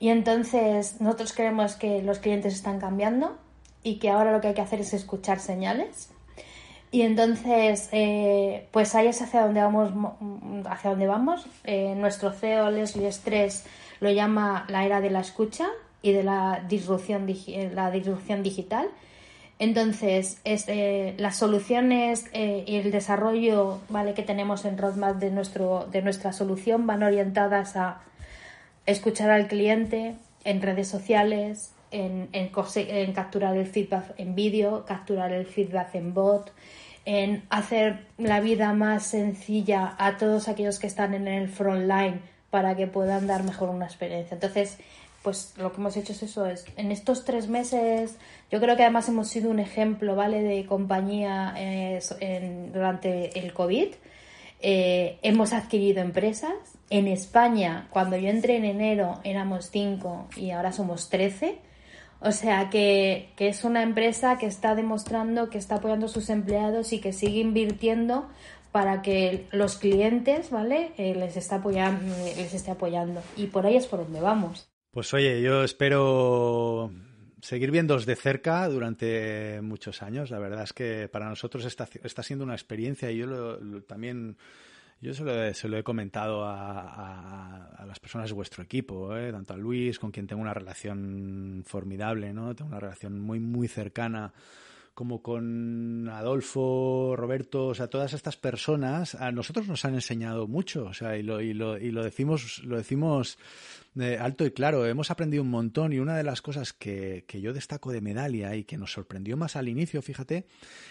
Y 0.00 0.10
entonces 0.10 1.00
nosotros 1.00 1.32
creemos 1.32 1.76
que 1.76 2.02
los 2.02 2.18
clientes 2.18 2.54
están 2.54 2.80
cambiando 2.80 3.36
y 3.82 3.96
que 3.96 4.10
ahora 4.10 4.32
lo 4.32 4.40
que 4.40 4.48
hay 4.48 4.54
que 4.54 4.60
hacer 4.60 4.80
es 4.80 4.92
escuchar 4.92 5.40
señales. 5.40 6.10
Y 6.90 7.02
entonces, 7.02 7.88
eh, 7.90 8.68
pues 8.70 8.94
ahí 8.94 9.08
es 9.08 9.20
hacia 9.20 9.42
donde 9.42 9.60
vamos. 9.60 9.90
Hacia 10.66 10.90
donde 10.90 11.08
vamos. 11.08 11.44
Eh, 11.64 11.94
nuestro 11.96 12.30
CEO 12.30 12.70
Leslie 12.70 13.10
Stress 13.10 13.64
lo 13.98 14.10
llama 14.10 14.64
la 14.68 14.84
era 14.84 15.00
de 15.00 15.10
la 15.10 15.18
escucha 15.20 15.66
y 16.02 16.12
de 16.12 16.22
la 16.22 16.62
disrupción, 16.68 17.26
la 17.72 17.90
disrupción 17.90 18.44
digital. 18.44 18.88
Entonces, 19.58 20.40
es, 20.44 20.64
eh, 20.68 21.14
las 21.18 21.36
soluciones 21.36 22.24
eh, 22.32 22.64
y 22.66 22.76
el 22.76 22.90
desarrollo 22.90 23.80
¿vale? 23.88 24.14
que 24.14 24.22
tenemos 24.22 24.64
en 24.64 24.78
Roadmap 24.78 25.16
de, 25.16 25.30
nuestro, 25.30 25.86
de 25.90 26.02
nuestra 26.02 26.32
solución 26.32 26.86
van 26.86 27.02
orientadas 27.02 27.76
a 27.76 28.00
escuchar 28.86 29.30
al 29.30 29.46
cliente 29.46 30.16
en 30.44 30.60
redes 30.60 30.88
sociales, 30.88 31.72
en, 31.90 32.28
en, 32.32 32.50
en 32.74 33.12
capturar 33.12 33.56
el 33.56 33.66
feedback 33.66 34.14
en 34.18 34.34
vídeo, 34.34 34.84
capturar 34.86 35.32
el 35.32 35.46
feedback 35.46 35.94
en 35.94 36.12
bot, 36.12 36.52
en 37.04 37.44
hacer 37.48 38.06
la 38.18 38.40
vida 38.40 38.72
más 38.72 39.04
sencilla 39.04 39.94
a 39.98 40.16
todos 40.16 40.48
aquellos 40.48 40.78
que 40.78 40.86
están 40.86 41.14
en 41.14 41.28
el 41.28 41.48
front 41.48 41.82
line 41.82 42.20
para 42.50 42.76
que 42.76 42.86
puedan 42.86 43.26
dar 43.26 43.44
mejor 43.44 43.68
una 43.68 43.86
experiencia. 43.86 44.34
Entonces, 44.34 44.78
pues 45.24 45.54
lo 45.56 45.72
que 45.72 45.80
hemos 45.80 45.96
hecho 45.96 46.12
es 46.12 46.22
eso, 46.22 46.46
es 46.46 46.66
en 46.76 46.92
estos 46.92 47.24
tres 47.24 47.48
meses, 47.48 48.18
yo 48.50 48.60
creo 48.60 48.76
que 48.76 48.82
además 48.82 49.08
hemos 49.08 49.28
sido 49.28 49.50
un 49.50 49.58
ejemplo, 49.58 50.14
¿vale?, 50.14 50.42
de 50.42 50.66
compañía 50.66 51.54
eh, 51.56 51.98
durante 52.72 53.36
el 53.38 53.54
COVID. 53.54 53.88
Eh, 54.60 55.18
hemos 55.22 55.52
adquirido 55.54 56.02
empresas. 56.02 56.52
En 56.90 57.08
España, 57.08 57.88
cuando 57.90 58.16
yo 58.18 58.28
entré 58.28 58.56
en 58.56 58.66
enero, 58.66 59.20
éramos 59.24 59.70
cinco 59.70 60.28
y 60.36 60.50
ahora 60.50 60.72
somos 60.72 61.08
trece. 61.08 61.58
O 62.20 62.30
sea 62.30 62.68
que, 62.70 63.30
que, 63.36 63.48
es 63.48 63.64
una 63.64 63.82
empresa 63.82 64.36
que 64.38 64.46
está 64.46 64.74
demostrando 64.74 65.50
que 65.50 65.58
está 65.58 65.76
apoyando 65.76 66.06
a 66.06 66.08
sus 66.10 66.30
empleados 66.30 66.92
y 66.92 67.00
que 67.00 67.12
sigue 67.12 67.40
invirtiendo 67.40 68.28
para 68.72 69.02
que 69.02 69.46
los 69.52 69.76
clientes, 69.76 70.50
¿vale? 70.50 70.92
Eh, 70.98 71.14
les 71.14 71.36
está 71.36 71.56
apoyando, 71.56 72.14
les 72.36 72.52
esté 72.52 72.70
apoyando. 72.70 73.22
Y 73.36 73.46
por 73.46 73.66
ahí 73.66 73.76
es 73.76 73.86
por 73.86 74.00
donde 74.00 74.20
vamos. 74.20 74.73
Pues 74.94 75.12
oye, 75.12 75.42
yo 75.42 75.64
espero 75.64 76.92
seguir 77.40 77.72
viéndoos 77.72 78.06
de 78.06 78.14
cerca 78.14 78.68
durante 78.68 79.60
muchos 79.60 80.02
años. 80.02 80.30
La 80.30 80.38
verdad 80.38 80.62
es 80.62 80.72
que 80.72 81.08
para 81.08 81.28
nosotros 81.28 81.64
está, 81.64 81.88
está 82.04 82.22
siendo 82.22 82.44
una 82.44 82.54
experiencia 82.54 83.10
y 83.10 83.16
yo 83.16 83.26
lo, 83.26 83.82
también 83.82 84.36
yo 85.00 85.12
se 85.12 85.24
lo, 85.24 85.42
he, 85.42 85.52
se 85.52 85.66
lo 85.66 85.76
he 85.76 85.82
comentado 85.82 86.44
a, 86.44 86.80
a, 86.80 87.66
a, 87.76 87.86
las 87.86 87.98
personas 87.98 88.30
de 88.30 88.34
vuestro 88.34 88.62
equipo, 88.62 89.16
¿eh? 89.16 89.32
tanto 89.32 89.54
a 89.54 89.56
Luis, 89.56 89.98
con 89.98 90.12
quien 90.12 90.28
tengo 90.28 90.40
una 90.40 90.54
relación 90.54 91.64
formidable, 91.66 92.32
¿no? 92.32 92.54
Tengo 92.54 92.70
una 92.70 92.78
relación 92.78 93.18
muy, 93.18 93.40
muy 93.40 93.66
cercana 93.66 94.32
como 94.94 95.22
con 95.22 96.08
Adolfo, 96.08 97.14
Roberto, 97.16 97.66
o 97.66 97.74
sea, 97.74 97.88
todas 97.88 98.12
estas 98.12 98.36
personas, 98.36 99.16
a 99.16 99.32
nosotros 99.32 99.66
nos 99.66 99.84
han 99.84 99.94
enseñado 99.94 100.46
mucho, 100.46 100.86
o 100.86 100.94
sea, 100.94 101.16
y 101.16 101.22
lo, 101.22 101.40
y 101.40 101.52
lo, 101.52 101.76
y 101.78 101.90
lo 101.90 102.04
decimos, 102.04 102.62
lo 102.64 102.76
decimos 102.76 103.36
eh, 103.98 104.16
alto 104.20 104.46
y 104.46 104.52
claro, 104.52 104.86
hemos 104.86 105.10
aprendido 105.10 105.42
un 105.42 105.50
montón 105.50 105.92
y 105.92 105.98
una 105.98 106.16
de 106.16 106.22
las 106.22 106.42
cosas 106.42 106.72
que, 106.72 107.24
que 107.26 107.40
yo 107.40 107.52
destaco 107.52 107.90
de 107.90 108.00
Medalia 108.00 108.54
y 108.54 108.64
que 108.64 108.78
nos 108.78 108.92
sorprendió 108.92 109.36
más 109.36 109.56
al 109.56 109.68
inicio, 109.68 110.00
fíjate, 110.00 110.46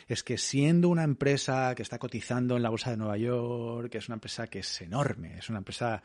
es 0.08 0.24
que 0.24 0.38
siendo 0.38 0.90
una 0.90 1.04
empresa 1.04 1.74
que 1.74 1.82
está 1.82 1.98
cotizando 1.98 2.58
en 2.58 2.64
la 2.64 2.70
Bolsa 2.70 2.92
de 2.92 2.98
Nueva 2.98 3.18
York, 3.18 3.90
que 3.90 4.00
es 4.00 4.10
una 4.10 4.16
empresa 4.16 4.48
que 4.48 4.60
es 4.60 4.82
enorme, 4.82 5.38
es 5.38 5.50
una 5.50 5.60
empresa 5.60 6.04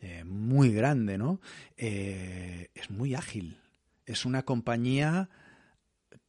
eh, 0.00 0.22
muy 0.24 0.72
grande, 0.72 1.18
¿no? 1.18 1.40
Eh, 1.76 2.68
es 2.74 2.90
muy 2.90 3.14
ágil, 3.14 3.58
es 4.06 4.24
una 4.24 4.44
compañía 4.44 5.28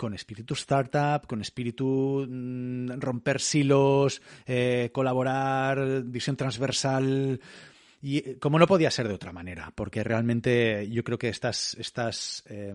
con 0.01 0.15
espíritu 0.15 0.55
startup, 0.55 1.27
con 1.27 1.41
espíritu 1.41 2.25
mmm, 2.27 2.97
romper 2.97 3.39
silos, 3.39 4.19
eh, 4.47 4.89
colaborar, 4.91 6.01
visión 6.05 6.35
transversal. 6.35 7.39
Y 8.01 8.17
eh, 8.17 8.39
como 8.39 8.57
no 8.57 8.65
podía 8.65 8.89
ser 8.89 9.07
de 9.07 9.13
otra 9.13 9.31
manera, 9.31 9.71
porque 9.75 10.03
realmente 10.03 10.89
yo 10.89 11.03
creo 11.03 11.19
que 11.19 11.29
estas, 11.29 11.75
estas, 11.75 12.43
eh, 12.49 12.73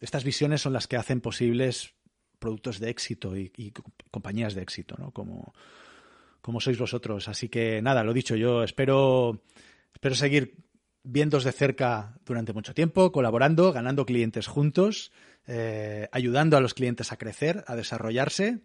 estas 0.00 0.24
visiones 0.24 0.60
son 0.60 0.72
las 0.72 0.88
que 0.88 0.96
hacen 0.96 1.20
posibles 1.20 1.94
productos 2.40 2.80
de 2.80 2.90
éxito 2.90 3.36
y, 3.36 3.52
y 3.56 3.72
compañías 4.10 4.56
de 4.56 4.62
éxito, 4.62 4.96
¿no? 4.98 5.12
Como, 5.12 5.54
como 6.40 6.60
sois 6.60 6.78
vosotros. 6.78 7.28
Así 7.28 7.48
que 7.48 7.80
nada, 7.80 8.02
lo 8.02 8.12
dicho, 8.12 8.34
yo 8.34 8.64
espero, 8.64 9.40
espero 9.94 10.16
seguir 10.16 10.66
viéndos 11.04 11.44
de 11.44 11.52
cerca 11.52 12.18
durante 12.26 12.52
mucho 12.52 12.74
tiempo, 12.74 13.12
colaborando, 13.12 13.72
ganando 13.72 14.04
clientes 14.04 14.48
juntos, 14.48 15.12
eh, 15.48 16.08
ayudando 16.12 16.56
a 16.56 16.60
los 16.60 16.74
clientes 16.74 17.10
a 17.10 17.16
crecer, 17.16 17.64
a 17.66 17.74
desarrollarse. 17.74 18.58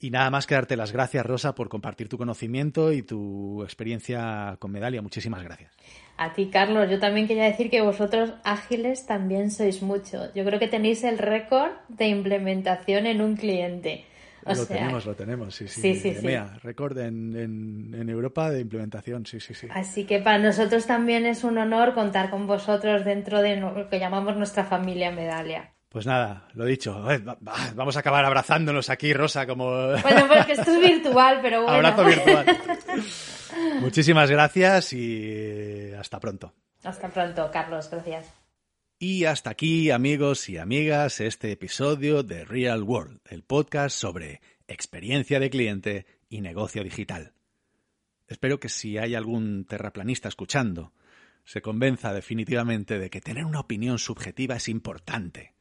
Y 0.00 0.10
nada 0.10 0.30
más 0.30 0.48
que 0.48 0.56
darte 0.56 0.76
las 0.76 0.90
gracias, 0.90 1.24
Rosa, 1.24 1.54
por 1.54 1.68
compartir 1.68 2.08
tu 2.08 2.18
conocimiento 2.18 2.92
y 2.92 3.02
tu 3.02 3.62
experiencia 3.62 4.56
con 4.58 4.72
Medalia. 4.72 5.00
Muchísimas 5.00 5.44
gracias. 5.44 5.70
A 6.16 6.32
ti, 6.32 6.50
Carlos. 6.50 6.90
Yo 6.90 6.98
también 6.98 7.28
quería 7.28 7.44
decir 7.44 7.70
que 7.70 7.82
vosotros 7.82 8.34
ágiles 8.42 9.06
también 9.06 9.52
sois 9.52 9.80
mucho. 9.80 10.34
Yo 10.34 10.44
creo 10.44 10.58
que 10.58 10.66
tenéis 10.66 11.04
el 11.04 11.18
récord 11.18 11.70
de 11.88 12.08
implementación 12.08 13.06
en 13.06 13.20
un 13.20 13.36
cliente. 13.36 14.06
O 14.44 14.50
lo 14.50 14.56
sea, 14.56 14.76
tenemos, 14.76 15.06
lo 15.06 15.14
tenemos, 15.14 15.54
sí, 15.54 15.68
sí. 15.68 15.80
sí, 15.80 15.94
sí, 15.94 16.14
sí. 16.20 16.36
Récord 16.64 16.98
en, 16.98 17.36
en, 17.36 17.94
en, 17.94 18.08
Europa 18.08 18.50
de 18.50 18.60
implementación, 18.60 19.24
sí, 19.24 19.38
sí, 19.38 19.54
sí. 19.54 19.68
Así 19.70 20.04
que 20.04 20.18
para 20.18 20.38
nosotros 20.38 20.84
también 20.84 21.26
es 21.26 21.44
un 21.44 21.58
honor 21.58 21.94
contar 21.94 22.28
con 22.28 22.48
vosotros 22.48 23.04
dentro 23.04 23.40
de 23.40 23.56
lo 23.56 23.88
que 23.88 24.00
llamamos 24.00 24.36
nuestra 24.36 24.64
familia 24.64 25.12
Medalia. 25.12 25.70
Pues 25.92 26.06
nada, 26.06 26.48
lo 26.54 26.64
dicho, 26.64 27.04
vamos 27.74 27.96
a 27.96 28.00
acabar 28.00 28.24
abrazándonos 28.24 28.88
aquí, 28.88 29.12
Rosa, 29.12 29.46
como... 29.46 29.66
Bueno, 29.66 30.26
porque 30.26 30.52
esto 30.52 30.70
es 30.70 30.80
virtual, 30.80 31.40
pero 31.42 31.64
bueno. 31.64 31.74
Abrazo 31.76 32.04
virtual. 32.06 32.46
Muchísimas 33.80 34.30
gracias 34.30 34.94
y 34.94 35.92
hasta 35.92 36.18
pronto. 36.18 36.54
Hasta 36.82 37.10
pronto, 37.10 37.50
Carlos, 37.52 37.90
gracias. 37.90 38.32
Y 38.98 39.26
hasta 39.26 39.50
aquí, 39.50 39.90
amigos 39.90 40.48
y 40.48 40.56
amigas, 40.56 41.20
este 41.20 41.52
episodio 41.52 42.22
de 42.22 42.46
Real 42.46 42.82
World, 42.82 43.20
el 43.28 43.42
podcast 43.42 43.94
sobre 43.94 44.40
experiencia 44.68 45.40
de 45.40 45.50
cliente 45.50 46.06
y 46.30 46.40
negocio 46.40 46.82
digital. 46.84 47.34
Espero 48.28 48.58
que 48.58 48.70
si 48.70 48.96
hay 48.96 49.14
algún 49.14 49.66
terraplanista 49.66 50.28
escuchando, 50.28 50.94
se 51.44 51.60
convenza 51.60 52.14
definitivamente 52.14 52.98
de 52.98 53.10
que 53.10 53.20
tener 53.20 53.44
una 53.44 53.60
opinión 53.60 53.98
subjetiva 53.98 54.56
es 54.56 54.68
importante, 54.68 55.52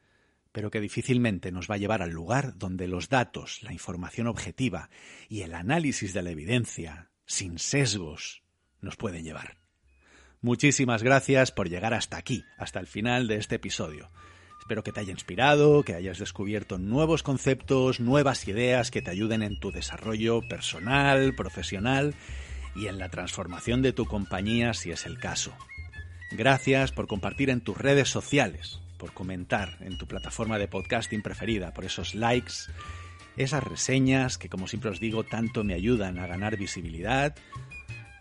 pero 0.51 0.71
que 0.71 0.81
difícilmente 0.81 1.51
nos 1.51 1.69
va 1.69 1.75
a 1.75 1.77
llevar 1.77 2.01
al 2.01 2.11
lugar 2.11 2.57
donde 2.57 2.87
los 2.87 3.09
datos, 3.09 3.63
la 3.63 3.73
información 3.73 4.27
objetiva 4.27 4.89
y 5.29 5.41
el 5.41 5.53
análisis 5.53 6.13
de 6.13 6.21
la 6.21 6.31
evidencia, 6.31 7.11
sin 7.25 7.59
sesgos, 7.59 8.43
nos 8.81 8.97
pueden 8.97 9.23
llevar. 9.23 9.57
Muchísimas 10.41 11.03
gracias 11.03 11.51
por 11.51 11.69
llegar 11.69 11.93
hasta 11.93 12.17
aquí, 12.17 12.43
hasta 12.57 12.79
el 12.79 12.87
final 12.87 13.27
de 13.27 13.37
este 13.37 13.55
episodio. 13.55 14.09
Espero 14.59 14.83
que 14.83 14.91
te 14.91 14.99
haya 14.99 15.11
inspirado, 15.11 15.83
que 15.83 15.95
hayas 15.95 16.19
descubierto 16.19 16.77
nuevos 16.77 17.23
conceptos, 17.23 17.99
nuevas 17.99 18.47
ideas 18.47 18.91
que 18.91 19.01
te 19.01 19.11
ayuden 19.11 19.43
en 19.43 19.59
tu 19.59 19.71
desarrollo 19.71 20.41
personal, 20.47 21.35
profesional 21.35 22.15
y 22.75 22.87
en 22.87 22.97
la 22.97 23.09
transformación 23.09 23.81
de 23.81 23.93
tu 23.93 24.05
compañía 24.05 24.73
si 24.73 24.91
es 24.91 25.05
el 25.05 25.19
caso. 25.19 25.53
Gracias 26.31 26.91
por 26.91 27.07
compartir 27.07 27.49
en 27.49 27.61
tus 27.61 27.77
redes 27.77 28.09
sociales, 28.09 28.79
por 29.01 29.13
comentar 29.13 29.77
en 29.79 29.97
tu 29.97 30.05
plataforma 30.05 30.59
de 30.59 30.67
podcasting 30.67 31.23
preferida, 31.23 31.73
por 31.73 31.85
esos 31.85 32.13
likes, 32.13 32.53
esas 33.35 33.63
reseñas 33.63 34.37
que 34.37 34.47
como 34.47 34.67
siempre 34.67 34.91
os 34.91 34.99
digo 34.99 35.23
tanto 35.23 35.63
me 35.63 35.73
ayudan 35.73 36.19
a 36.19 36.27
ganar 36.27 36.55
visibilidad 36.55 37.35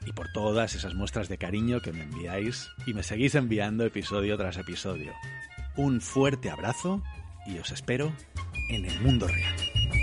y 0.07 0.13
por 0.13 0.33
todas 0.33 0.75
esas 0.75 0.95
muestras 0.95 1.29
de 1.29 1.37
cariño 1.37 1.83
que 1.83 1.93
me 1.93 2.05
enviáis 2.05 2.71
y 2.87 2.95
me 2.95 3.03
seguís 3.03 3.35
enviando 3.35 3.85
episodio 3.85 4.39
tras 4.39 4.57
episodio. 4.57 5.13
Un 5.77 6.01
fuerte 6.01 6.49
abrazo 6.49 7.03
y 7.47 7.59
os 7.59 7.71
espero 7.73 8.11
en 8.71 8.87
el 8.87 9.01
mundo 9.03 9.29
real. 9.29 10.00